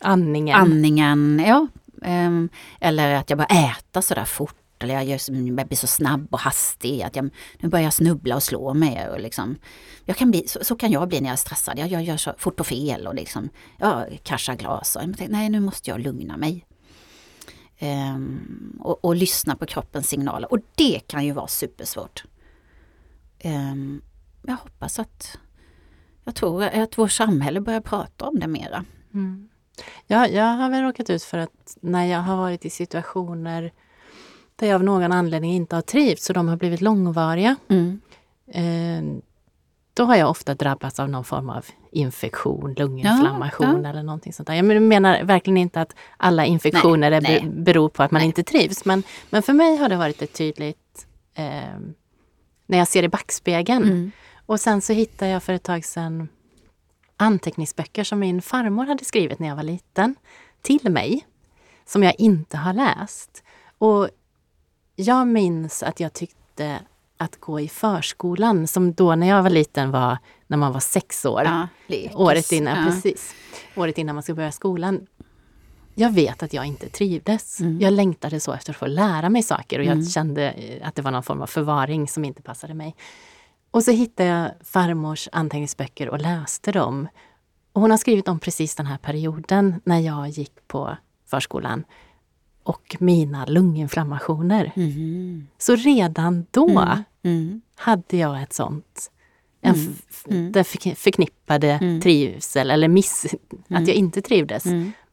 andningen. 0.00 0.56
andningen 0.56 1.42
ja, 1.46 1.66
eh, 2.02 2.30
eller 2.80 3.14
att 3.14 3.30
jag 3.30 3.38
börjar 3.38 3.70
äta 3.70 4.02
sådär 4.02 4.24
fort. 4.24 4.56
Eller 4.82 4.94
jag, 4.94 5.04
gör, 5.04 5.20
jag 5.58 5.66
blir 5.66 5.76
så 5.76 5.86
snabb 5.86 6.28
och 6.30 6.40
hastig. 6.40 7.02
Att 7.02 7.16
jag, 7.16 7.30
nu 7.58 7.68
börjar 7.68 7.84
jag 7.84 7.92
snubbla 7.92 8.36
och 8.36 8.42
slå 8.42 8.74
mig. 8.74 9.08
Och 9.08 9.20
liksom, 9.20 9.56
jag 10.04 10.16
kan 10.16 10.30
bli, 10.30 10.48
så, 10.48 10.64
så 10.64 10.76
kan 10.76 10.90
jag 10.90 11.08
bli 11.08 11.20
när 11.20 11.28
jag 11.28 11.32
är 11.32 11.36
stressad. 11.36 11.78
Jag, 11.78 11.88
jag 11.88 12.02
gör 12.02 12.16
så 12.16 12.34
fort 12.38 12.60
och 12.60 12.66
fel 12.66 13.06
och 13.06 13.14
liksom, 13.14 13.48
jag 13.78 14.18
kraschar 14.22 14.54
glas. 14.54 14.96
Och 14.96 15.02
jag 15.02 15.16
tänkte, 15.16 15.36
nej, 15.36 15.48
nu 15.48 15.60
måste 15.60 15.90
jag 15.90 16.00
lugna 16.00 16.36
mig. 16.36 16.66
Um, 17.82 18.78
och, 18.80 19.04
och, 19.04 19.16
lyssna 19.16 19.56
på 19.56 19.66
kroppens 19.66 20.08
signaler. 20.08 20.52
Och 20.52 20.58
det 20.74 21.00
kan 21.06 21.24
ju 21.24 21.32
vara 21.32 21.46
supersvårt. 21.46 22.24
Um, 23.44 24.02
jag 24.42 24.56
hoppas 24.56 24.98
att 24.98 25.38
jag 26.24 26.34
tror 26.34 26.62
att 26.62 26.98
vårt 26.98 27.12
samhälle 27.12 27.60
börjar 27.60 27.80
prata 27.80 28.26
om 28.26 28.40
det 28.40 28.46
mera. 28.46 28.84
Mm. 29.14 29.48
Ja, 30.06 30.26
jag 30.26 30.44
har 30.44 30.70
väl 30.70 30.82
råkat 30.82 31.10
ut 31.10 31.22
för 31.22 31.38
att 31.38 31.76
när 31.80 32.04
jag 32.04 32.18
har 32.18 32.36
varit 32.36 32.64
i 32.64 32.70
situationer 32.70 33.72
där 34.56 34.66
jag 34.66 34.74
av 34.74 34.84
någon 34.84 35.12
anledning 35.12 35.52
inte 35.52 35.76
har 35.76 35.82
trivts 35.82 36.30
och 36.30 36.34
de 36.34 36.48
har 36.48 36.56
blivit 36.56 36.80
långvariga. 36.80 37.56
Mm. 37.68 38.00
Eh, 38.46 39.22
då 39.94 40.04
har 40.04 40.16
jag 40.16 40.30
ofta 40.30 40.54
drabbats 40.54 41.00
av 41.00 41.08
någon 41.08 41.24
form 41.24 41.50
av 41.50 41.66
infektion, 41.92 42.74
lunginflammation 42.74 43.82
ja, 43.82 43.90
eller 43.90 44.02
någonting 44.02 44.32
sånt 44.32 44.46
där. 44.46 44.54
Jag 44.54 44.82
menar 44.82 45.24
verkligen 45.24 45.56
inte 45.56 45.80
att 45.80 45.96
alla 46.16 46.46
infektioner 46.46 47.10
nej, 47.10 47.20
nej. 47.22 47.50
beror 47.50 47.88
på 47.88 48.02
att 48.02 48.10
man 48.10 48.18
nej. 48.18 48.26
inte 48.26 48.42
trivs. 48.42 48.84
Men, 48.84 49.02
men 49.30 49.42
för 49.42 49.52
mig 49.52 49.76
har 49.76 49.88
det 49.88 49.96
varit 49.96 50.22
ett 50.22 50.32
tydligt 50.32 51.06
eh, 51.34 51.44
när 52.66 52.78
jag 52.78 52.88
ser 52.88 53.02
i 53.02 53.08
backspegeln. 53.08 53.84
Mm. 53.84 54.10
Och 54.46 54.60
sen 54.60 54.80
så 54.80 54.92
hittade 54.92 55.30
jag 55.30 55.42
för 55.42 55.52
ett 55.52 55.62
tag 55.62 55.84
sedan 55.84 56.28
anteckningsböcker 57.16 58.04
som 58.04 58.18
min 58.18 58.42
farmor 58.42 58.86
hade 58.86 59.04
skrivit 59.04 59.38
när 59.38 59.48
jag 59.48 59.56
var 59.56 59.62
liten 59.62 60.14
till 60.62 60.90
mig. 60.90 61.26
Som 61.86 62.02
jag 62.02 62.14
inte 62.18 62.56
har 62.56 62.72
läst. 62.72 63.42
Och 63.78 64.08
jag 64.96 65.26
minns 65.26 65.82
att 65.82 66.00
jag 66.00 66.12
tyckte 66.12 66.80
att 67.16 67.40
gå 67.40 67.60
i 67.60 67.68
förskolan, 67.68 68.66
som 68.66 68.92
då 68.92 69.14
när 69.14 69.28
jag 69.28 69.42
var 69.42 69.50
liten 69.50 69.90
var 69.90 70.18
när 70.50 70.56
man 70.56 70.72
var 70.72 70.80
sex 70.80 71.24
år. 71.24 71.42
Ja, 71.44 71.68
året 72.14 72.52
innan, 72.52 72.78
ja. 72.78 72.84
precis. 72.90 73.34
Året 73.76 73.98
innan 73.98 74.14
man 74.14 74.22
skulle 74.22 74.36
börja 74.36 74.52
skolan. 74.52 75.06
Jag 75.94 76.10
vet 76.10 76.42
att 76.42 76.52
jag 76.52 76.66
inte 76.66 76.88
trivdes. 76.88 77.60
Mm. 77.60 77.80
Jag 77.80 77.92
längtade 77.92 78.40
så 78.40 78.52
efter 78.52 78.72
att 78.72 78.76
få 78.76 78.86
lära 78.86 79.28
mig 79.28 79.42
saker 79.42 79.78
och 79.78 79.84
jag 79.84 79.92
mm. 79.92 80.04
kände 80.04 80.54
att 80.82 80.94
det 80.94 81.02
var 81.02 81.10
någon 81.10 81.22
form 81.22 81.42
av 81.42 81.46
förvaring 81.46 82.08
som 82.08 82.24
inte 82.24 82.42
passade 82.42 82.74
mig. 82.74 82.96
Och 83.70 83.82
så 83.82 83.90
hittade 83.90 84.28
jag 84.28 84.50
farmors 84.64 85.28
anteckningsböcker 85.32 86.08
och 86.08 86.20
läste 86.20 86.72
dem. 86.72 87.08
Och 87.72 87.80
hon 87.80 87.90
har 87.90 87.98
skrivit 87.98 88.28
om 88.28 88.38
precis 88.38 88.74
den 88.74 88.86
här 88.86 88.98
perioden 88.98 89.80
när 89.84 89.98
jag 89.98 90.28
gick 90.28 90.68
på 90.68 90.96
förskolan 91.26 91.84
och 92.62 92.96
mina 93.00 93.46
lunginflammationer. 93.46 94.72
Mm. 94.76 95.46
Så 95.58 95.76
redan 95.76 96.46
då 96.50 96.68
mm. 96.68 97.02
Mm. 97.22 97.60
hade 97.74 98.16
jag 98.16 98.42
ett 98.42 98.52
sånt 98.52 99.10
en 99.60 99.74
mm. 99.74 99.96
mm. 100.28 100.52
den 100.52 100.64
förknippade 100.96 101.70
mm. 101.70 102.00
trivsel 102.00 102.70
eller 102.70 102.88
miss, 102.88 103.26
att 103.68 103.86
jag 103.88 103.96
inte 103.96 104.22
trivdes 104.22 104.64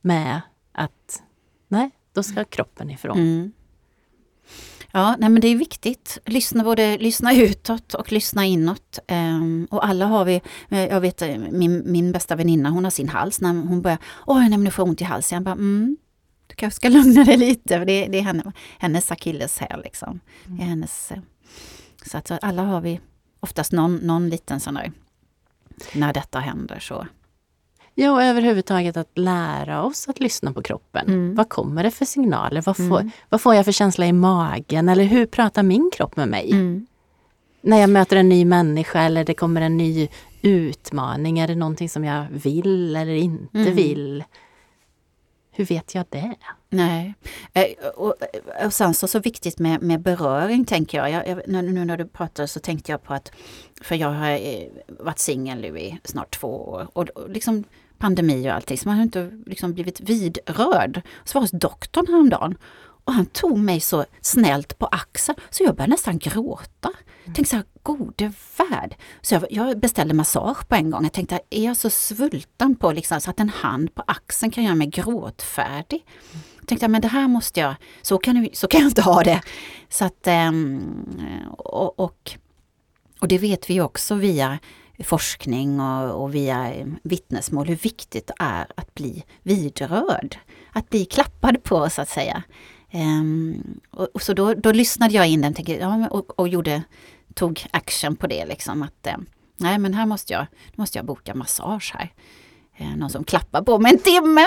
med 0.02 0.42
att 0.72 1.22
nej, 1.68 1.90
då 2.14 2.24
ska 2.24 2.44
kroppen 2.44 2.90
ifrån. 2.90 3.52
Ja, 4.92 5.16
nej 5.20 5.30
men 5.30 5.42
det 5.42 5.48
är 5.48 5.56
viktigt. 5.56 6.18
Lyssna 6.26 6.64
både 6.64 6.98
lyssna 6.98 7.36
utåt 7.36 7.94
och 7.94 8.12
lyssna 8.12 8.46
inåt. 8.46 9.00
Um, 9.08 9.68
och 9.72 9.86
alla 9.86 10.06
har 10.06 10.26
vi, 10.26 10.42
eh, 10.70 10.86
jag 10.86 11.02
vet 11.02 11.22
eh, 11.22 11.38
min, 11.38 11.92
min 11.92 12.12
bästa 12.12 12.36
väninna, 12.36 12.70
hon 12.70 12.84
har 12.84 12.92
sin 12.92 13.10
hals. 13.10 13.42
När 13.42 13.50
hon 13.50 13.82
börjar, 13.82 13.98
oj 14.26 14.40
nej 14.40 14.50
men 14.50 14.64
nu 14.64 14.72
får 14.72 14.84
jag 14.84 14.90
ont 14.90 15.02
i 15.02 15.04
halsen. 15.04 15.36
Jag 15.36 15.44
bara, 15.44 15.52
mm, 15.52 15.98
du 16.48 16.56
kanske 16.56 16.76
ska 16.76 16.90
lugna 16.98 17.24
dig 17.24 17.38
lite. 17.38 17.80
För 17.80 17.86
det, 17.86 18.08
det 18.08 18.18
är 18.18 18.22
henne, 18.22 18.52
hennes 18.80 19.12
akilleshäl 19.12 19.82
liksom. 19.84 20.20
Mm. 20.46 20.58
Det 20.58 20.64
hennes, 20.64 21.12
eh, 21.12 21.20
så 22.06 22.18
att 22.18 22.44
alla 22.44 22.64
har 22.64 22.82
vi 22.82 23.00
oftast 23.48 23.72
någon, 23.72 23.96
någon 23.96 24.30
liten 24.30 24.60
sån 24.60 24.74
där, 24.74 24.92
när 25.94 26.14
detta 26.14 26.40
händer 26.40 26.80
så 26.80 27.08
Ja, 28.00 28.12
och 28.12 28.24
överhuvudtaget 28.24 28.98
att 28.98 29.18
lära 29.18 29.84
oss 29.84 30.08
att 30.08 30.20
lyssna 30.20 30.54
på 30.54 30.62
kroppen. 30.62 31.08
Mm. 31.08 31.36
Vad 31.36 31.50
kommer 31.50 31.84
det 31.84 31.92
för 31.92 32.06
signaler? 32.06 32.62
Vad 32.62 32.78
får, 32.78 33.00
mm. 33.00 33.12
vad 33.30 33.42
får 33.42 33.56
jag 33.56 33.66
för 33.66 33.72
känsla 33.72 34.06
i 34.06 34.14
magen? 34.14 34.90
Eller 34.90 35.04
hur 35.04 35.26
pratar 35.26 35.64
min 35.64 35.92
kropp 35.94 36.16
med 36.16 36.28
mig? 36.28 36.52
Mm. 36.52 36.88
När 37.62 37.78
jag 37.78 37.90
möter 37.90 38.16
en 38.16 38.30
ny 38.30 38.46
människa 38.46 39.02
eller 39.02 39.24
det 39.24 39.34
kommer 39.34 39.62
en 39.62 39.78
ny 39.78 40.08
utmaning. 40.42 41.40
Är 41.40 41.48
det 41.48 41.56
någonting 41.56 41.90
som 41.90 42.04
jag 42.04 42.26
vill 42.32 42.96
eller 42.96 43.14
inte 43.14 43.60
mm. 43.60 43.76
vill? 43.76 44.24
Hur 45.58 45.66
vet 45.66 45.96
jag 45.96 46.06
det? 46.10 46.36
Nej. 46.70 47.16
Eh, 47.54 47.88
och, 47.96 48.16
eh, 48.22 48.66
och 48.66 48.74
sen 48.74 48.94
så, 48.94 49.08
så 49.08 49.20
viktigt 49.20 49.60
med, 49.60 49.82
med 49.82 50.02
beröring 50.02 50.66
tänker 50.66 50.98
jag. 50.98 51.12
jag, 51.12 51.28
jag 51.28 51.64
nu, 51.64 51.86
när 51.86 51.98
du 51.98 52.06
pratade 52.06 52.48
så 52.48 52.60
tänkte 52.60 52.92
jag 52.92 53.04
på 53.04 53.14
att, 53.14 53.32
för 53.82 53.96
jag 53.96 54.12
har 54.12 54.32
eh, 54.32 54.68
varit 54.88 55.20
singel 55.20 55.62
nu 55.62 55.80
i 55.80 56.00
snart 56.04 56.40
två 56.40 56.70
år 56.70 56.88
och, 56.94 57.10
och 57.10 57.30
liksom 57.30 57.64
pandemi 57.98 58.50
och 58.50 58.54
allting, 58.54 58.78
så 58.78 58.90
man 58.90 58.96
har 58.98 59.04
inte 59.04 59.32
liksom 59.46 59.74
blivit 59.74 60.00
vidrörd. 60.00 61.02
Så 61.24 61.34
var 61.34 61.42
jag 61.42 61.42
hos 61.42 61.52
doktorn 61.52 62.08
häromdagen 62.08 62.58
och 63.08 63.14
han 63.14 63.26
tog 63.26 63.58
mig 63.58 63.80
så 63.80 64.06
snällt 64.22 64.78
på 64.78 64.86
axeln 64.86 65.38
så 65.50 65.64
jag 65.64 65.76
började 65.76 65.92
nästan 65.92 66.18
gråta. 66.18 66.92
Mm. 67.24 67.36
Tänkte 67.36 67.50
så 67.50 67.56
här, 67.56 67.66
gode 67.84 68.34
värld. 68.58 68.96
Så 69.22 69.36
jag, 69.36 69.46
jag, 69.50 69.80
beställde 69.80 70.14
massage 70.14 70.68
på 70.68 70.76
en 70.76 70.92
gång. 70.92 71.04
Jag 71.04 71.14
tänkte, 71.14 71.40
är 71.50 71.66
jag 71.66 71.78
så 71.78 71.90
svulten 71.90 72.76
på 72.76 72.92
liksom, 72.92 73.22
så 73.22 73.30
att 73.30 73.40
en 73.40 73.50
hand 73.50 73.96
på 73.96 74.04
axeln 74.08 74.52
kan 74.52 74.64
göra 74.64 74.76
mig 74.76 74.88
gråtfärdig? 74.88 76.06
Mm. 76.32 76.44
Jag 76.60 76.68
tänkte, 76.68 76.88
men 76.88 77.02
det 77.02 77.08
här 77.08 77.28
måste 77.28 77.60
jag, 77.60 77.76
så 78.02 78.18
kan, 78.18 78.50
så 78.54 78.68
kan 78.68 78.82
jag 78.82 78.90
inte 78.90 79.02
ha 79.02 79.24
det. 79.24 79.42
Så 79.90 80.06
att, 80.06 80.28
um, 80.28 81.56
och, 81.58 82.00
och, 82.00 82.32
och 83.20 83.28
det 83.28 83.38
vet 83.38 83.70
vi 83.70 83.82
också 83.82 84.16
via 84.16 84.60
forskning 85.04 85.80
och, 85.80 86.24
och 86.24 86.36
via 86.36 86.74
vittnesmål 87.04 87.68
hur 87.68 87.76
viktigt 87.76 88.28
det 88.28 88.34
är 88.40 88.68
att 88.76 88.94
bli 88.94 89.24
vidrörd. 89.44 90.38
Att 90.72 90.90
bli 90.90 91.06
klappad 91.06 91.64
på 91.64 91.90
så 91.90 92.02
att 92.02 92.10
säga. 92.10 92.44
Um, 92.94 93.80
och, 93.90 94.08
och, 94.14 94.22
så 94.22 94.34
då, 94.34 94.54
då 94.54 94.72
lyssnade 94.72 95.14
jag 95.14 95.28
in 95.28 95.42
den 95.42 95.54
tänkte, 95.54 95.74
ja, 95.74 96.08
och, 96.10 96.40
och 96.40 96.48
gjorde, 96.48 96.84
tog 97.34 97.66
action 97.72 98.16
på 98.16 98.28
det. 98.28 98.46
Liksom, 98.46 98.84
att, 98.84 99.08
um, 99.18 99.26
nej 99.58 99.78
men 99.78 99.94
här 99.94 100.06
måste 100.06 100.34
jag, 100.34 100.46
måste 100.76 100.98
jag 100.98 101.06
boka 101.06 101.36
massage 101.36 101.94
här. 101.96 102.14
Uh, 102.82 102.98
någon 102.98 103.10
som 103.10 103.24
klappar 103.24 103.62
på 103.62 103.80
mig 103.80 103.94
en 103.94 104.00
timme. 104.00 104.46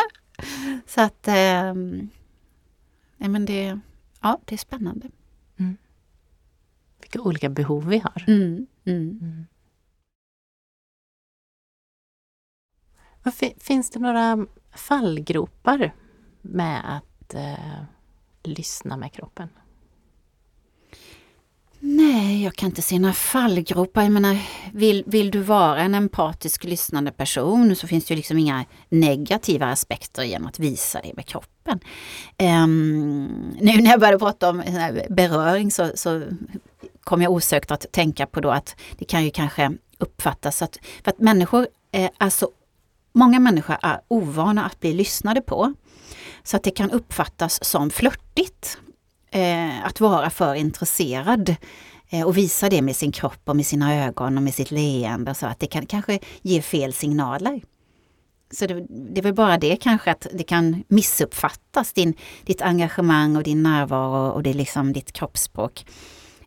Så 0.86 1.00
att 1.00 1.28
um, 1.28 2.10
nej, 3.16 3.28
men 3.28 3.44
det, 3.44 3.80
ja, 4.20 4.40
det 4.44 4.54
är 4.54 4.58
spännande. 4.58 5.08
Mm. 5.58 5.76
Vilka 7.00 7.20
olika 7.20 7.48
behov 7.48 7.86
vi 7.86 7.98
har. 7.98 8.24
Mm, 8.26 8.66
mm. 8.84 9.18
mm. 9.22 9.46
Finns 13.58 13.90
det 13.90 13.98
några 13.98 14.46
fallgropar 14.74 15.94
med 16.42 16.96
att 16.96 17.34
eh, 17.34 17.84
lyssna 18.42 18.96
med 18.96 19.12
kroppen? 19.12 19.48
Nej, 21.82 22.44
jag 22.44 22.54
kan 22.54 22.68
inte 22.68 22.82
se 22.82 22.98
några 22.98 23.14
fallgropar. 23.14 24.02
Jag 24.02 24.12
menar, 24.12 24.38
vill, 24.72 25.04
vill 25.06 25.30
du 25.30 25.38
vara 25.40 25.80
en 25.80 25.94
empatisk 25.94 26.64
lyssnande 26.64 27.12
person 27.12 27.76
så 27.76 27.86
finns 27.86 28.04
det 28.04 28.14
ju 28.14 28.16
liksom 28.16 28.38
inga 28.38 28.64
negativa 28.88 29.66
aspekter 29.66 30.22
genom 30.22 30.48
att 30.48 30.58
visa 30.58 31.00
det 31.02 31.16
med 31.16 31.26
kroppen. 31.26 31.80
Um, 32.38 33.54
nu 33.60 33.82
när 33.82 33.90
jag 33.90 34.00
började 34.00 34.18
prata 34.18 34.50
om 34.50 34.62
beröring 35.10 35.70
så, 35.70 35.90
så 35.94 36.22
kom 37.00 37.22
jag 37.22 37.32
osökt 37.32 37.70
att 37.70 37.92
tänka 37.92 38.26
på 38.26 38.40
då 38.40 38.50
att 38.50 38.76
det 38.98 39.04
kan 39.04 39.24
ju 39.24 39.30
kanske 39.30 39.72
uppfattas 39.98 40.62
att, 40.62 40.78
för 41.04 41.10
att 41.10 41.18
människor 41.18 41.66
är 41.92 42.10
alltså 42.18 42.50
Många 43.12 43.40
människor 43.40 43.76
är 43.82 44.00
ovana 44.08 44.64
att 44.64 44.80
bli 44.80 44.92
lyssnade 44.92 45.40
på. 45.40 45.74
Så 46.42 46.56
att 46.56 46.62
det 46.62 46.70
kan 46.70 46.90
uppfattas 46.90 47.64
som 47.64 47.90
flörtigt 47.90 48.78
eh, 49.30 49.86
att 49.86 50.00
vara 50.00 50.30
för 50.30 50.54
intresserad 50.54 51.56
eh, 52.10 52.26
och 52.26 52.36
visa 52.36 52.68
det 52.68 52.82
med 52.82 52.96
sin 52.96 53.12
kropp 53.12 53.40
och 53.44 53.56
med 53.56 53.66
sina 53.66 54.04
ögon 54.06 54.36
och 54.36 54.42
med 54.42 54.54
sitt 54.54 54.70
leende. 54.70 55.34
Så 55.34 55.46
att 55.46 55.60
det 55.60 55.66
kan 55.66 55.86
kanske 55.86 56.18
ge 56.42 56.62
fel 56.62 56.92
signaler. 56.92 57.60
Så 58.52 58.66
det, 58.66 58.86
det 58.88 59.20
är 59.20 59.22
väl 59.22 59.34
bara 59.34 59.58
det 59.58 59.76
kanske 59.76 60.10
att 60.10 60.26
det 60.32 60.42
kan 60.42 60.84
missuppfattas, 60.88 61.92
din, 61.92 62.14
ditt 62.44 62.62
engagemang 62.62 63.36
och 63.36 63.42
din 63.42 63.62
närvaro 63.62 64.30
och 64.30 64.42
det 64.42 64.54
liksom 64.54 64.92
ditt 64.92 65.12
kroppsspråk. 65.12 65.84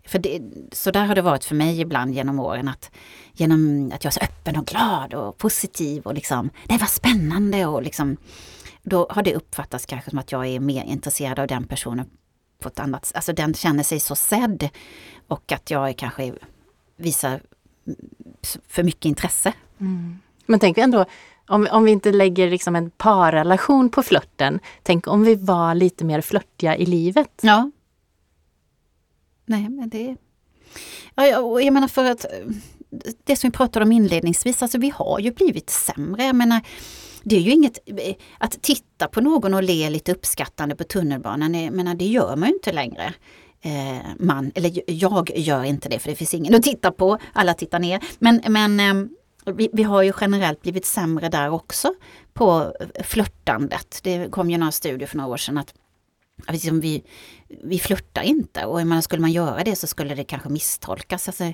För 0.06 0.20
det, 0.20 0.42
så 0.72 0.92
där 0.92 1.06
har 1.06 1.16
det 1.16 1.22
varit 1.22 1.46
för 1.46 1.56
mig 1.56 1.82
ibland 1.82 2.14
genom 2.14 2.40
åren 2.40 2.68
att 2.68 2.92
genom 3.34 3.92
att 3.94 4.04
jag 4.04 4.12
är 4.12 4.14
så 4.14 4.20
öppen 4.20 4.58
och 4.58 4.66
glad 4.66 5.14
och 5.14 5.38
positiv 5.38 6.04
och 6.04 6.14
liksom, 6.14 6.50
det 6.68 6.78
var 6.78 6.88
spännande 6.88 7.66
och 7.66 7.84
liksom 7.84 8.18
då 8.84 9.08
har 9.10 9.24
det 9.24 9.36
uppfattats 9.36 9.86
kanske 9.86 10.10
som 10.10 10.20
att 10.20 10.32
jag 10.32 10.48
är 10.48 10.60
mer 10.60 10.84
intresserad 10.84 11.40
av 11.40 11.48
den 11.48 11.68
personen 11.68 12.10
på 12.60 12.68
ett 12.68 12.80
annat 12.80 13.12
Alltså 13.16 13.34
den 13.34 13.54
känner 13.54 13.84
sig 13.84 14.00
så 14.00 14.16
sedd 14.16 14.70
och 15.28 15.52
att 15.52 15.72
jag 15.72 15.98
kanske 15.98 16.34
visar 16.96 17.42
för 18.68 18.84
mycket 18.84 19.06
intresse. 19.06 19.54
Mm. 19.80 20.20
Men 20.46 20.60
tänk 20.60 20.78
ändå, 20.78 21.06
om, 21.48 21.68
om 21.72 21.84
vi 21.84 21.92
inte 21.92 22.12
lägger 22.12 22.50
liksom 22.50 22.76
en 22.76 22.92
parrelation 22.92 23.90
på 23.90 24.04
flörten, 24.04 24.60
tänk 24.84 25.08
om 25.08 25.24
vi 25.24 25.36
var 25.36 25.76
lite 25.76 26.06
mer 26.06 26.22
flörtiga 26.22 26.78
i 26.78 26.86
livet. 26.86 27.40
Ja. 27.42 27.72
Nej 29.46 29.70
men 29.70 29.90
det... 29.90 30.16
Ja, 31.16 31.40
och 31.40 31.62
jag 31.62 31.74
menar 31.74 31.88
för 31.88 32.06
att 32.06 32.26
det 33.24 33.36
som 33.36 33.50
vi 33.50 33.52
pratade 33.52 33.86
om 33.86 33.92
inledningsvis, 33.92 34.62
alltså 34.62 34.78
vi 34.78 34.90
har 34.90 35.20
ju 35.20 35.32
blivit 35.32 35.70
sämre. 35.70 36.24
Jag 36.26 36.36
menar, 36.36 36.62
det 37.24 37.36
är 37.36 37.40
ju 37.40 37.52
inget, 37.52 37.80
eh, 37.86 38.16
att 38.38 38.62
titta 38.62 39.08
på 39.08 39.22
någon 39.22 39.54
och 39.54 39.64
le 39.64 39.90
lite 39.90 40.12
uppskattande 40.12 40.76
på 40.76 40.84
tunnelbanan, 40.84 41.64
jag 41.64 41.74
menar, 41.74 41.96
det 41.96 42.06
gör 42.06 42.36
man 42.36 42.50
ju 42.50 42.56
inte 42.56 42.72
längre. 42.72 43.14
Eh, 43.62 44.06
man, 44.20 44.52
eller 44.56 44.92
jag 44.92 45.32
gör 45.36 45.64
inte 45.64 45.90
det 45.90 46.00
för 46.00 46.10
det 46.10 46.16
finns 46.16 46.34
ingen 46.34 46.56
att 46.56 46.64
titta 46.64 46.92
på, 46.92 47.18
alla 47.34 47.54
tittar 47.54 47.80
ner. 47.80 48.04
Men, 48.20 48.42
men 48.48 48.80
eh, 48.80 49.10
vi, 49.54 49.70
vi, 49.74 49.84
har 49.84 50.02
ju 50.02 50.14
generellt 50.22 50.62
blivit 50.62 50.86
sämre 50.86 51.30
där 51.30 51.50
också 51.50 51.94
på 52.34 52.74
eh, 52.80 53.04
flörtandet. 53.04 54.00
Det 54.04 54.32
kom 54.32 54.50
ju 54.50 54.58
några 54.58 54.72
studier 54.72 55.08
för 55.08 55.18
några 55.18 55.30
år 55.30 55.38
sedan 55.38 55.58
att 55.58 55.74
liksom 56.50 56.80
vi, 56.80 57.04
vi 57.64 57.80
flörtar 57.80 58.22
inte 58.22 58.66
och 58.66 58.88
man, 58.88 59.02
skulle 59.02 59.22
man 59.22 59.32
göra 59.32 59.64
det 59.64 59.76
så 59.76 59.88
skulle 59.88 60.16
det 60.16 60.24
kanske 60.24 60.50
misstolkas. 60.50 61.28
Alltså, 61.28 61.54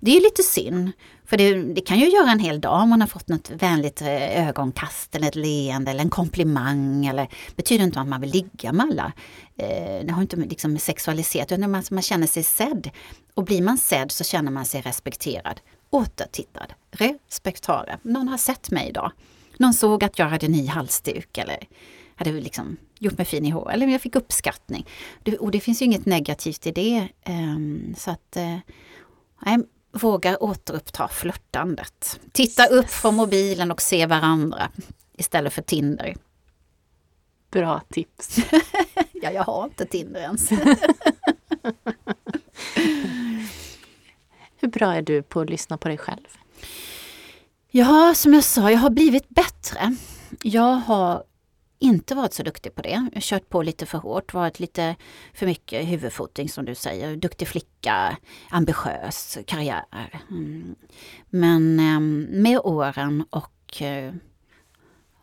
det 0.00 0.16
är 0.16 0.20
lite 0.20 0.42
synd. 0.42 0.90
För 1.24 1.36
det, 1.36 1.62
det, 1.62 1.80
kan 1.80 1.98
ju 1.98 2.08
göra 2.08 2.30
en 2.30 2.38
hel 2.38 2.60
dag 2.60 2.82
om 2.82 2.88
man 2.88 3.00
har 3.00 3.08
fått 3.08 3.28
något 3.28 3.50
vänligt 3.50 4.02
eh, 4.02 4.48
ögonkast 4.48 5.14
eller 5.14 5.28
ett 5.28 5.34
leende 5.34 5.90
eller 5.90 6.00
en 6.00 6.10
komplimang. 6.10 7.06
Eller, 7.06 7.28
betyder 7.56 7.84
inte 7.84 8.00
att 8.00 8.08
man 8.08 8.20
vill 8.20 8.30
ligga 8.30 8.72
med 8.72 8.86
alla. 8.86 9.12
Eh, 9.56 10.06
det 10.06 10.12
har 10.12 10.22
inte 10.22 10.36
liksom 10.36 10.72
med 10.72 10.82
sexualitet 10.82 11.52
utan 11.52 11.70
man, 11.70 11.82
man 11.90 12.02
känner 12.02 12.26
sig 12.26 12.42
sedd. 12.42 12.90
Och 13.34 13.44
blir 13.44 13.62
man 13.62 13.78
sedd 13.78 14.12
så 14.12 14.24
känner 14.24 14.50
man 14.50 14.64
sig 14.64 14.80
respekterad. 14.80 15.60
Återtittad, 15.90 16.72
respektare. 16.90 17.98
Någon 18.02 18.28
har 18.28 18.38
sett 18.38 18.70
mig 18.70 18.88
idag. 18.88 19.12
Någon 19.56 19.74
såg 19.74 20.04
att 20.04 20.18
jag 20.18 20.26
hade 20.26 20.48
ny 20.48 20.66
halsduk 20.66 21.38
eller 21.38 21.58
hade 22.18 22.32
liksom 22.32 22.76
gjort 22.98 23.18
mig 23.18 23.26
fin 23.26 23.46
i 23.46 23.50
hår, 23.50 23.72
eller 23.72 23.86
jag 23.86 24.00
fick 24.00 24.16
uppskattning. 24.16 24.86
Det, 25.22 25.38
och 25.38 25.50
det 25.50 25.60
finns 25.60 25.82
ju 25.82 25.86
inget 25.86 26.06
negativt 26.06 26.66
i 26.66 26.72
det. 26.72 27.08
Um, 27.26 27.94
så 27.98 28.10
att, 28.10 28.36
uh, 28.36 28.56
nej, 29.46 29.58
våga 29.92 30.38
återuppta 30.38 31.08
flörtandet. 31.08 32.20
Titta 32.32 32.66
upp 32.66 32.90
från 32.90 33.14
mobilen 33.14 33.70
och 33.70 33.82
se 33.82 34.06
varandra 34.06 34.70
istället 35.18 35.52
för 35.52 35.62
Tinder. 35.62 36.16
Bra 37.50 37.80
tips. 37.90 38.38
ja, 39.12 39.30
jag 39.30 39.44
har 39.44 39.64
inte 39.64 39.86
Tinder 39.86 40.20
ens. 40.20 40.50
Hur 44.60 44.68
bra 44.68 44.94
är 44.94 45.02
du 45.02 45.22
på 45.22 45.40
att 45.40 45.50
lyssna 45.50 45.78
på 45.78 45.88
dig 45.88 45.98
själv? 45.98 46.28
Ja, 47.70 48.14
som 48.14 48.34
jag 48.34 48.44
sa, 48.44 48.70
jag 48.70 48.78
har 48.78 48.90
blivit 48.90 49.28
bättre. 49.28 49.96
Jag 50.42 50.74
har 50.74 51.24
inte 51.78 52.14
varit 52.14 52.32
så 52.32 52.42
duktig 52.42 52.74
på 52.74 52.82
det. 52.82 53.08
Jag 53.12 53.22
kört 53.22 53.48
på 53.48 53.62
lite 53.62 53.86
för 53.86 53.98
hårt, 53.98 54.34
varit 54.34 54.60
lite 54.60 54.96
för 55.34 55.46
mycket 55.46 55.88
huvudfoting 55.88 56.48
som 56.48 56.64
du 56.64 56.74
säger. 56.74 57.16
Duktig 57.16 57.48
flicka, 57.48 58.16
ambitiös, 58.50 59.38
karriär. 59.46 59.84
Mm. 60.30 60.74
Men 61.30 61.80
eh, 61.80 62.00
med 62.40 62.58
åren 62.58 63.24
och 63.30 63.82
eh, 63.82 64.14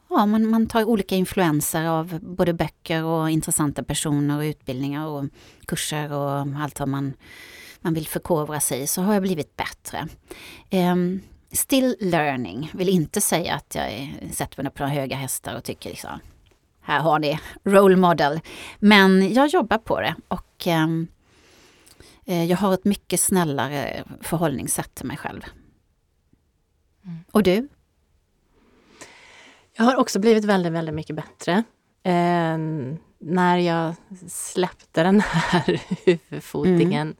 ja, 0.09 0.25
man, 0.25 0.49
man 0.49 0.67
tar 0.67 0.83
olika 0.83 1.15
influenser 1.15 1.85
av 1.85 2.19
både 2.21 2.53
böcker 2.53 3.03
och 3.03 3.29
intressanta 3.29 3.83
personer 3.83 4.37
och 4.37 4.43
utbildningar 4.43 5.07
och 5.07 5.25
kurser 5.67 6.13
och 6.13 6.39
allt 6.39 6.79
vad 6.79 6.89
man, 6.89 7.13
man 7.81 7.93
vill 7.93 8.07
förkovra 8.07 8.59
sig 8.59 8.81
i 8.81 8.87
så 8.87 9.01
har 9.01 9.13
jag 9.13 9.23
blivit 9.23 9.55
bättre. 9.55 10.07
Eh, 10.69 10.95
still 11.51 11.95
learning, 11.99 12.71
vill 12.73 12.89
inte 12.89 13.21
säga 13.21 13.53
att 13.53 13.75
jag 13.75 14.15
sätter 14.31 14.63
mig 14.63 14.71
på 14.71 14.83
några 14.83 14.93
höga 14.93 15.15
hästar 15.15 15.55
och 15.55 15.63
tycker 15.63 15.89
liksom 15.89 16.19
här 16.85 16.99
har 16.99 17.19
ni 17.19 17.39
role 17.63 17.95
model. 17.95 18.39
Men 18.79 19.33
jag 19.33 19.47
jobbar 19.47 19.77
på 19.77 20.01
det 20.01 20.15
och 20.27 20.67
ehm, 20.67 21.07
eh, 22.25 22.43
jag 22.43 22.57
har 22.57 22.73
ett 22.73 22.85
mycket 22.85 23.19
snällare 23.19 24.03
förhållningssätt 24.21 24.95
till 24.95 25.05
mig 25.05 25.17
själv. 25.17 25.41
Mm. 27.03 27.17
Och 27.31 27.43
du? 27.43 27.67
Jag 29.77 29.85
har 29.85 29.95
också 29.95 30.19
blivit 30.19 30.45
väldigt, 30.45 30.73
väldigt 30.73 30.95
mycket 30.95 31.15
bättre. 31.15 31.63
Eh, 32.03 32.57
när 33.19 33.57
jag 33.57 33.95
släppte 34.27 35.03
den 35.03 35.21
här 35.21 35.81
huvudfotingen 36.05 37.15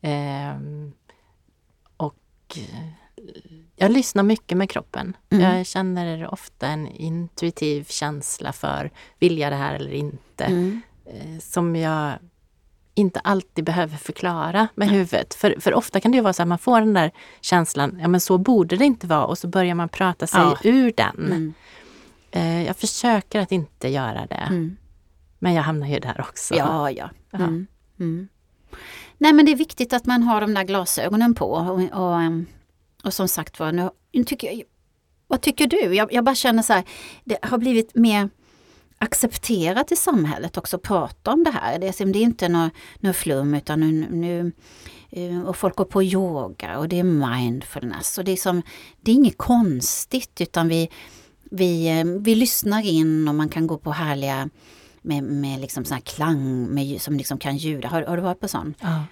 mm. 0.00 0.86
eh, 0.86 0.92
och 1.96 2.58
jag 3.76 3.90
lyssnar 3.90 4.22
mycket 4.22 4.58
med 4.58 4.70
kroppen. 4.70 5.16
Mm. 5.30 5.56
Jag 5.56 5.66
känner 5.66 6.32
ofta 6.34 6.66
en 6.66 6.86
intuitiv 6.86 7.84
känsla 7.84 8.52
för, 8.52 8.90
vill 9.18 9.38
jag 9.38 9.52
det 9.52 9.56
här 9.56 9.74
eller 9.74 9.92
inte? 9.92 10.44
Mm. 10.44 10.80
Eh, 11.06 11.38
Som 11.40 11.76
jag 11.76 12.12
inte 12.94 13.20
alltid 13.20 13.64
behöver 13.64 13.96
förklara 13.96 14.68
med 14.74 14.88
huvudet. 14.90 15.34
För, 15.34 15.54
för 15.60 15.74
ofta 15.74 16.00
kan 16.00 16.10
det 16.12 16.16
ju 16.16 16.22
vara 16.22 16.32
så 16.32 16.42
att 16.42 16.48
man 16.48 16.58
får 16.58 16.80
den 16.80 16.94
där 16.94 17.10
känslan, 17.40 17.98
ja 18.02 18.08
men 18.08 18.20
så 18.20 18.38
borde 18.38 18.76
det 18.76 18.84
inte 18.84 19.06
vara 19.06 19.24
och 19.24 19.38
så 19.38 19.48
börjar 19.48 19.74
man 19.74 19.88
prata 19.88 20.26
sig 20.26 20.40
Ja. 20.40 20.56
ur 20.64 20.92
den. 20.96 21.16
Mm. 21.26 21.54
Eh, 22.30 22.66
Jag 22.66 22.76
försöker 22.76 23.40
att 23.40 23.52
inte 23.52 23.88
göra 23.88 24.26
det. 24.26 24.34
Mm. 24.34 24.76
Men 25.38 25.54
jag 25.54 25.62
hamnar 25.62 25.86
ju 25.86 25.98
där 25.98 26.20
också. 26.28 26.54
Ja, 26.54 26.90
ja. 26.90 27.10
Mm. 27.32 27.66
Mm. 28.00 28.28
Nej 29.18 29.32
men 29.32 29.46
det 29.46 29.52
är 29.52 29.56
viktigt 29.56 29.92
att 29.92 30.06
man 30.06 30.22
har 30.22 30.40
de 30.40 30.54
där 30.54 30.64
glasögonen 30.64 31.34
på. 31.34 31.50
Och, 31.52 32.00
och, 32.02 32.20
ehm, 32.20 32.46
och 33.04 33.14
som 33.14 33.28
sagt 33.28 33.58
var, 33.58 33.72
nu, 33.72 33.90
nu 34.12 34.24
tycker 34.24 34.52
jag, 34.52 34.62
vad 35.26 35.40
tycker 35.40 35.66
du? 35.66 35.94
Jag, 35.94 36.12
jag 36.12 36.24
bara 36.24 36.34
känner 36.34 36.62
så 36.62 36.72
här, 36.72 36.84
det 37.24 37.38
har 37.42 37.58
blivit 37.58 37.94
mer 37.94 38.30
accepterat 38.98 39.92
i 39.92 39.96
samhället 39.96 40.56
också 40.56 40.76
att 40.76 40.82
prata 40.82 41.32
om 41.32 41.44
det 41.44 41.50
här. 41.50 41.78
Det 41.78 42.00
är, 42.00 42.12
det 42.12 42.18
är 42.18 42.22
inte 42.22 42.48
något 42.48 43.16
flum 43.16 43.54
utan 43.54 43.80
nu, 43.80 44.08
nu 44.10 44.52
eh, 45.10 45.42
och 45.42 45.56
folk 45.56 45.76
går 45.76 45.84
på 45.84 46.02
yoga 46.02 46.78
och 46.78 46.88
det 46.88 46.98
är 46.98 47.02
mindfulness. 47.04 48.18
Och 48.18 48.24
det, 48.24 48.32
är 48.32 48.36
som, 48.36 48.62
det 49.00 49.10
är 49.10 49.14
inget 49.14 49.38
konstigt 49.38 50.40
utan 50.40 50.68
vi, 50.68 50.90
vi, 51.50 51.98
eh, 51.98 52.04
vi 52.04 52.34
lyssnar 52.34 52.86
in 52.86 53.28
och 53.28 53.34
man 53.34 53.48
kan 53.48 53.66
gå 53.66 53.78
på 53.78 53.90
härliga 53.90 54.50
med, 55.02 55.22
med 55.22 55.60
liksom 55.60 55.84
sån 55.84 55.94
här 55.94 56.02
klang 56.02 56.74
med, 56.74 57.00
som 57.00 57.16
liksom 57.16 57.38
kan 57.38 57.56
ljuda. 57.56 57.88
Har, 57.88 58.02
har 58.02 58.16
du 58.16 58.22
varit 58.22 58.40
på 58.40 58.48
sån? 58.48 58.74
Ja. 58.80 59.04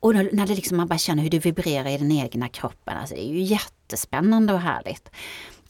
Och 0.00 0.14
när 0.14 0.46
det 0.46 0.54
liksom 0.54 0.76
man 0.76 0.88
bara 0.88 0.98
känner 0.98 1.22
hur 1.22 1.30
det 1.30 1.38
vibrerar 1.38 1.88
i 1.88 1.98
den 1.98 2.12
egna 2.12 2.48
kroppen. 2.48 2.96
Alltså 2.96 3.14
det 3.14 3.24
är 3.24 3.32
ju 3.32 3.42
jättespännande 3.42 4.52
och 4.52 4.60
härligt. 4.60 5.10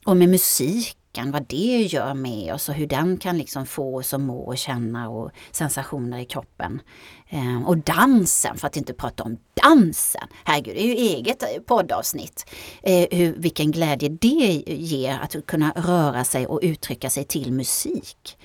Och 0.04 0.16
med 0.16 0.28
musiken, 0.28 1.30
vad 1.30 1.46
det 1.48 1.88
gör 1.90 2.14
med 2.14 2.54
oss 2.54 2.68
och 2.68 2.74
hur 2.74 2.86
den 2.86 3.16
kan 3.16 3.38
liksom 3.38 3.66
få 3.66 3.98
oss 3.98 4.14
att 4.14 4.20
må 4.20 4.38
och 4.38 4.58
känna 4.58 5.08
och 5.08 5.30
sensationer 5.50 6.18
i 6.18 6.24
kroppen. 6.24 6.80
Eh, 7.28 7.62
och 7.66 7.78
dansen, 7.78 8.56
för 8.56 8.66
att 8.66 8.76
inte 8.76 8.92
prata 8.94 9.22
om 9.22 9.36
dansen. 9.62 10.28
Herregud, 10.44 10.74
det 10.74 10.82
är 10.82 10.86
ju 10.86 10.94
eget 10.94 11.42
eh, 11.42 11.62
poddavsnitt. 11.66 12.46
Eh, 12.82 13.06
hur, 13.10 13.32
vilken 13.32 13.70
glädje 13.70 14.08
det 14.08 14.64
ger 14.66 15.18
att 15.18 15.46
kunna 15.46 15.72
röra 15.76 16.24
sig 16.24 16.46
och 16.46 16.60
uttrycka 16.62 17.10
sig 17.10 17.24
till 17.24 17.52
musik. 17.52 18.36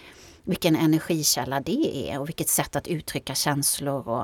Vilken 0.50 0.76
energikälla 0.76 1.60
det 1.60 2.10
är 2.12 2.20
och 2.20 2.28
vilket 2.28 2.50
sätt 2.50 2.76
att 2.76 2.88
uttrycka 2.88 3.36
känslor 3.36 4.08
och 4.08 4.24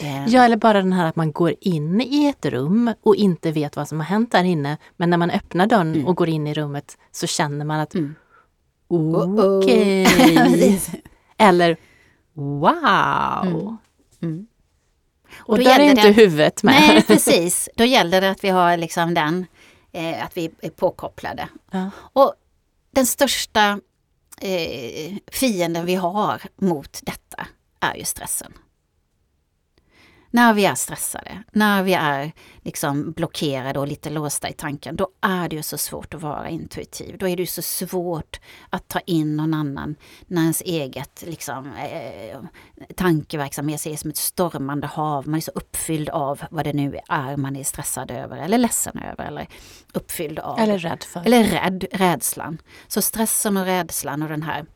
eh, 0.00 0.26
Ja, 0.28 0.44
eller 0.44 0.56
bara 0.56 0.78
den 0.82 0.92
här 0.92 1.06
att 1.06 1.16
man 1.16 1.32
går 1.32 1.54
in 1.60 2.00
i 2.00 2.26
ett 2.26 2.46
rum 2.46 2.94
och 3.02 3.16
inte 3.16 3.52
vet 3.52 3.76
vad 3.76 3.88
som 3.88 3.98
har 4.00 4.06
hänt 4.06 4.32
där 4.32 4.44
inne. 4.44 4.76
Men 4.96 5.10
när 5.10 5.16
man 5.16 5.30
öppnar 5.30 5.66
dörren 5.66 6.06
och 6.06 6.16
går 6.16 6.28
in 6.28 6.46
i 6.46 6.54
rummet 6.54 6.98
så 7.12 7.26
känner 7.26 7.64
man 7.64 7.80
att 7.80 7.94
Mm. 7.94 8.14
okej. 9.38 10.06
Precis. 10.06 10.90
eller 11.38 11.76
wow. 12.34 13.76
Mm. 14.22 14.46
Och, 15.38 15.58
då 15.58 15.64
där 15.64 15.80
är 15.80 15.84
inte 15.90 16.02
det- 16.06 16.12
huvudet 16.12 16.62
med. 16.62 16.74
Nej, 16.88 17.02
precis. 17.06 17.68
Då 17.76 17.84
gäller 17.84 18.20
det 18.20 18.30
att 18.30 18.44
vi 18.44 18.48
har 18.48 18.76
liksom 18.76 19.14
den, 19.14 19.46
eh, 19.92 20.24
att 20.24 20.36
vi 20.36 20.50
är 20.60 20.70
påkopplade. 20.70 21.48
Ja. 21.70 21.90
Och 22.12 22.34
den 22.90 23.06
största 23.06 23.80
eh, 24.40 25.16
fienden 25.32 25.86
vi 25.86 25.94
har 25.94 26.42
mot 26.56 27.00
detta 27.02 27.46
är 27.80 27.94
ju 27.94 28.04
stressen. 28.04 28.52
När 30.30 30.54
vi 30.54 30.64
är 30.64 30.74
stressade, 30.74 31.42
när 31.52 31.82
vi 31.82 31.94
är 31.94 32.32
liksom 32.62 33.12
blockerade 33.12 33.78
och 33.78 33.86
lite 33.86 34.10
låsta 34.10 34.48
i 34.48 34.52
tanken, 34.52 34.96
då 34.96 35.08
är 35.20 35.48
det 35.48 35.56
ju 35.56 35.62
så 35.62 35.78
svårt 35.78 36.14
att 36.14 36.22
vara 36.22 36.48
intuitiv. 36.48 37.18
Då 37.18 37.28
är 37.28 37.36
det 37.36 37.42
ju 37.42 37.46
så 37.46 37.62
svårt 37.62 38.40
att 38.70 38.88
ta 38.88 39.00
in 39.00 39.36
någon 39.36 39.54
annan 39.54 39.96
när 40.26 40.42
ens 40.42 40.60
eget 40.60 41.24
liksom, 41.26 41.72
eh, 41.72 42.38
tankeverksamhet 42.96 43.86
är 43.86 43.96
som 43.96 44.10
ett 44.10 44.16
stormande 44.16 44.86
hav. 44.86 45.28
Man 45.28 45.36
är 45.36 45.40
så 45.40 45.52
uppfylld 45.54 46.08
av 46.08 46.42
vad 46.50 46.64
det 46.64 46.72
nu 46.72 46.98
är 47.08 47.36
man 47.36 47.56
är 47.56 47.64
stressad 47.64 48.10
över 48.10 48.36
eller 48.36 48.58
ledsen 48.58 48.98
över 48.98 49.24
eller 49.24 49.48
uppfylld 49.92 50.38
av. 50.38 50.58
Eller 50.58 50.78
rädd 50.78 51.02
för. 51.02 51.22
Eller 51.26 51.44
rädd, 51.44 51.84
rädslan. 51.92 52.58
Så 52.88 53.02
stressen 53.02 53.56
och 53.56 53.64
rädslan 53.64 54.22
och 54.22 54.28
den 54.28 54.42
här 54.42 54.66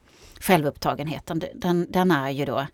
självupptagenheten, 0.40 1.42
den, 1.54 1.86
den 1.90 2.10
är 2.10 2.30
ju 2.30 2.44
då, 2.44 2.66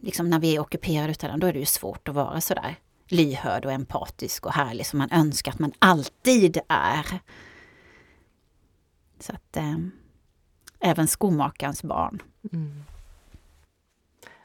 liksom 0.00 0.30
när 0.30 0.38
vi 0.38 0.56
är 0.56 0.60
ockuperade 0.60 1.10
utav 1.10 1.30
den, 1.30 1.40
då 1.40 1.46
är 1.46 1.52
det 1.52 1.58
ju 1.58 1.66
svårt 1.66 2.08
att 2.08 2.14
vara 2.14 2.40
sådär 2.40 2.76
lyhörd 3.08 3.64
och 3.64 3.72
empatisk 3.72 4.46
och 4.46 4.52
härlig 4.52 4.86
som 4.86 4.98
man 4.98 5.10
önskar 5.12 5.52
att 5.52 5.58
man 5.58 5.72
alltid 5.78 6.58
är. 6.68 7.06
Så 9.20 9.32
att 9.32 9.56
eh, 9.56 9.78
även 10.80 11.08
skomakarens 11.08 11.82
barn. 11.82 12.22
Mm. 12.52 12.84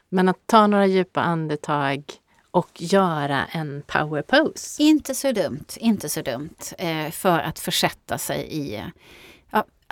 Men 0.09 0.29
att 0.29 0.47
ta 0.47 0.67
några 0.67 0.85
djupa 0.85 1.21
andetag 1.21 2.03
och 2.51 2.81
göra 2.81 3.45
en 3.45 3.83
power 3.87 4.21
pose. 4.21 4.83
Inte 4.83 5.15
så 5.15 5.31
dumt, 5.31 5.65
inte 5.77 6.09
så 6.09 6.21
dumt. 6.21 6.55
Eh, 6.77 7.11
för 7.11 7.39
att 7.39 7.59
försätta 7.59 8.17
sig 8.17 8.47
i... 8.51 8.83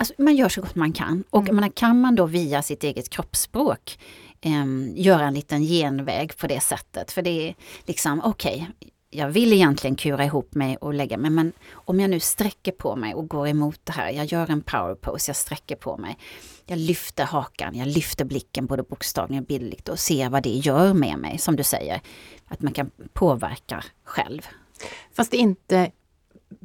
alltså 0.00 0.14
man 0.18 0.36
gör 0.36 0.48
så 0.48 0.60
gott 0.60 0.74
man 0.74 0.92
kan. 0.92 1.24
Och 1.30 1.48
jag 1.48 1.54
menar, 1.54 1.68
kan 1.68 2.00
man 2.00 2.14
då 2.14 2.26
via 2.26 2.62
sitt 2.62 2.84
eget 2.84 3.10
kroppsspråk 3.10 3.98
eh, 4.40 4.64
göra 4.94 5.26
en 5.26 5.34
liten 5.34 5.62
genväg 5.62 6.36
på 6.36 6.46
det 6.46 6.60
sättet. 6.60 7.12
För 7.12 7.22
det 7.22 7.48
är 7.48 7.54
liksom, 7.86 8.20
okej, 8.24 8.70
jag 9.10 9.28
vill 9.28 9.52
egentligen 9.52 9.96
kura 9.96 10.24
ihop 10.24 10.54
mig 10.54 10.76
och 10.76 10.94
lägga 10.94 11.18
mig. 11.18 11.30
Men 11.30 11.52
om 11.72 12.00
jag 12.00 12.10
nu 12.10 12.20
sträcker 12.20 12.72
på 12.72 12.96
mig 12.96 13.14
och 13.14 13.28
går 13.28 13.48
emot 13.48 13.80
det 13.84 13.92
här. 13.92 14.10
Jag 14.10 14.26
gör 14.26 14.50
en 14.50 14.62
power 14.62 14.94
pose, 14.94 15.28
jag 15.28 15.36
sträcker 15.36 15.76
på 15.76 15.96
mig. 15.96 16.18
Jag 16.66 16.78
lyfter 16.78 17.24
hakan, 17.24 17.74
jag 17.74 17.88
lyfter 17.88 18.24
blicken 18.24 18.66
både 18.66 18.82
bokstavligen 18.82 19.42
och 19.42 19.46
bildligt 19.46 19.88
och 19.88 19.98
ser 19.98 20.28
vad 20.28 20.42
det 20.42 20.50
gör 20.50 20.94
med 20.94 21.18
mig, 21.18 21.38
som 21.38 21.56
du 21.56 21.62
säger. 21.62 22.00
Att 22.46 22.62
man 22.62 22.72
kan 22.72 22.90
påverka 23.12 23.84
själv. 24.04 24.46
Fast 25.12 25.34
inte 25.34 25.90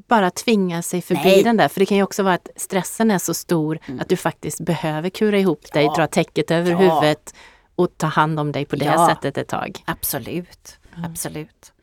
bara 0.07 0.31
tvinga 0.31 0.81
sig 0.81 1.01
förbi 1.01 1.21
Nej. 1.23 1.43
den 1.43 1.57
där. 1.57 1.67
För 1.67 1.79
det 1.79 1.85
kan 1.85 1.97
ju 1.97 2.03
också 2.03 2.23
vara 2.23 2.33
att 2.33 2.49
stressen 2.55 3.11
är 3.11 3.17
så 3.17 3.33
stor 3.33 3.79
att 3.99 4.09
du 4.09 4.17
faktiskt 4.17 4.59
behöver 4.59 5.09
kura 5.09 5.39
ihop 5.39 5.71
dig, 5.73 5.83
Mm. 5.83 5.93
Ja. 5.97 6.01
dra 6.01 6.07
täcket 6.07 6.51
över 6.51 6.71
Ja. 6.71 6.77
huvudet 6.77 7.35
och 7.75 7.97
ta 7.97 8.07
hand 8.07 8.39
om 8.39 8.51
dig 8.51 8.65
på 8.65 8.75
det 8.75 8.85
Ja. 8.85 9.07
sättet 9.09 9.37
ett 9.37 9.47
tag. 9.47 9.83
Absolut, 9.85 10.77
absolut. 11.03 11.73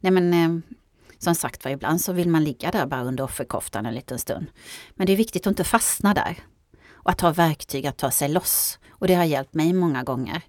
Nej 0.00 0.12
men 0.12 0.32
eh, 0.34 0.74
som 1.18 1.34
sagt 1.34 1.64
var, 1.64 1.72
ibland 1.72 2.00
så 2.00 2.12
vill 2.12 2.28
man 2.28 2.44
ligga 2.44 2.70
där 2.70 2.86
bara 2.86 3.02
under 3.02 3.24
offerkoftan 3.24 3.86
en 3.86 3.94
liten 3.94 4.18
stund. 4.18 4.46
Men 4.94 5.06
det 5.06 5.12
är 5.12 5.16
viktigt 5.16 5.42
att 5.46 5.50
inte 5.50 5.64
fastna 5.64 6.14
där. 6.14 6.36
Och 6.92 7.10
att 7.10 7.20
ha 7.20 7.30
verktyg 7.32 7.86
att 7.86 7.96
ta 7.96 8.10
sig 8.10 8.28
loss. 8.28 8.78
Och 8.90 9.06
det 9.06 9.14
har 9.14 9.24
hjälpt 9.24 9.54
mig 9.54 9.72
många 9.72 10.02
gånger. 10.02 10.42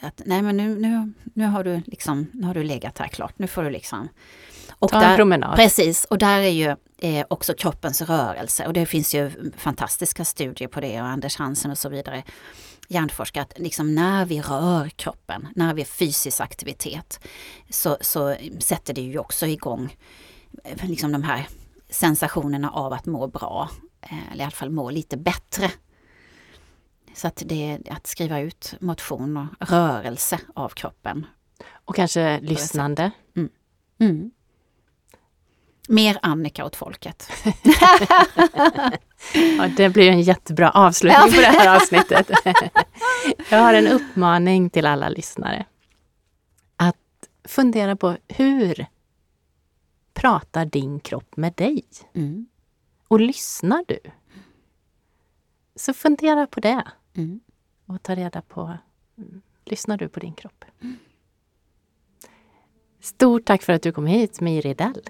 Att 0.00 0.22
nej 0.26 0.42
men 0.42 0.56
nu, 0.56 0.78
nu, 0.78 1.12
nu, 1.34 1.44
har 1.44 1.64
du 1.64 1.82
liksom, 1.86 2.26
nu 2.32 2.46
har 2.46 2.54
du 2.54 2.62
legat 2.62 2.98
här 2.98 3.08
klart, 3.08 3.38
nu 3.38 3.46
får 3.46 3.62
du 3.62 3.70
liksom... 3.70 4.08
Och 4.78 4.90
Ta 4.90 5.02
en 5.02 5.16
promenad. 5.16 5.56
Precis, 5.56 6.04
och 6.04 6.18
där 6.18 6.38
är 6.38 6.48
ju 6.48 6.76
eh, 6.98 7.26
också 7.30 7.54
kroppens 7.54 8.02
rörelse 8.02 8.66
och 8.66 8.72
det 8.72 8.86
finns 8.86 9.14
ju 9.14 9.52
fantastiska 9.56 10.24
studier 10.24 10.68
på 10.68 10.80
det 10.80 11.00
och 11.00 11.06
Anders 11.06 11.36
Hansen 11.36 11.70
och 11.70 11.78
så 11.78 11.88
vidare 11.88 12.22
hjärnforskar 12.88 13.42
att 13.42 13.52
liksom 13.56 13.94
när 13.94 14.26
vi 14.26 14.40
rör 14.40 14.88
kroppen, 14.88 15.48
när 15.54 15.74
vi 15.74 15.82
har 15.82 15.86
fysisk 15.86 16.40
aktivitet 16.40 17.20
så, 17.70 17.96
så 18.00 18.36
sätter 18.58 18.94
det 18.94 19.00
ju 19.00 19.18
också 19.18 19.46
igång 19.46 19.96
eh, 20.64 20.88
liksom 20.88 21.12
de 21.12 21.22
här 21.22 21.48
sensationerna 21.90 22.70
av 22.70 22.92
att 22.92 23.06
må 23.06 23.26
bra, 23.26 23.70
eh, 24.00 24.32
eller 24.32 24.40
i 24.40 24.44
alla 24.44 24.50
fall 24.50 24.70
må 24.70 24.90
lite 24.90 25.16
bättre. 25.16 25.70
Så 27.14 27.28
att 27.28 27.42
det 27.46 27.78
att 27.90 28.06
skriva 28.06 28.40
ut 28.40 28.74
motion 28.80 29.36
och 29.36 29.70
rörelse 29.70 30.38
av 30.54 30.68
kroppen. 30.68 31.26
Och 31.72 31.96
kanske 31.96 32.40
lyssnande. 32.40 33.10
Mm. 33.36 34.30
Mer 35.88 36.18
Annika 36.22 36.64
åt 36.64 36.76
folket. 36.76 37.30
Ja, 39.58 39.68
det 39.76 39.88
blir 39.88 40.10
en 40.10 40.20
jättebra 40.20 40.70
avslutning 40.70 41.32
på 41.34 41.40
det 41.40 41.46
här 41.46 41.76
avsnittet. 41.76 42.30
Jag 43.50 43.58
har 43.62 43.74
en 43.74 43.86
uppmaning 43.86 44.70
till 44.70 44.86
alla 44.86 45.08
lyssnare. 45.08 45.66
Att 46.76 47.28
fundera 47.44 47.96
på 47.96 48.16
hur 48.28 48.86
pratar 50.12 50.64
din 50.64 51.00
kropp 51.00 51.36
med 51.36 51.52
dig? 51.52 51.84
Mm. 52.14 52.46
Och 53.08 53.20
lyssnar 53.20 53.84
du? 53.88 53.98
Så 55.76 55.94
fundera 55.94 56.46
på 56.46 56.60
det 56.60 56.84
Mm. 57.16 57.40
och 57.86 58.02
ta 58.02 58.14
reda 58.14 58.42
på, 58.42 58.78
mm, 59.18 59.42
lyssnar 59.64 59.96
du 59.98 60.08
på 60.08 60.20
din 60.20 60.32
kropp? 60.34 60.64
Stort 63.04 63.44
tack 63.44 63.62
för 63.62 63.72
att 63.72 63.82
du 63.82 63.92
kom 63.92 64.06
hit, 64.06 64.40
Miri 64.40 64.60
Ridell. 64.60 65.00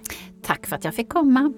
Tack 0.43 0.67
för 0.67 0.77
att 0.77 0.85
jag 0.85 0.95
fick 0.95 1.09
komma. 1.09 1.53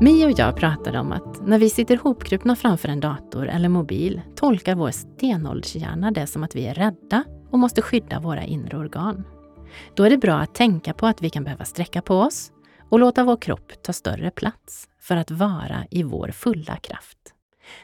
Mi 0.00 0.26
och 0.26 0.38
jag 0.38 0.56
pratade 0.56 0.98
om 0.98 1.12
att 1.12 1.46
när 1.46 1.58
vi 1.58 1.70
sitter 1.70 1.96
hopkrupna 1.96 2.56
framför 2.56 2.88
en 2.88 3.00
dator 3.00 3.48
eller 3.48 3.68
mobil 3.68 4.20
tolkar 4.34 4.74
vår 4.74 4.90
stenåldershjärna 4.90 6.10
det 6.10 6.26
som 6.26 6.42
att 6.42 6.56
vi 6.56 6.66
är 6.66 6.74
rädda 6.74 7.24
och 7.50 7.58
måste 7.58 7.82
skydda 7.82 8.20
våra 8.20 8.42
inre 8.42 8.78
organ. 8.78 9.24
Då 9.94 10.04
är 10.04 10.10
det 10.10 10.18
bra 10.18 10.34
att 10.34 10.54
tänka 10.54 10.94
på 10.94 11.06
att 11.06 11.22
vi 11.22 11.30
kan 11.30 11.44
behöva 11.44 11.64
sträcka 11.64 12.02
på 12.02 12.14
oss 12.14 12.52
och 12.90 12.98
låta 12.98 13.24
vår 13.24 13.36
kropp 13.36 13.72
ta 13.82 13.92
större 13.92 14.30
plats 14.30 14.88
för 15.00 15.16
att 15.16 15.30
vara 15.30 15.84
i 15.90 16.02
vår 16.02 16.28
fulla 16.28 16.76
kraft. 16.76 17.35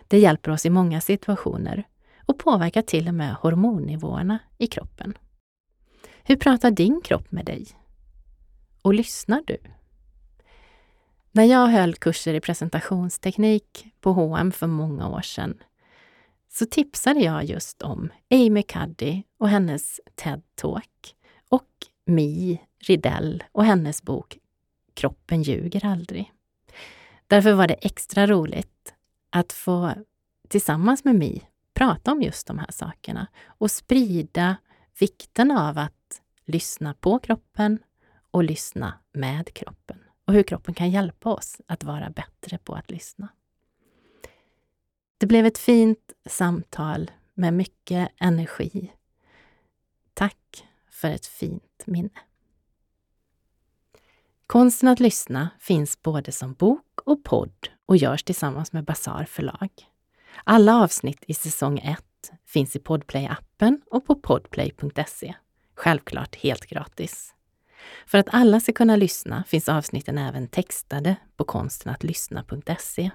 Det 0.09 0.19
hjälper 0.19 0.51
oss 0.51 0.67
i 0.67 0.71
många 0.71 1.01
situationer 1.01 1.85
och 2.27 2.39
påverkar 2.39 2.83
till 2.83 3.09
och 3.09 3.15
med 3.15 3.35
hormonnivåerna 3.35 4.39
i 4.59 4.67
kroppen. 4.67 5.19
Hur 6.23 6.37
pratar 6.37 6.71
din 6.71 7.01
kropp 7.05 7.33
med 7.33 7.45
dig? 7.45 7.67
Och 8.83 8.95
lyssnar 8.95 9.43
du? 9.47 9.57
När 11.33 11.45
jag 11.45 11.67
höll 11.67 11.95
kurser 11.95 12.35
i 12.35 12.41
presentationsteknik 12.41 13.87
på 14.01 14.13
H&M 14.13 14.53
för 14.53 14.67
många 14.67 15.09
år 15.09 15.21
sedan 15.21 15.63
så 16.49 16.67
tipsade 16.67 17.21
jag 17.21 17.45
just 17.45 17.83
om 17.83 18.09
Amy 18.31 18.63
Cuddy 18.63 19.23
och 19.39 19.49
hennes 19.49 20.01
TED-talk 20.15 21.15
och 21.49 21.69
Mi 22.05 22.61
Ridell 22.79 23.45
och 23.53 23.65
hennes 23.65 24.03
bok 24.03 24.39
Kroppen 24.95 25.43
ljuger 25.43 25.87
aldrig. 25.87 26.33
Därför 27.27 27.53
var 27.53 27.69
det 27.69 27.75
extra 27.75 28.27
roligt 28.27 28.95
att 29.33 29.53
få 29.53 29.95
tillsammans 30.49 31.05
med 31.05 31.15
Mi 31.15 31.43
prata 31.75 32.13
om 32.13 32.23
just 32.23 32.47
de 32.47 32.59
här 32.59 32.71
sakerna 32.71 33.27
och 33.47 33.71
sprida 33.71 34.57
vikten 34.99 35.51
av 35.51 35.79
att 35.79 36.23
lyssna 36.45 36.95
på 36.95 37.19
kroppen 37.19 37.79
och 38.31 38.45
lyssna 38.45 38.95
med 39.13 39.55
kroppen 39.55 39.99
och 40.25 40.33
hur 40.33 40.43
kroppen 40.43 40.75
kan 40.75 40.91
hjälpa 40.91 41.33
oss 41.33 41.61
att 41.67 41.85
vara 41.85 42.11
bättre 42.11 42.59
på 42.59 42.75
att 42.75 42.91
lyssna. 42.91 43.29
Det 45.19 45.27
blev 45.27 45.47
ett 45.47 45.59
fint 45.59 46.13
samtal 46.27 47.11
med 47.35 47.55
mycket 47.55 48.09
energi. 48.19 48.93
Tack 50.15 50.69
för 50.91 51.09
ett 51.09 51.27
fint 51.27 51.83
minne. 51.87 52.11
Konsten 54.47 54.89
att 54.89 55.01
lyssna 55.01 55.51
finns 55.61 56.03
både 56.03 56.33
som 56.33 56.53
bok 56.53 57.01
och 57.05 57.25
podd 57.25 57.69
och 57.87 57.97
görs 57.97 58.25
tillsammans 58.25 58.73
med 58.73 58.85
Bazar 58.85 59.25
förlag. 59.25 59.69
Alla 60.45 60.77
avsnitt 60.77 61.25
i 61.27 61.35
säsong 61.35 61.79
1 61.79 61.99
finns 62.47 62.77
i 62.77 62.79
Podplay-appen 62.79 63.81
och 63.91 64.07
på 64.07 64.15
podplay.se. 64.15 65.35
Självklart 65.75 66.37
helt 66.37 66.67
gratis. 66.67 67.35
För 68.07 68.19
att 68.19 68.29
alla 68.33 68.61
ska 68.61 68.73
kunna 68.73 68.97
lyssna 68.97 69.45
finns 69.47 69.69
avsnitten 69.69 70.19
även 70.19 70.49
textade 70.49 71.17
på 71.37 71.45
konstenattlyssna.se. 71.45 73.11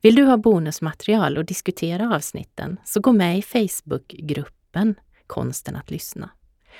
Vill 0.00 0.14
du 0.14 0.24
ha 0.24 0.36
bonusmaterial 0.36 1.38
och 1.38 1.44
diskutera 1.44 2.14
avsnitten 2.14 2.80
så 2.84 3.00
gå 3.00 3.12
med 3.12 3.38
i 3.38 3.42
Facebookgruppen 3.42 4.94
Konsten 5.26 5.76
att 5.76 5.90
lyssna. 5.90 6.30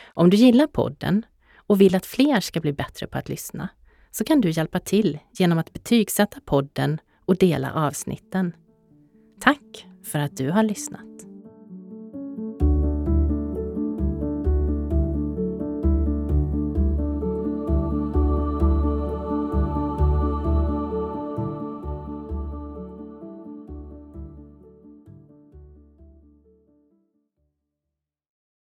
Om 0.07 0.31
du 0.31 0.37
gillar 0.37 0.67
podden 0.67 1.27
och 1.67 1.81
vill 1.81 1.95
att 1.95 2.07
fler 2.07 2.41
ska 2.41 2.61
bli 2.61 2.73
bättre 2.73 3.07
på 3.07 3.19
att 3.19 3.29
lyssna 3.29 3.69
så 4.11 4.25
kan 4.25 4.41
du 4.41 4.51
hjälpa 4.51 4.81
till 4.81 5.19
genom 5.39 5.59
att 5.59 5.73
betygsätta 5.73 6.41
podden 6.41 6.99
och 7.25 7.37
dela 7.37 7.73
avsnitten. 7.73 8.53
Tack 9.41 9.87
för 10.05 10.19
att 10.19 10.37
du 10.37 10.51
har 10.51 10.63
lyssnat! 10.63 11.26